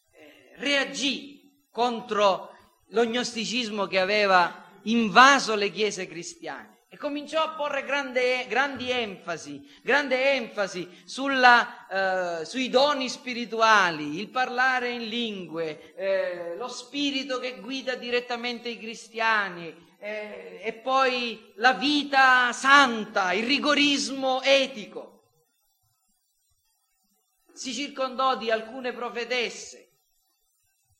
eh, 0.09 0.55
reagì 0.55 1.67
contro 1.69 2.49
lo 2.87 3.05
gnosticismo 3.05 3.85
che 3.85 3.99
aveva 3.99 4.71
invaso 4.85 5.53
le 5.53 5.69
chiese 5.69 6.07
cristiane 6.07 6.85
e 6.89 6.97
cominciò 6.97 7.43
a 7.43 7.49
porre 7.49 7.83
grande, 7.83 8.47
grandi 8.47 8.89
enfasi, 8.89 9.63
grande 9.83 10.33
enfasi 10.33 10.89
sulla, 11.05 12.39
eh, 12.39 12.45
sui 12.45 12.71
doni 12.71 13.07
spirituali, 13.07 14.17
il 14.17 14.29
parlare 14.29 14.89
in 14.89 15.07
lingue, 15.07 15.93
eh, 15.93 16.55
lo 16.55 16.67
spirito 16.67 17.37
che 17.37 17.59
guida 17.59 17.93
direttamente 17.93 18.67
i 18.67 18.79
cristiani 18.79 19.88
eh, 19.99 20.61
e 20.63 20.73
poi 20.73 21.53
la 21.55 21.73
vita 21.73 22.51
santa, 22.53 23.33
il 23.33 23.45
rigorismo 23.45 24.41
etico. 24.41 25.17
Si 27.53 27.73
circondò 27.73 28.37
di 28.37 28.49
alcune 28.49 28.93
profetesse, 28.93 29.91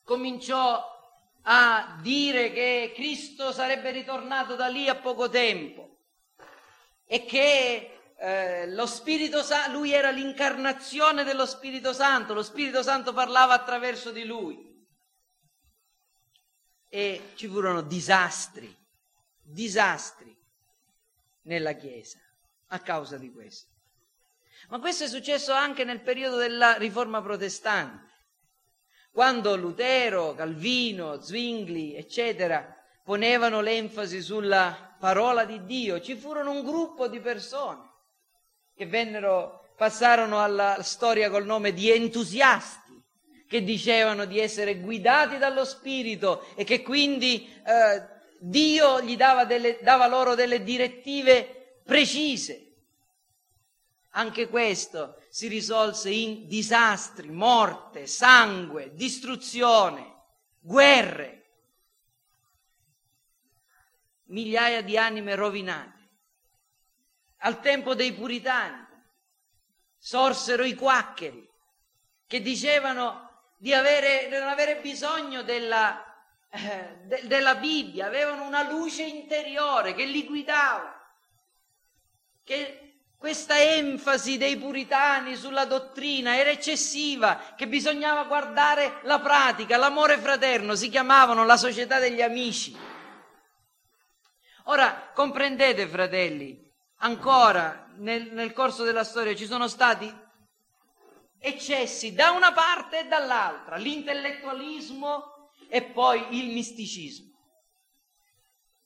cominciò 0.04 0.98
a 1.44 1.98
dire 2.02 2.52
che 2.52 2.92
Cristo 2.94 3.54
sarebbe 3.54 3.92
ritornato 3.92 4.56
da 4.56 4.68
lì 4.68 4.90
a 4.90 4.96
poco 4.96 5.30
tempo 5.30 5.98
e 7.06 7.24
che 7.24 8.00
eh, 8.18 8.68
lo 8.72 8.86
Spirito 8.86 9.42
Santo, 9.42 9.72
lui 9.72 9.94
era 9.94 10.12
l'incarnazione 10.12 11.24
dello 11.24 11.46
Spirito 11.46 11.94
Santo, 11.94 12.34
lo 12.34 12.44
Spirito 12.44 12.84
Santo 12.84 13.14
parlava 13.14 13.54
attraverso 13.54 14.12
di 14.12 14.26
lui. 14.26 14.68
E 16.90 17.32
ci 17.36 17.48
furono 17.48 17.82
disastri, 17.82 18.76
disastri 19.52 20.36
nella 21.44 21.74
Chiesa 21.74 22.20
a 22.68 22.80
causa 22.80 23.18
di 23.18 23.32
questo. 23.32 23.68
Ma 24.70 24.80
questo 24.80 25.06
è 25.06 25.08
successo 25.08 25.54
anche 25.54 25.84
nel 25.84 26.02
periodo 26.02 26.38
della 26.38 26.76
riforma 26.78 27.22
protestante 27.22 28.10
quando 29.12 29.56
Lutero, 29.56 30.34
Calvino, 30.34 31.22
Zwingli, 31.22 31.96
eccetera, 31.96 32.76
ponevano 33.04 33.60
l'enfasi 33.60 34.22
sulla 34.22 34.96
parola 35.00 35.46
di 35.46 35.66
Dio, 35.66 36.00
ci 36.00 36.16
furono 36.16 36.52
un 36.52 36.64
gruppo 36.64 37.08
di 37.08 37.20
persone 37.20 37.88
che 38.76 38.86
vennero, 38.86 39.74
passarono 39.76 40.42
alla 40.42 40.82
storia 40.84 41.30
col 41.30 41.46
nome 41.46 41.74
di 41.74 41.92
entusiasti, 41.92 43.02
che 43.48 43.64
dicevano 43.64 44.26
di 44.26 44.40
essere 44.40 44.78
guidati 44.78 45.38
dallo 45.38 45.66
Spirito 45.66 46.46
e 46.56 46.64
che 46.64 46.82
quindi 46.82 47.52
eh, 47.66 48.19
Dio 48.40 49.02
gli 49.02 49.18
dava, 49.18 49.44
delle, 49.44 49.80
dava 49.82 50.08
loro 50.08 50.34
delle 50.34 50.64
direttive 50.64 51.82
precise. 51.84 52.66
Anche 54.12 54.48
questo 54.48 55.22
si 55.30 55.48
risolse 55.48 56.10
in 56.10 56.48
disastri, 56.48 57.30
morte, 57.30 58.08
sangue, 58.08 58.94
distruzione, 58.94 60.16
guerre, 60.60 61.40
migliaia 64.26 64.82
di 64.82 64.98
anime 64.98 65.36
rovinate. 65.36 65.98
Al 67.42 67.60
tempo 67.62 67.94
dei 67.94 68.14
puritani 68.14 68.88
sorsero 69.98 70.64
i 70.64 70.76
quaccheri 70.76 71.48
che 72.26 72.42
dicevano 72.42 73.28
di, 73.58 73.74
avere, 73.74 74.28
non 74.30 74.48
avere 74.48 74.80
bisogno 74.80 75.44
della, 75.44 76.09
eh, 76.52 76.98
de, 77.04 77.22
della 77.26 77.56
Bibbia, 77.56 78.08
avevano 78.08 78.46
una 78.46 78.68
luce 78.68 79.04
interiore 79.04 79.94
che 79.94 80.06
li 80.06 80.26
guidava, 80.26 80.96
che 82.44 82.90
questa 83.18 83.62
enfasi 83.62 84.38
dei 84.38 84.58
puritani 84.58 85.36
sulla 85.36 85.66
dottrina 85.66 86.38
era 86.38 86.50
eccessiva, 86.50 87.54
che 87.56 87.68
bisognava 87.68 88.24
guardare 88.24 89.00
la 89.04 89.20
pratica, 89.20 89.78
l'amore 89.78 90.18
fraterno, 90.18 90.74
si 90.76 90.90
chiamavano 90.90 91.46
la 91.46 91.58
società 91.58 92.00
degli 92.00 92.22
amici. 92.22 92.76
Ora, 94.66 95.12
comprendete, 95.14 95.88
fratelli, 95.88 96.66
ancora 97.00 97.88
nel, 97.98 98.32
nel 98.32 98.54
corso 98.54 98.84
della 98.84 99.04
storia 99.04 99.36
ci 99.36 99.46
sono 99.46 99.68
stati 99.68 100.28
eccessi 101.40 102.14
da 102.14 102.32
una 102.32 102.52
parte 102.54 103.00
e 103.00 103.08
dall'altra, 103.08 103.76
l'intellettualismo 103.76 105.39
e 105.70 105.84
poi 105.84 106.38
il 106.38 106.52
misticismo. 106.52 107.38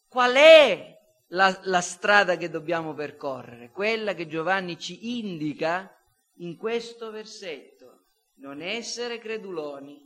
Qual 0.08 0.34
è 0.34 0.94
la, 1.28 1.60
la 1.64 1.82
strada 1.82 2.38
che 2.38 2.50
dobbiamo 2.50 2.94
percorrere, 2.94 3.72
quella 3.72 4.14
che 4.14 4.28
Giovanni 4.28 4.78
ci 4.78 5.20
indica 5.20 5.92
in 6.38 6.58
questo 6.58 7.10
versetto. 7.12 8.06
Non 8.36 8.62
essere 8.62 9.20
creduloni, 9.20 10.02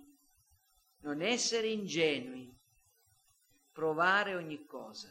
non 1.02 1.22
essere 1.22 1.68
ingenui, 1.68 2.56
provare 3.72 4.36
ogni 4.36 4.66
cosa 4.66 5.10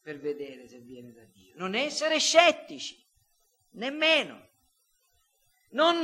per 0.00 0.18
vedere 0.18 0.66
se 0.66 0.80
viene 0.80 1.12
da 1.12 1.24
Dio. 1.24 1.54
Non 1.56 1.74
essere 1.74 2.18
scettici, 2.18 3.06
nemmeno. 3.72 4.48
Non 5.70 6.02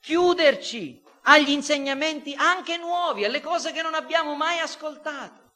chiuderci 0.00 1.02
agli 1.22 1.50
insegnamenti 1.50 2.34
anche 2.34 2.76
nuovi, 2.76 3.24
alle 3.24 3.40
cose 3.40 3.72
che 3.72 3.82
non 3.82 3.94
abbiamo 3.94 4.34
mai 4.34 4.58
ascoltato 4.58 5.48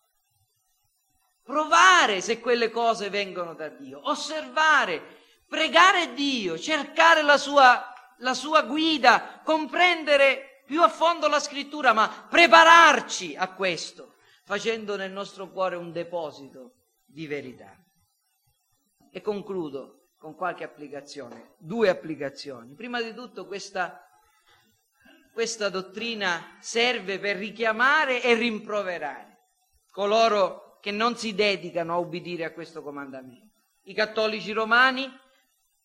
provare 1.45 2.23
se 2.23 2.41
quelle 2.41 2.71
cose 2.71 3.11
vengono 3.11 3.55
da 3.55 3.69
Dio, 3.69 4.01
osservare, 4.09 5.01
pregare 5.47 6.15
Dio, 6.15 6.59
cercare 6.59 7.23
la 7.23 7.37
sua, 7.37 7.85
la 8.19 8.35
sua 8.35 8.63
guida, 8.63 9.43
comprendere 9.45 10.63
più 10.67 10.83
a 10.83 10.89
fondo 10.89 11.29
la 11.29 11.39
scrittura, 11.39 11.93
ma 11.93 12.09
prepararci 12.09 13.37
a 13.37 13.53
questo, 13.53 14.15
facendo 14.43 14.97
nel 14.97 15.13
nostro 15.13 15.51
cuore 15.51 15.77
un 15.77 15.93
deposito 15.93 16.73
di 17.05 17.27
verità. 17.27 17.77
E 19.11 19.21
concludo 19.21 20.09
con 20.17 20.35
qualche 20.35 20.65
applicazione, 20.65 21.55
due 21.59 21.91
applicazioni. 21.91 22.75
Prima 22.75 23.03
di 23.03 23.13
tutto 23.13 23.47
questa, 23.47 24.03
questa 25.35 25.69
dottrina 25.69 26.57
serve 26.61 27.19
per 27.19 27.37
richiamare 27.37 28.23
e 28.23 28.35
rimproverare 28.35 29.35
coloro 29.91 30.79
che 30.81 30.91
non 30.91 31.17
si 31.17 31.35
dedicano 31.35 31.95
a 31.95 31.99
ubbidire 31.99 32.45
a 32.45 32.53
questo 32.53 32.83
comandamento. 32.83 33.53
I 33.85 33.95
cattolici 33.95 34.53
romani 34.53 35.11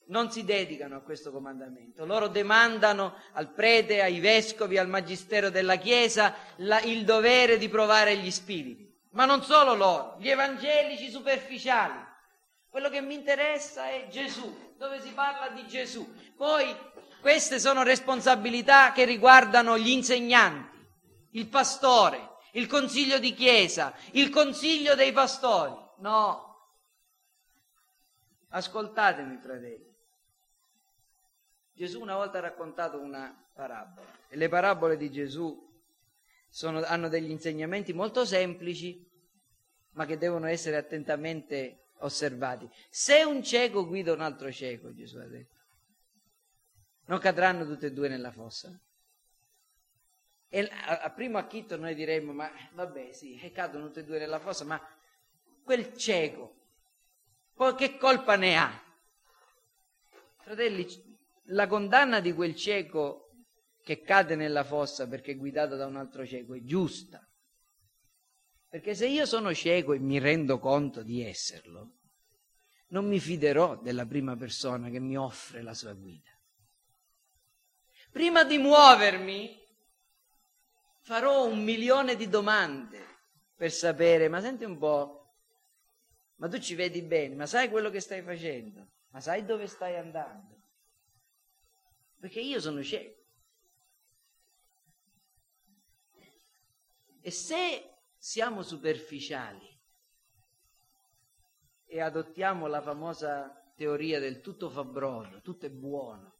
non 0.07 0.31
si 0.31 0.43
dedicano 0.43 0.97
a 0.97 1.01
questo 1.01 1.31
comandamento, 1.31 2.05
loro 2.05 2.27
demandano 2.27 3.15
al 3.33 3.51
prete, 3.51 4.01
ai 4.01 4.19
vescovi, 4.19 4.77
al 4.77 4.87
magistero 4.87 5.49
della 5.49 5.75
Chiesa 5.75 6.35
la, 6.57 6.81
il 6.81 7.05
dovere 7.05 7.57
di 7.57 7.69
provare 7.69 8.17
gli 8.17 8.31
spiriti. 8.31 8.87
Ma 9.11 9.25
non 9.25 9.43
solo 9.43 9.73
loro, 9.73 10.17
gli 10.19 10.29
evangelici 10.29 11.09
superficiali. 11.09 12.07
Quello 12.69 12.89
che 12.89 13.01
mi 13.01 13.15
interessa 13.15 13.89
è 13.89 14.07
Gesù, 14.09 14.73
dove 14.77 15.01
si 15.01 15.11
parla 15.11 15.49
di 15.49 15.67
Gesù. 15.67 16.07
Poi 16.35 16.75
queste 17.19 17.59
sono 17.59 17.83
responsabilità 17.83 18.91
che 18.91 19.05
riguardano 19.05 19.77
gli 19.77 19.89
insegnanti, 19.89 20.77
il 21.31 21.47
pastore, 21.47 22.37
il 22.53 22.67
consiglio 22.67 23.19
di 23.19 23.33
chiesa, 23.33 23.93
il 24.11 24.29
consiglio 24.29 24.95
dei 24.95 25.11
pastori. 25.11 25.73
No. 25.97 26.47
Ascoltatemi, 28.49 29.37
fratelli. 29.37 29.87
Gesù 31.73 32.01
una 32.01 32.15
volta 32.15 32.39
ha 32.39 32.41
raccontato 32.41 32.99
una 32.99 33.33
parabola 33.53 34.07
e 34.27 34.35
le 34.35 34.49
parabole 34.49 34.97
di 34.97 35.09
Gesù 35.11 35.67
sono, 36.49 36.83
hanno 36.83 37.07
degli 37.07 37.29
insegnamenti 37.29 37.93
molto 37.93 38.25
semplici, 38.25 39.07
ma 39.91 40.05
che 40.05 40.17
devono 40.17 40.47
essere 40.47 40.75
attentamente 40.75 41.91
osservati. 41.99 42.69
Se 42.89 43.23
un 43.23 43.43
cieco 43.43 43.85
guida 43.85 44.11
un 44.11 44.21
altro 44.21 44.51
cieco, 44.51 44.93
Gesù 44.93 45.17
ha 45.17 45.27
detto, 45.27 45.58
non 47.09 47.19
cadranno 47.19 47.65
tutti 47.65 47.87
e 47.87 47.91
due 47.91 48.07
nella 48.07 48.31
fossa? 48.31 48.79
E 50.47 50.59
a, 50.59 51.01
a 51.01 51.09
primo 51.09 51.39
acchitto 51.39 51.75
noi 51.75 51.95
diremmo, 51.95 52.33
ma 52.33 52.51
vabbè 52.73 53.11
sì, 53.13 53.37
cadono 53.51 53.87
tutti 53.87 53.99
e 53.99 54.03
due 54.03 54.19
nella 54.19 54.39
fossa, 54.39 54.63
ma 54.63 54.79
quel 55.63 55.97
cieco, 55.97 56.55
poi 57.55 57.75
che 57.75 57.97
colpa 57.97 58.35
ne 58.35 58.57
ha? 58.57 58.83
Fratelli, 60.41 60.87
la 61.45 61.67
condanna 61.67 62.19
di 62.19 62.31
quel 62.31 62.55
cieco 62.55 63.31
che 63.83 64.01
cade 64.01 64.35
nella 64.35 64.63
fossa 64.63 65.07
perché 65.07 65.31
è 65.31 65.37
guidato 65.37 65.75
da 65.75 65.87
un 65.87 65.95
altro 65.95 66.25
cieco 66.25 66.53
è 66.53 66.63
giusta. 66.63 67.27
Perché 68.69 68.93
se 68.93 69.07
io 69.07 69.25
sono 69.25 69.51
cieco 69.53 69.93
e 69.93 69.99
mi 69.99 70.19
rendo 70.19 70.59
conto 70.59 71.01
di 71.01 71.23
esserlo, 71.23 71.97
non 72.89 73.07
mi 73.07 73.19
fiderò 73.19 73.77
della 73.77 74.05
prima 74.05 74.35
persona 74.35 74.89
che 74.89 74.99
mi 74.99 75.17
offre 75.17 75.63
la 75.63 75.73
sua 75.73 75.93
guida. 75.93 76.38
Prima 78.19 78.43
di 78.43 78.57
muovermi, 78.57 79.57
farò 81.03 81.45
un 81.45 81.63
milione 81.63 82.17
di 82.17 82.27
domande 82.27 83.21
per 83.55 83.71
sapere, 83.71 84.27
ma 84.27 84.41
senti 84.41 84.65
un 84.65 84.77
po', 84.77 85.35
ma 86.35 86.49
tu 86.49 86.59
ci 86.59 86.75
vedi 86.75 87.01
bene, 87.01 87.35
ma 87.35 87.45
sai 87.45 87.69
quello 87.69 87.89
che 87.89 88.01
stai 88.01 88.21
facendo? 88.21 88.85
Ma 89.11 89.21
sai 89.21 89.45
dove 89.45 89.67
stai 89.67 89.95
andando? 89.95 90.53
Perché 92.19 92.41
io 92.41 92.59
sono 92.59 92.83
cieco. 92.83 93.23
E 97.21 97.31
se 97.31 98.01
siamo 98.17 98.63
superficiali 98.63 99.81
e 101.85 102.01
adottiamo 102.01 102.67
la 102.67 102.81
famosa 102.81 103.71
teoria 103.77 104.19
del 104.19 104.41
tutto 104.41 104.69
fa 104.69 104.83
brodo, 104.83 105.39
tutto 105.39 105.67
è 105.67 105.69
buono, 105.69 106.38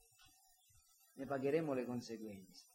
ne 1.20 1.26
pagheremo 1.26 1.74
le 1.74 1.86
conseguenze 1.86 2.70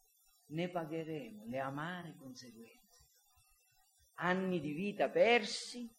ne 0.47 0.69
pagheremo 0.69 1.45
le 1.45 1.59
amare 1.59 2.15
conseguenze. 2.17 3.03
Anni 4.15 4.59
di 4.59 4.71
vita 4.71 5.09
persi, 5.09 5.89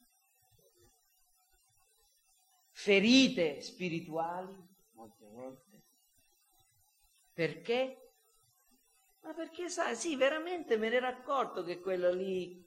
ferite 2.70 3.61
spirituali, 3.61 4.55
molte 4.92 5.26
volte. 5.26 5.82
Perché? 7.32 8.12
Ma 9.20 9.34
perché 9.34 9.68
sai, 9.68 9.97
sì, 9.97 10.16
veramente 10.16 10.76
me 10.76 10.88
ne 10.88 10.97
ero 10.97 11.09
accorto 11.09 11.64
che 11.64 11.80
quello 11.80 12.11
lì, 12.12 12.64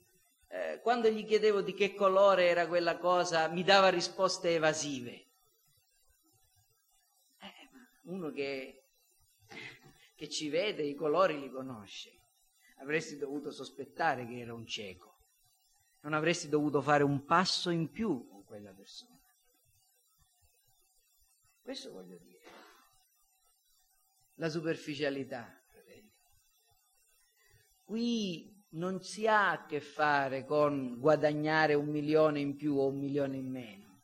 eh, 0.47 0.79
quando 0.81 1.09
gli 1.09 1.25
chiedevo 1.25 1.61
di 1.61 1.73
che 1.73 1.95
colore 1.95 2.47
era 2.47 2.67
quella 2.67 2.97
cosa, 2.97 3.47
mi 3.47 3.63
dava 3.63 3.89
risposte 3.89 4.53
evasive. 4.53 5.27
Eh, 7.39 7.69
uno 8.03 8.29
che 8.31 8.78
che 10.19 10.27
ci 10.27 10.49
vede, 10.49 10.83
i 10.83 10.95
colori 10.95 11.39
li 11.39 11.49
conosce. 11.49 12.11
Avresti 12.79 13.15
dovuto 13.15 13.51
sospettare 13.51 14.27
che 14.27 14.39
era 14.39 14.53
un 14.53 14.67
cieco. 14.67 15.17
Non 16.01 16.11
avresti 16.11 16.49
dovuto 16.49 16.81
fare 16.81 17.03
un 17.03 17.23
passo 17.23 17.69
in 17.69 17.89
più 17.89 18.27
con 18.27 18.43
quella 18.43 18.73
persona. 18.73 19.17
Questo 21.61 21.93
voglio 21.93 22.17
dire. 22.17 22.43
La 24.35 24.49
superficialità. 24.49 25.57
Qui 27.85 28.65
non 28.71 29.01
si 29.01 29.25
ha 29.25 29.51
a 29.51 29.65
che 29.65 29.79
fare 29.79 30.43
con 30.43 30.99
guadagnare 30.99 31.75
un 31.75 31.87
milione 31.87 32.41
in 32.41 32.57
più 32.57 32.77
o 32.77 32.87
un 32.87 32.97
milione 32.97 33.37
in 33.37 33.49
meno. 33.49 34.01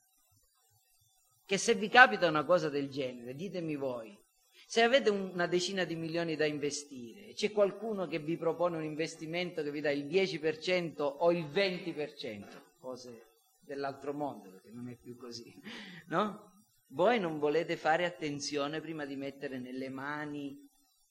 Che 1.44 1.58
se 1.58 1.76
vi 1.76 1.90
capita 1.90 2.30
una 2.30 2.46
cosa 2.46 2.70
del 2.70 2.90
genere, 2.90 3.36
ditemi 3.36 3.76
voi, 3.76 4.18
se 4.66 4.82
avete 4.82 5.12
una 5.12 5.46
decina 5.46 5.84
di 5.84 5.96
milioni 5.96 6.36
da 6.36 6.46
investire, 6.46 7.34
c'è 7.34 7.52
qualcuno 7.52 8.08
che 8.08 8.20
vi 8.20 8.36
propone 8.36 8.78
un 8.78 8.84
investimento 8.84 9.62
che 9.62 9.72
vi 9.72 9.80
dà 9.80 9.92
il 9.92 10.06
10% 10.06 11.02
o 11.02 11.32
il 11.32 11.46
20%, 11.46 12.62
cose 12.80 13.26
dell'altro 13.60 14.14
mondo, 14.14 14.50
perché 14.50 14.72
non 14.72 14.90
è 14.90 14.96
più 14.96 15.16
così, 15.16 15.54
no? 16.08 16.54
Voi 16.88 17.20
non 17.20 17.40
volete 17.40 17.78
fare 17.78 18.06
attenzione 18.06 18.80
prima 18.82 19.06
di 19.06 19.16
mettere 19.16 19.60
nelle 19.60 19.90
mani 19.90 20.66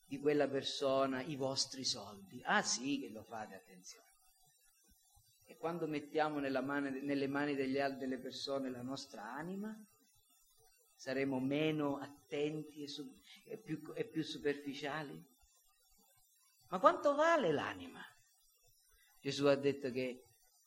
di 0.07 0.19
quella 0.19 0.49
persona 0.49 1.23
i 1.23 1.37
vostri 1.37 1.85
soldi. 1.85 2.41
Ah 2.45 2.63
sì 2.63 3.01
che 3.01 3.11
lo 3.11 3.23
fate, 3.23 3.55
attenzione. 3.55 4.07
E 5.47 5.57
quando 5.57 5.87
mettiamo 5.87 6.39
mano, 6.61 6.91
nelle 6.91 7.27
mani 7.27 7.55
degli, 7.55 7.79
delle 7.99 8.19
persone 8.19 8.71
la 8.71 8.83
nostra 8.83 9.23
anima, 9.23 9.77
saremo 11.05 11.39
meno 11.39 11.99
attenti 11.99 12.83
e, 12.83 12.89
su, 12.89 13.07
e, 13.45 13.59
più, 13.59 13.93
e 13.95 14.07
più 14.07 14.23
superficiali? 14.23 15.23
Ma 16.69 16.79
quanto 16.79 17.15
vale 17.15 17.53
l'anima? 17.53 18.03
Gesù 19.21 19.45
ha 19.45 19.55
detto 19.55 19.91
che 19.91 20.25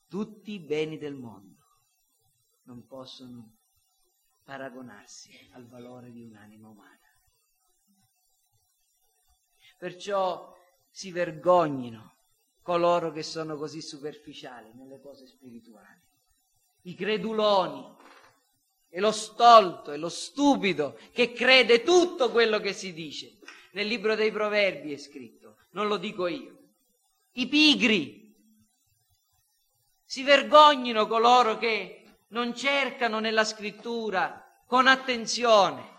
tutti 0.08 0.52
i 0.52 0.60
beni 0.60 1.00
del 1.00 1.16
mondo 1.16 1.80
non 2.66 2.86
possono 2.86 3.56
paragonarsi 4.44 5.50
al 5.54 5.66
valore 5.66 6.12
di 6.12 6.24
un'anima 6.24 6.68
umana. 6.68 7.10
Perciò 9.76 10.56
si 10.88 11.10
vergognino 11.10 12.18
coloro 12.62 13.12
che 13.12 13.24
sono 13.24 13.58
così 13.58 13.82
superficiali 13.82 14.72
nelle 14.76 15.00
cose 15.00 15.26
spirituali. 15.26 16.00
I 16.84 16.94
creduloni, 16.94 17.96
e 18.90 19.00
lo 19.00 19.12
stolto 19.12 19.92
e 19.92 19.98
lo 19.98 20.10
stupido 20.10 20.98
che 21.12 21.34
crede 21.34 21.84
tutto 21.84 22.32
quello 22.32 22.60
che 22.60 22.74
si 22.74 22.94
dice. 22.94 23.38
Nel 23.72 23.88
libro 23.88 24.16
dei 24.16 24.32
proverbi 24.32 24.94
è 24.94 24.98
scritto, 24.98 25.58
non 25.72 25.88
lo 25.88 25.98
dico 25.98 26.28
io. 26.28 26.58
I 27.34 27.48
pigri 27.48 28.36
si 30.04 30.24
vergognino 30.24 31.06
coloro 31.06 31.58
che 31.58 32.04
non 32.30 32.56
cercano 32.56 33.20
nella 33.20 33.44
scrittura 33.44 34.64
con 34.66 34.88
attenzione. 34.88 35.96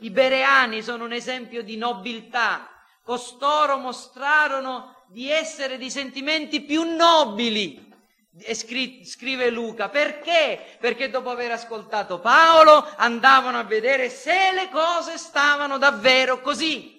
I 0.00 0.10
bereani 0.10 0.82
sono 0.82 1.04
un 1.04 1.12
esempio 1.12 1.62
di 1.62 1.76
nobiltà. 1.76 2.70
Costoro 3.02 3.78
mostrarono 3.78 5.04
di 5.08 5.30
essere 5.30 5.78
di 5.78 5.90
sentimenti 5.90 6.62
più 6.62 6.82
nobili 6.82 7.86
scrive 8.38 9.50
Luca. 9.50 9.88
Perché? 9.88 10.76
Perché 10.78 11.10
dopo 11.10 11.30
aver 11.30 11.52
ascoltato 11.52 12.20
Paolo 12.20 12.86
andavano 12.96 13.58
a 13.58 13.64
vedere 13.64 14.10
se 14.10 14.52
le 14.52 14.68
cose 14.70 15.16
stavano 15.18 15.78
davvero 15.78 16.40
così. 16.40 16.94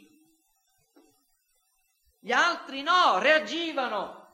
Gli 2.19 2.31
altri 2.31 2.81
no, 2.81 3.19
reagivano 3.19 4.25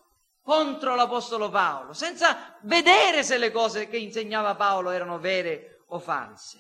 contro 0.42 0.96
l'Apostolo 0.96 1.50
Paolo, 1.50 1.94
senza 1.94 2.58
vedere 2.62 3.24
se 3.24 3.38
le 3.38 3.52
cose 3.52 3.88
che 3.88 3.98
insegnava 3.98 4.56
Paolo 4.56 4.90
erano 4.92 5.20
vere 5.20 5.84
o 5.88 6.00
false. 6.00 6.60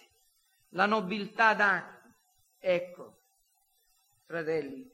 La 0.69 0.85
nobiltà 0.85 1.53
d'animo. 1.53 1.91
Ecco, 2.59 3.21
fratelli, 4.25 4.89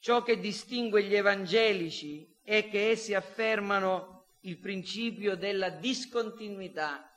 ciò 0.00 0.22
che 0.22 0.40
distingue 0.40 1.04
gli 1.04 1.14
evangelici 1.14 2.36
è 2.42 2.68
che 2.68 2.90
essi 2.90 3.14
affermano 3.14 4.15
il 4.46 4.58
principio 4.58 5.36
della 5.36 5.70
discontinuità 5.70 7.10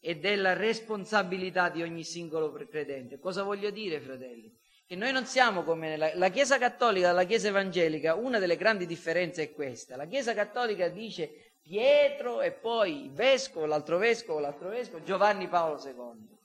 e 0.00 0.16
della 0.16 0.54
responsabilità 0.54 1.68
di 1.68 1.82
ogni 1.82 2.04
singolo 2.04 2.52
credente. 2.52 3.18
Cosa 3.18 3.42
voglio 3.42 3.70
dire, 3.70 4.00
fratelli? 4.00 4.52
Che 4.86 4.96
noi 4.96 5.12
non 5.12 5.26
siamo 5.26 5.62
come 5.62 5.96
la, 5.96 6.10
la 6.14 6.28
Chiesa 6.30 6.58
Cattolica 6.58 7.12
la 7.12 7.24
Chiesa 7.24 7.48
Evangelica, 7.48 8.14
una 8.14 8.40
delle 8.40 8.56
grandi 8.56 8.86
differenze 8.86 9.42
è 9.44 9.52
questa. 9.52 9.96
La 9.96 10.06
Chiesa 10.06 10.34
Cattolica 10.34 10.88
dice 10.88 11.52
Pietro 11.62 12.40
e 12.40 12.50
poi 12.50 13.04
il 13.04 13.12
vescovo, 13.12 13.66
l'altro 13.66 13.98
vescovo, 13.98 14.40
l'altro 14.40 14.70
vescovo, 14.70 15.04
Giovanni 15.04 15.46
Paolo 15.46 15.80
II. 15.84 16.38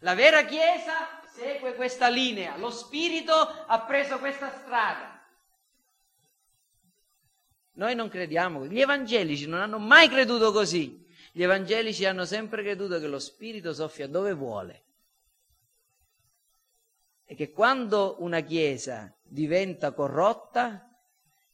La 0.00 0.14
vera 0.14 0.44
Chiesa 0.44 1.22
segue 1.32 1.74
questa 1.74 2.08
linea, 2.08 2.58
lo 2.58 2.70
Spirito 2.70 3.32
ha 3.32 3.80
preso 3.80 4.18
questa 4.18 4.50
strada. 4.50 5.15
Noi 7.76 7.94
non 7.94 8.08
crediamo, 8.08 8.66
gli 8.66 8.80
evangelici 8.80 9.46
non 9.46 9.60
hanno 9.60 9.78
mai 9.78 10.08
creduto 10.08 10.52
così. 10.52 11.04
Gli 11.32 11.42
evangelici 11.42 12.04
hanno 12.06 12.24
sempre 12.24 12.62
creduto 12.62 12.98
che 12.98 13.06
lo 13.06 13.18
Spirito 13.18 13.74
soffia 13.74 14.08
dove 14.08 14.32
vuole. 14.32 14.84
E 17.24 17.34
che 17.34 17.50
quando 17.50 18.16
una 18.20 18.40
chiesa 18.40 19.14
diventa 19.22 19.92
corrotta, 19.92 20.88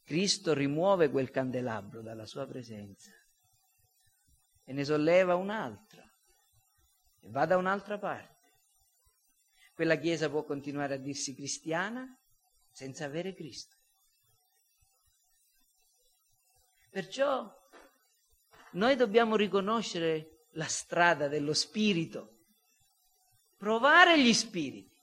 Cristo 0.03 0.53
rimuove 0.53 1.09
quel 1.09 1.29
candelabro 1.29 2.01
dalla 2.01 2.25
sua 2.25 2.45
presenza 2.45 3.11
e 4.65 4.73
ne 4.73 4.85
solleva 4.85 5.35
un'altra 5.35 6.03
e 7.19 7.29
va 7.29 7.45
da 7.45 7.57
un'altra 7.57 7.97
parte. 7.97 8.31
Quella 9.73 9.95
chiesa 9.95 10.29
può 10.29 10.43
continuare 10.43 10.93
a 10.93 10.97
dirsi 10.97 11.33
cristiana 11.33 12.05
senza 12.71 13.05
avere 13.05 13.33
Cristo. 13.33 13.72
Perciò 16.93 17.51
noi 18.73 18.95
dobbiamo 18.95 19.35
riconoscere 19.35 20.45
la 20.51 20.67
strada 20.67 21.27
dello 21.27 21.55
spirito, 21.55 22.41
provare 23.57 24.21
gli 24.21 24.31
spiriti, 24.31 24.95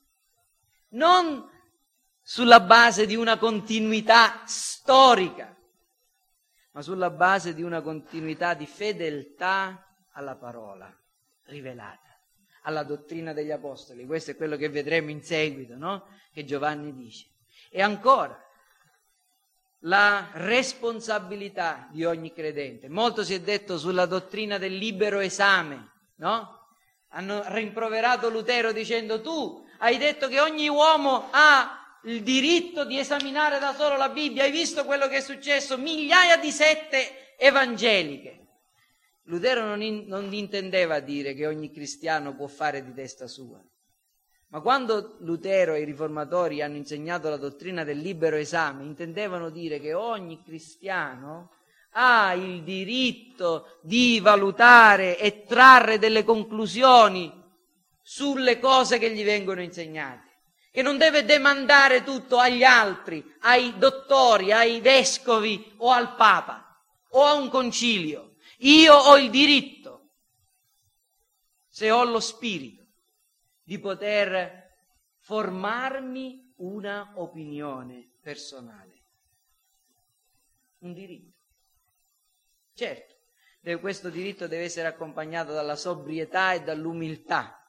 non 0.90 1.50
sulla 2.22 2.60
base 2.60 3.06
di 3.06 3.16
una 3.16 3.38
continuità 3.38 4.44
storica, 4.46 5.52
ma 6.70 6.80
sulla 6.80 7.10
base 7.10 7.54
di 7.54 7.64
una 7.64 7.80
continuità 7.80 8.54
di 8.54 8.66
fedeltà 8.66 9.84
alla 10.12 10.36
parola 10.36 10.96
rivelata, 11.46 12.20
alla 12.62 12.84
dottrina 12.84 13.32
degli 13.32 13.50
apostoli. 13.50 14.06
Questo 14.06 14.30
è 14.30 14.36
quello 14.36 14.56
che 14.56 14.68
vedremo 14.68 15.10
in 15.10 15.24
seguito, 15.24 15.74
no? 15.74 16.06
Che 16.32 16.44
Giovanni 16.44 16.94
dice. 16.94 17.26
E 17.68 17.82
ancora, 17.82 18.40
la 19.84 20.30
responsabilità 20.32 21.88
di 21.90 22.04
ogni 22.04 22.32
credente. 22.32 22.88
Molto 22.88 23.24
si 23.24 23.34
è 23.34 23.40
detto 23.40 23.78
sulla 23.78 24.06
dottrina 24.06 24.58
del 24.58 24.76
libero 24.76 25.20
esame, 25.20 25.90
no? 26.16 26.58
Hanno 27.12 27.42
rimproverato 27.48 28.28
Lutero 28.28 28.72
dicendo 28.72 29.20
tu 29.20 29.66
hai 29.78 29.96
detto 29.96 30.28
che 30.28 30.40
ogni 30.40 30.68
uomo 30.68 31.28
ha 31.30 31.98
il 32.04 32.22
diritto 32.22 32.84
di 32.84 32.98
esaminare 32.98 33.58
da 33.58 33.74
solo 33.74 33.96
la 33.96 34.08
Bibbia, 34.08 34.44
hai 34.44 34.50
visto 34.50 34.84
quello 34.84 35.08
che 35.08 35.16
è 35.16 35.20
successo? 35.20 35.78
Migliaia 35.78 36.36
di 36.36 36.50
sette 36.50 37.36
evangeliche. 37.36 38.36
Lutero 39.24 39.64
non, 39.64 39.82
in, 39.82 40.04
non 40.06 40.32
intendeva 40.32 41.00
dire 41.00 41.34
che 41.34 41.46
ogni 41.46 41.70
cristiano 41.70 42.34
può 42.34 42.46
fare 42.46 42.84
di 42.84 42.92
testa 42.92 43.26
sua. 43.26 43.62
Ma 44.50 44.60
quando 44.60 45.16
Lutero 45.20 45.74
e 45.74 45.82
i 45.82 45.84
riformatori 45.84 46.60
hanno 46.60 46.76
insegnato 46.76 47.28
la 47.28 47.36
dottrina 47.36 47.84
del 47.84 47.98
libero 47.98 48.34
esame, 48.34 48.82
intendevano 48.82 49.48
dire 49.48 49.78
che 49.78 49.94
ogni 49.94 50.42
cristiano 50.42 51.52
ha 51.92 52.34
il 52.34 52.64
diritto 52.64 53.78
di 53.82 54.18
valutare 54.18 55.18
e 55.18 55.44
trarre 55.44 55.98
delle 55.98 56.24
conclusioni 56.24 57.32
sulle 58.02 58.58
cose 58.58 58.98
che 58.98 59.12
gli 59.12 59.22
vengono 59.22 59.62
insegnate, 59.62 60.40
che 60.72 60.82
non 60.82 60.98
deve 60.98 61.24
demandare 61.24 62.02
tutto 62.02 62.38
agli 62.38 62.64
altri, 62.64 63.24
ai 63.42 63.78
dottori, 63.78 64.50
ai 64.50 64.80
vescovi 64.80 65.74
o 65.76 65.92
al 65.92 66.16
Papa 66.16 66.76
o 67.10 67.24
a 67.24 67.34
un 67.34 67.48
concilio. 67.48 68.34
Io 68.58 68.94
ho 68.96 69.16
il 69.16 69.30
diritto, 69.30 70.10
se 71.68 71.92
ho 71.92 72.02
lo 72.02 72.18
spirito 72.18 72.79
di 73.70 73.78
poter 73.78 74.68
formarmi 75.18 76.54
una 76.56 77.12
opinione 77.14 78.14
personale. 78.20 79.04
Un 80.78 80.92
diritto. 80.92 81.38
Certo, 82.74 83.14
questo 83.78 84.10
diritto 84.10 84.48
deve 84.48 84.64
essere 84.64 84.88
accompagnato 84.88 85.52
dalla 85.52 85.76
sobrietà 85.76 86.52
e 86.52 86.64
dall'umiltà 86.64 87.64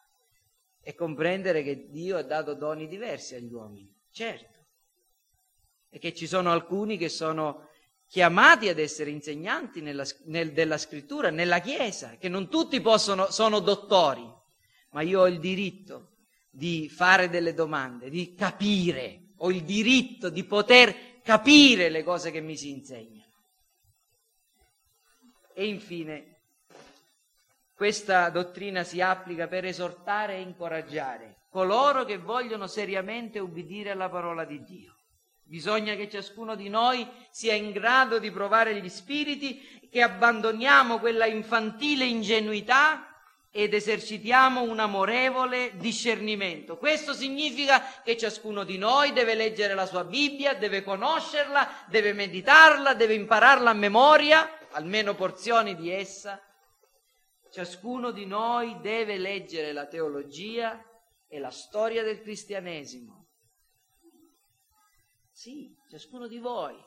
e 0.82 0.96
comprendere 0.96 1.62
che 1.62 1.92
Dio 1.92 2.18
ha 2.18 2.24
dato 2.24 2.56
doni 2.56 2.88
diversi 2.88 3.36
agli 3.36 3.54
uomini, 3.54 3.96
certo, 4.10 4.58
e 5.88 6.00
che 6.00 6.16
ci 6.16 6.26
sono 6.26 6.52
alcuni 6.52 6.98
che 6.98 7.10
sono 7.10 7.70
chiamati 8.08 8.70
ad 8.70 8.80
essere 8.80 9.12
insegnanti 9.12 9.82
nella, 9.82 10.06
nel, 10.26 10.52
della 10.52 10.80
scrittura, 10.80 11.30
nella 11.30 11.60
Chiesa, 11.60 12.18
che 12.18 12.28
non 12.28 12.50
tutti 12.50 12.82
possono, 12.82 13.30
sono 13.30 13.60
dottori, 13.60 14.40
ma 14.92 15.02
io 15.02 15.22
ho 15.22 15.28
il 15.28 15.40
diritto 15.40 16.12
di 16.50 16.90
fare 16.90 17.30
delle 17.30 17.54
domande, 17.54 18.10
di 18.10 18.34
capire, 18.36 19.34
ho 19.38 19.52
il 19.52 19.64
diritto 19.64 20.30
di 20.30 20.44
poter 20.44 21.22
capire 21.22 21.90
le 21.90 22.04
cose 22.04 22.32
che 22.32 22.42
mi 22.42 22.58
si 22.58 22.70
insegnano. 22.70 23.32
E 25.54 25.68
infine, 25.68 26.40
questa 27.74 28.30
dottrina 28.30 28.84
si 28.84 29.02
applica 29.02 29.48
per 29.48 29.66
esortare 29.66 30.36
e 30.36 30.42
incoraggiare 30.42 31.36
coloro 31.52 32.06
che 32.06 32.18
vogliono 32.18 32.66
seriamente 32.66 33.38
ubbidire 33.38 33.92
alla 33.92 34.10
parola 34.10 34.46
di 34.46 34.64
Dio. 34.64 34.96
Bisogna 35.44 35.96
che 35.96 36.10
ciascuno 36.10 36.56
di 36.56 36.70
noi 36.70 37.06
sia 37.30 37.54
in 37.54 37.72
grado 37.72 38.20
di 38.20 38.32
provare 38.32 38.80
gli 38.80 38.88
spiriti, 38.88 39.90
che 39.92 40.02
abbandoniamo 40.02 41.00
quella 41.00 41.26
infantile 41.26 42.06
ingenuità 42.06 43.11
ed 43.54 43.74
esercitiamo 43.74 44.62
un 44.62 44.80
amorevole 44.80 45.76
discernimento. 45.76 46.78
Questo 46.78 47.14
significa 47.14 48.02
che 48.02 48.16
ciascuno 48.16 48.64
di 48.64 48.78
noi 48.78 49.12
deve 49.12 49.36
leggere 49.36 49.74
la 49.74 49.86
sua 49.86 50.06
Bibbia, 50.06 50.54
deve 50.54 50.84
conoscerla, 50.84 51.86
deve 51.90 52.14
meditarla, 52.14 52.94
deve 52.94 53.14
impararla 53.16 53.72
a 53.72 53.74
memoria, 53.74 54.70
almeno 54.70 55.16
porzioni 55.16 55.76
di 55.76 55.90
essa. 55.90 56.42
Ciascuno 57.52 58.12
di 58.12 58.26
noi 58.26 58.80
deve 58.80 59.18
leggere 59.18 59.74
la 59.74 59.86
teologia 59.86 60.82
e 61.28 61.38
la 61.38 61.52
storia 61.52 62.04
del 62.04 62.22
cristianesimo. 62.22 63.28
Sì, 65.30 65.76
ciascuno 65.90 66.28
di 66.28 66.40
voi. 66.40 66.78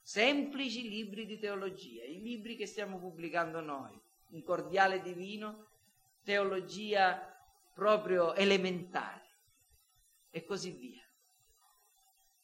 Semplici 0.00 0.88
libri 0.88 1.26
di 1.26 1.38
teologia, 1.38 2.04
i 2.04 2.22
libri 2.22 2.56
che 2.56 2.66
stiamo 2.66 2.98
pubblicando 2.98 3.60
noi 3.60 4.04
un 4.28 4.42
cordiale 4.42 5.00
divino, 5.00 5.68
teologia 6.22 7.34
proprio 7.74 8.34
elementare 8.34 9.24
e 10.30 10.44
così 10.44 10.70
via. 10.72 11.02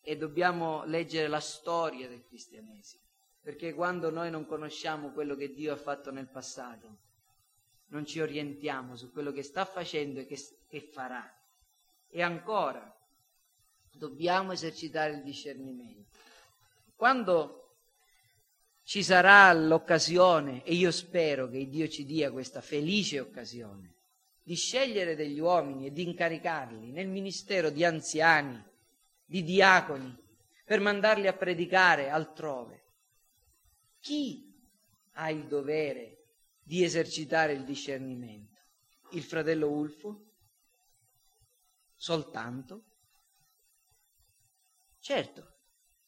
E 0.00 0.16
dobbiamo 0.16 0.84
leggere 0.84 1.28
la 1.28 1.40
storia 1.40 2.08
del 2.08 2.24
cristianesimo, 2.24 3.04
perché 3.40 3.72
quando 3.72 4.10
noi 4.10 4.30
non 4.30 4.46
conosciamo 4.46 5.12
quello 5.12 5.36
che 5.36 5.52
Dio 5.52 5.72
ha 5.72 5.76
fatto 5.76 6.10
nel 6.10 6.28
passato, 6.28 6.98
non 7.86 8.04
ci 8.06 8.20
orientiamo 8.20 8.96
su 8.96 9.12
quello 9.12 9.32
che 9.32 9.42
sta 9.42 9.64
facendo 9.64 10.20
e 10.20 10.26
che, 10.26 10.38
che 10.66 10.80
farà. 10.80 11.30
E 12.08 12.22
ancora, 12.22 12.94
dobbiamo 13.92 14.52
esercitare 14.52 15.12
il 15.12 15.22
discernimento. 15.22 16.18
Quando 16.96 17.61
ci 18.84 19.02
sarà 19.02 19.52
l'occasione, 19.52 20.64
e 20.64 20.74
io 20.74 20.90
spero 20.90 21.48
che 21.48 21.68
Dio 21.68 21.88
ci 21.88 22.04
dia 22.04 22.30
questa 22.30 22.60
felice 22.60 23.20
occasione, 23.20 23.94
di 24.42 24.54
scegliere 24.54 25.14
degli 25.14 25.38
uomini 25.38 25.86
e 25.86 25.92
di 25.92 26.02
incaricarli 26.02 26.90
nel 26.90 27.08
ministero 27.08 27.70
di 27.70 27.84
anziani, 27.84 28.62
di 29.24 29.42
diaconi, 29.42 30.20
per 30.64 30.80
mandarli 30.80 31.26
a 31.26 31.32
predicare 31.32 32.08
altrove. 32.08 32.82
Chi 34.00 34.52
ha 35.12 35.30
il 35.30 35.46
dovere 35.46 36.24
di 36.62 36.82
esercitare 36.82 37.52
il 37.52 37.64
discernimento? 37.64 38.60
Il 39.10 39.22
fratello 39.22 39.68
Ulfo? 39.68 40.30
Soltanto? 41.94 42.84
Certo, 44.98 45.52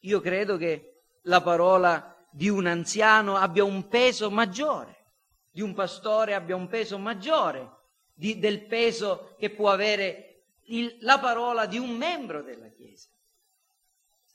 io 0.00 0.20
credo 0.20 0.56
che 0.56 1.02
la 1.22 1.40
parola 1.40 2.13
di 2.34 2.48
un 2.48 2.66
anziano 2.66 3.36
abbia 3.36 3.62
un 3.62 3.86
peso 3.86 4.28
maggiore, 4.28 5.04
di 5.52 5.60
un 5.60 5.72
pastore 5.72 6.34
abbia 6.34 6.56
un 6.56 6.66
peso 6.66 6.98
maggiore 6.98 7.70
di, 8.12 8.40
del 8.40 8.66
peso 8.66 9.36
che 9.38 9.50
può 9.50 9.70
avere 9.70 10.46
il, 10.64 10.96
la 11.02 11.20
parola 11.20 11.66
di 11.66 11.78
un 11.78 11.96
membro 11.96 12.42
della 12.42 12.66
Chiesa. 12.70 13.08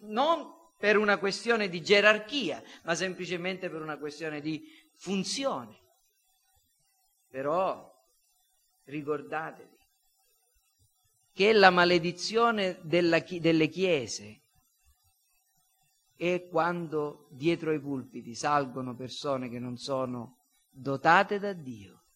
Non 0.04 0.56
per 0.78 0.96
una 0.96 1.18
questione 1.18 1.68
di 1.68 1.82
gerarchia, 1.82 2.64
ma 2.84 2.96
semplicemente 2.96 3.70
per 3.70 3.82
una 3.82 3.98
questione 3.98 4.40
di 4.40 4.66
funzione. 4.96 5.78
Però 7.28 7.94
ricordatevi 8.86 9.78
che 11.34 11.52
la 11.52 11.70
maledizione 11.70 12.78
della, 12.82 13.20
delle 13.20 13.68
chiese 13.68 14.40
è 16.20 16.50
quando 16.50 17.30
dietro 17.32 17.70
ai 17.72 17.80
pulpiti 17.80 18.36
salgono 18.36 18.94
persone 18.94 19.48
che 19.48 19.58
non 19.58 19.78
sono 19.78 20.48
dotate 20.70 21.40
da 21.40 21.54
Dio 21.54 22.08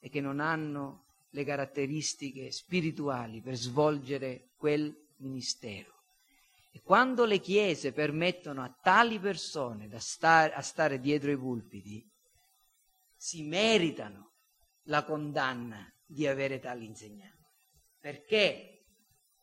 e 0.00 0.08
che 0.08 0.20
non 0.20 0.40
hanno 0.40 1.04
le 1.30 1.44
caratteristiche 1.44 2.50
spirituali 2.50 3.40
per 3.40 3.54
svolgere 3.54 4.50
quel 4.56 4.92
ministero. 5.18 6.06
E 6.72 6.80
quando 6.82 7.24
le 7.24 7.38
chiese 7.38 7.92
permettono 7.92 8.64
a 8.64 8.76
tali 8.82 9.20
persone 9.20 9.86
da 9.86 10.00
stare, 10.00 10.52
a 10.52 10.60
stare 10.60 10.98
dietro 10.98 11.30
i 11.30 11.38
pulpiti, 11.38 12.04
si 13.14 13.44
meritano 13.44 14.32
la 14.86 15.04
condanna 15.04 15.88
di 16.04 16.26
avere 16.26 16.58
tali 16.58 16.84
insegnanti. 16.84 17.44
Perché? 18.00 18.86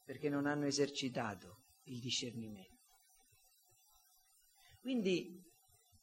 Perché 0.04 0.28
non 0.28 0.46
hanno 0.46 0.66
esercitato 0.66 1.64
il 1.84 2.02
discernimento. 2.02 2.73
Quindi 4.84 5.42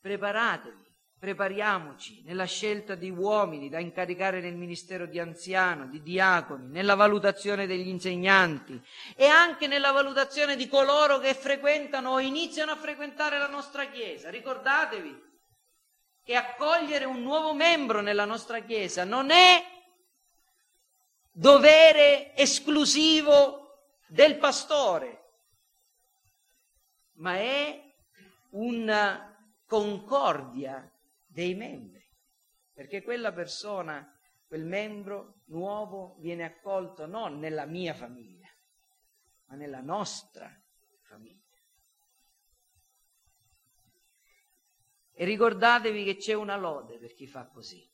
preparatevi, 0.01 0.91
prepariamoci 1.19 2.23
nella 2.25 2.47
scelta 2.47 2.95
di 2.95 3.11
uomini 3.11 3.69
da 3.69 3.79
incaricare 3.79 4.41
nel 4.41 4.55
ministero 4.55 5.05
di 5.05 5.19
anziano, 5.19 5.87
di 5.87 6.03
diaconi, 6.03 6.69
nella 6.69 6.95
valutazione 6.95 7.67
degli 7.67 7.89
insegnanti 7.89 8.83
e 9.15 9.27
anche 9.27 9.67
nella 9.67 9.93
valutazione 9.93 10.57
di 10.57 10.67
coloro 10.67 11.19
che 11.19 11.35
frequentano 11.35 12.13
o 12.13 12.21
iniziano 12.21 12.73
a 12.73 12.77
frequentare 12.77 13.37
la 13.37 13.49
nostra 13.49 13.85
Chiesa. 13.91 14.31
Ricordatevi 14.31 15.29
che 16.25 16.35
accogliere 16.35 17.05
un 17.05 17.21
nuovo 17.21 17.53
membro 17.53 18.01
nella 18.01 18.25
nostra 18.25 18.61
Chiesa 18.61 19.05
non 19.05 19.31
è 19.31 19.63
dovere 21.31 22.35
esclusivo 22.35 23.91
del 24.07 24.39
pastore, 24.39 25.33
ma 27.17 27.35
è 27.35 27.89
una 28.51 29.37
concordia 29.67 30.91
dei 31.27 31.55
membri, 31.55 32.05
perché 32.73 33.03
quella 33.03 33.33
persona, 33.33 34.19
quel 34.47 34.65
membro 34.65 35.43
nuovo 35.47 36.17
viene 36.19 36.45
accolto 36.45 37.07
non 37.07 37.39
nella 37.39 37.67
mia 37.67 37.95
famiglia, 37.95 38.49
ma 39.47 39.55
nella 39.57 39.81
nostra 39.81 40.51
famiglia. 41.03 41.39
E 45.13 45.25
ricordatevi 45.25 46.05
che 46.05 46.17
c'è 46.17 46.33
una 46.33 46.57
lode 46.57 46.99
per 46.99 47.13
chi 47.13 47.27
fa 47.27 47.47
così. 47.47 47.89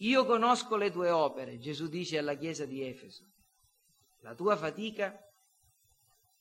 Io 0.00 0.24
conosco 0.26 0.76
le 0.76 0.90
tue 0.90 1.10
opere, 1.10 1.58
Gesù 1.58 1.88
dice 1.88 2.18
alla 2.18 2.34
chiesa 2.34 2.66
di 2.66 2.82
Efeso, 2.82 3.32
la 4.20 4.34
tua 4.34 4.56
fatica, 4.56 5.18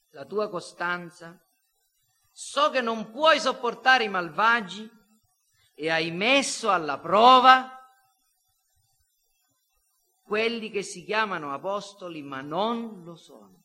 la 0.09 0.25
tua 0.25 0.49
costanza, 0.49 1.44
So 2.37 2.69
che 2.69 2.81
non 2.81 3.11
puoi 3.11 3.39
sopportare 3.39 4.03
i 4.03 4.09
malvagi 4.09 4.91
e 5.73 5.89
hai 5.89 6.11
messo 6.11 6.69
alla 6.69 6.99
prova 6.99 7.71
quelli 10.21 10.69
che 10.69 10.83
si 10.83 11.05
chiamano 11.05 11.53
apostoli 11.53 12.21
ma 12.21 12.41
non 12.41 13.05
lo 13.05 13.15
sono 13.15 13.63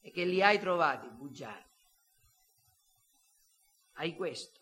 e 0.00 0.10
che 0.10 0.24
li 0.24 0.42
hai 0.42 0.58
trovati 0.58 1.10
bugiardi. 1.10 1.84
Hai 3.96 4.16
questo, 4.16 4.60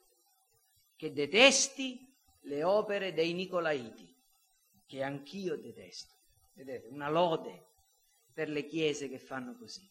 che 0.97 1.12
detesti 1.12 2.05
le 2.41 2.64
opere 2.64 3.12
dei 3.12 3.32
Nicolaiti, 3.32 4.12
che 4.87 5.05
anch'io 5.05 5.57
detesto. 5.57 6.16
Vedete, 6.55 6.89
una 6.89 7.09
lode 7.09 7.64
per 8.32 8.49
le 8.49 8.66
chiese 8.66 9.09
che 9.09 9.20
fanno 9.20 9.57
così 9.57 9.89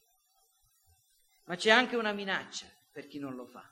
ma 1.46 1.56
c'è 1.56 1.72
anche 1.72 1.96
una 1.96 2.12
minaccia 2.12 2.68
per 2.92 3.08
chi 3.08 3.20
non 3.20 3.36
lo 3.36 3.46
fa. 3.46 3.68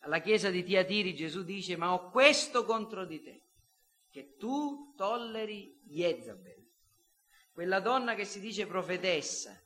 Alla 0.00 0.20
chiesa 0.20 0.50
di 0.50 0.62
Tiatiri 0.62 1.14
Gesù 1.14 1.42
dice, 1.42 1.76
ma 1.76 1.92
ho 1.92 2.10
questo 2.10 2.64
contro 2.64 3.04
di 3.04 3.22
te, 3.22 3.42
che 4.10 4.36
tu 4.36 4.94
tolleri 4.96 5.80
Jezabel, 5.84 6.66
quella 7.52 7.80
donna 7.80 8.14
che 8.14 8.24
si 8.24 8.40
dice 8.40 8.66
profetessa, 8.66 9.60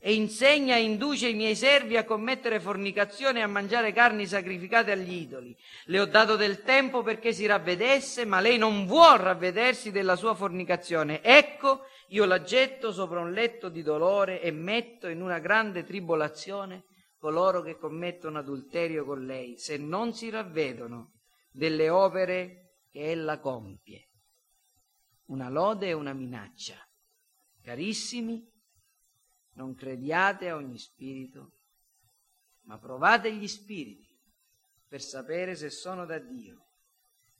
e 0.00 0.14
insegna 0.14 0.76
e 0.76 0.82
induce 0.82 1.28
i 1.28 1.34
miei 1.34 1.56
servi 1.56 1.96
a 1.96 2.04
commettere 2.04 2.60
fornicazione 2.60 3.40
e 3.40 3.42
a 3.42 3.48
mangiare 3.48 3.92
carni 3.92 4.26
sacrificate 4.26 4.92
agli 4.92 5.12
idoli. 5.12 5.56
Le 5.86 6.00
ho 6.00 6.06
dato 6.06 6.36
del 6.36 6.62
tempo 6.62 7.02
perché 7.02 7.32
si 7.32 7.46
ravvedesse, 7.46 8.24
ma 8.24 8.40
lei 8.40 8.58
non 8.58 8.86
vuol 8.86 9.18
ravvedersi 9.18 9.90
della 9.90 10.14
sua 10.14 10.34
fornicazione. 10.34 11.22
Ecco, 11.22 11.86
io 12.08 12.24
la 12.24 12.42
getto 12.42 12.92
sopra 12.92 13.20
un 13.20 13.32
letto 13.32 13.68
di 13.68 13.82
dolore 13.82 14.40
e 14.40 14.52
metto 14.52 15.08
in 15.08 15.20
una 15.20 15.40
grande 15.40 15.84
tribolazione 15.84 16.84
coloro 17.18 17.62
che 17.62 17.76
commettono 17.76 18.38
adulterio 18.38 19.04
con 19.04 19.26
lei, 19.26 19.58
se 19.58 19.76
non 19.76 20.14
si 20.14 20.30
ravvedono 20.30 21.14
delle 21.50 21.88
opere 21.88 22.76
che 22.88 23.10
ella 23.10 23.40
compie. 23.40 24.06
Una 25.26 25.48
lode 25.48 25.88
e 25.88 25.92
una 25.92 26.12
minaccia. 26.12 26.76
Carissimi, 27.60 28.48
non 29.58 29.74
crediate 29.74 30.48
a 30.48 30.54
ogni 30.54 30.78
spirito, 30.78 31.54
ma 32.62 32.78
provate 32.78 33.34
gli 33.34 33.48
spiriti 33.48 34.06
per 34.86 35.02
sapere 35.02 35.56
se 35.56 35.68
sono 35.68 36.06
da 36.06 36.18
Dio, 36.20 36.68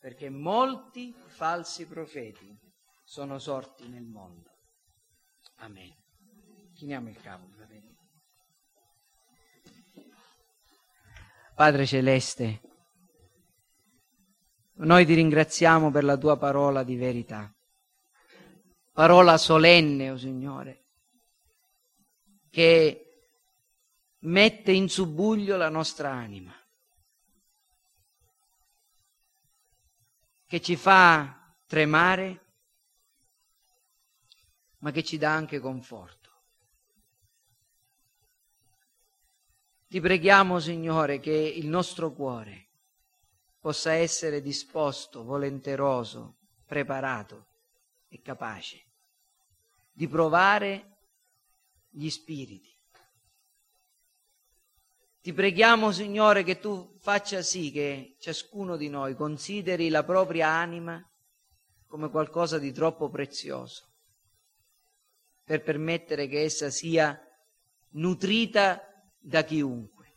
perché 0.01 0.29
molti 0.29 1.14
falsi 1.29 1.87
profeti 1.87 2.59
sono 3.05 3.39
sorti 3.39 3.89
nel 3.89 4.05
mondo. 4.05 4.51
Amen. 5.59 5.95
Chiniamo 6.75 7.09
il 7.09 7.21
capo, 7.21 7.47
fratelli. 7.51 7.97
Padre 11.55 11.87
Celeste, 11.87 12.61
noi 14.75 15.07
ti 15.07 15.14
ringraziamo 15.14 15.93
per 15.93 16.03
la 16.03 16.16
tua 16.16 16.37
parola 16.37 16.83
di 16.83 16.97
verità, 16.97 17.53
parola 18.93 19.37
solenne, 19.39 20.11
o 20.11 20.14
oh 20.14 20.19
Signore, 20.19 20.88
che 22.51 23.05
mette 24.21 24.73
in 24.73 24.89
subbuglio 24.89 25.57
la 25.57 25.69
nostra 25.69 26.11
anima, 26.11 26.55
che 30.47 30.61
ci 30.61 30.77
fa 30.77 31.55
tremare, 31.67 32.45
ma 34.79 34.91
che 34.91 35.03
ci 35.05 35.19
dà 35.19 35.35
anche 35.35 35.61
conforto. 35.61 36.17
Ti 39.89 40.01
preghiamo, 40.01 40.59
Signore, 40.59 41.19
che 41.19 41.33
il 41.33 41.67
nostro 41.67 42.13
cuore 42.13 42.67
possa 43.59 43.93
essere 43.93 44.43
disposto, 44.43 45.25
volenteroso, 45.25 46.37
preparato 46.67 47.47
e 48.09 48.21
capace 48.21 48.85
di 49.91 50.07
provare 50.07 50.98
gli 51.99 52.11
spiriti. 52.11 52.73
Ti 55.21 55.33
preghiamo, 55.33 55.91
Signore, 55.91 56.45
che 56.45 56.61
tu 56.61 56.97
faccia 57.01 57.43
sì 57.43 57.73
che 57.73 58.15
ciascuno 58.21 58.77
di 58.77 58.89
noi 58.89 59.17
consideri 59.17 59.89
la 59.89 60.05
propria 60.05 60.49
anima 60.49 61.05
come 61.89 62.09
qualcosa 62.09 62.59
di 62.59 62.71
troppo 62.71 63.11
prezioso 63.11 63.95
per 65.43 65.63
permettere 65.63 66.29
che 66.29 66.43
essa 66.43 66.71
sia 66.71 67.21
nutrita 67.93 68.81
da 69.19 69.43
chiunque, 69.43 70.15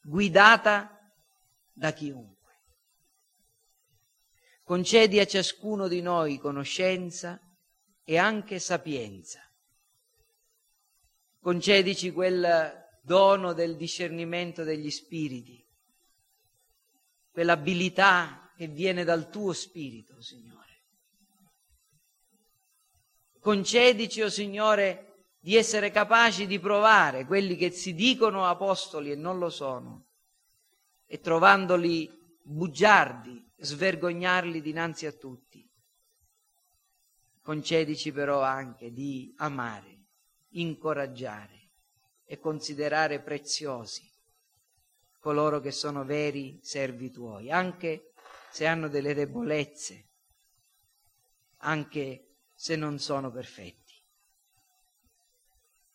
guidata 0.00 0.96
da 1.72 1.92
chiunque. 1.92 2.60
Concedi 4.62 5.18
a 5.18 5.26
ciascuno 5.26 5.88
di 5.88 6.00
noi 6.00 6.38
conoscenza 6.38 7.40
e 8.04 8.16
anche 8.16 8.60
sapienza. 8.60 9.51
Concedici 11.42 12.12
quel 12.12 12.72
dono 13.02 13.52
del 13.52 13.76
discernimento 13.76 14.62
degli 14.62 14.92
spiriti, 14.92 15.60
quell'abilità 17.32 18.52
che 18.56 18.68
viene 18.68 19.02
dal 19.02 19.28
tuo 19.28 19.52
spirito, 19.52 20.22
Signore. 20.22 20.84
Concedici, 23.40 24.22
o 24.22 24.26
oh 24.26 24.30
Signore, 24.30 25.24
di 25.40 25.56
essere 25.56 25.90
capaci 25.90 26.46
di 26.46 26.60
provare 26.60 27.26
quelli 27.26 27.56
che 27.56 27.72
si 27.72 27.92
dicono 27.92 28.46
apostoli 28.46 29.10
e 29.10 29.16
non 29.16 29.40
lo 29.40 29.50
sono, 29.50 30.10
e 31.06 31.18
trovandoli 31.18 32.08
bugiardi, 32.40 33.50
svergognarli 33.56 34.60
dinanzi 34.60 35.06
a 35.06 35.12
tutti. 35.12 35.68
Concedici 37.42 38.12
però 38.12 38.42
anche 38.42 38.92
di 38.92 39.34
amare, 39.38 39.91
incoraggiare 40.52 41.70
e 42.24 42.38
considerare 42.38 43.20
preziosi 43.20 44.10
coloro 45.22 45.60
che 45.60 45.70
sono 45.70 46.04
veri 46.04 46.58
servi 46.62 47.08
tuoi, 47.12 47.48
anche 47.48 48.12
se 48.50 48.66
hanno 48.66 48.88
delle 48.88 49.14
debolezze, 49.14 50.08
anche 51.58 52.38
se 52.56 52.74
non 52.74 52.98
sono 52.98 53.30
perfetti. 53.30 53.80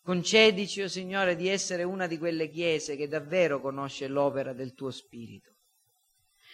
Concedici, 0.01 0.81
o 0.81 0.85
oh 0.85 0.87
Signore, 0.87 1.35
di 1.35 1.49
essere 1.49 1.83
una 1.83 2.07
di 2.07 2.17
quelle 2.17 2.49
chiese 2.49 2.95
che 2.95 3.09
davvero 3.09 3.59
conosce 3.59 4.07
l'opera 4.07 4.53
del 4.53 4.73
tuo 4.73 4.91
Spirito, 4.91 5.55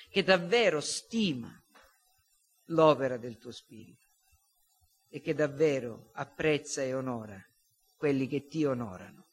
che 0.10 0.24
davvero 0.24 0.80
stima 0.80 1.56
l'opera 2.68 3.18
del 3.18 3.38
tuo 3.38 3.52
Spirito 3.52 4.08
e 5.10 5.22
che 5.22 5.36
davvero 5.36 6.10
apprezza 6.14 6.82
e 6.82 6.96
onora 6.96 7.40
quelli 8.04 8.28
che 8.28 8.48
ti 8.48 8.66
onorano. 8.66 9.28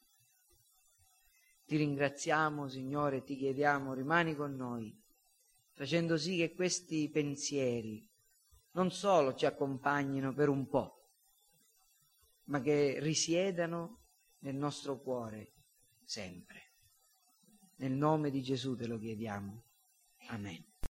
Ti 1.65 1.75
ringraziamo, 1.75 2.69
Signore, 2.69 3.21
ti 3.21 3.35
chiediamo, 3.35 3.93
rimani 3.93 4.33
con 4.33 4.55
noi, 4.55 4.97
facendo 5.73 6.15
sì 6.15 6.37
che 6.37 6.53
questi 6.53 7.09
pensieri 7.09 8.09
non 8.71 8.89
solo 8.89 9.35
ci 9.35 9.45
accompagnino 9.45 10.33
per 10.33 10.47
un 10.47 10.69
po', 10.69 11.09
ma 12.45 12.61
che 12.61 12.97
risiedano 13.01 14.03
nel 14.39 14.55
nostro 14.55 15.01
cuore 15.01 15.51
sempre. 16.05 16.71
Nel 17.75 17.91
nome 17.91 18.29
di 18.29 18.41
Gesù 18.41 18.77
te 18.77 18.87
lo 18.87 18.97
chiediamo. 18.97 19.63
Amen. 20.29 20.70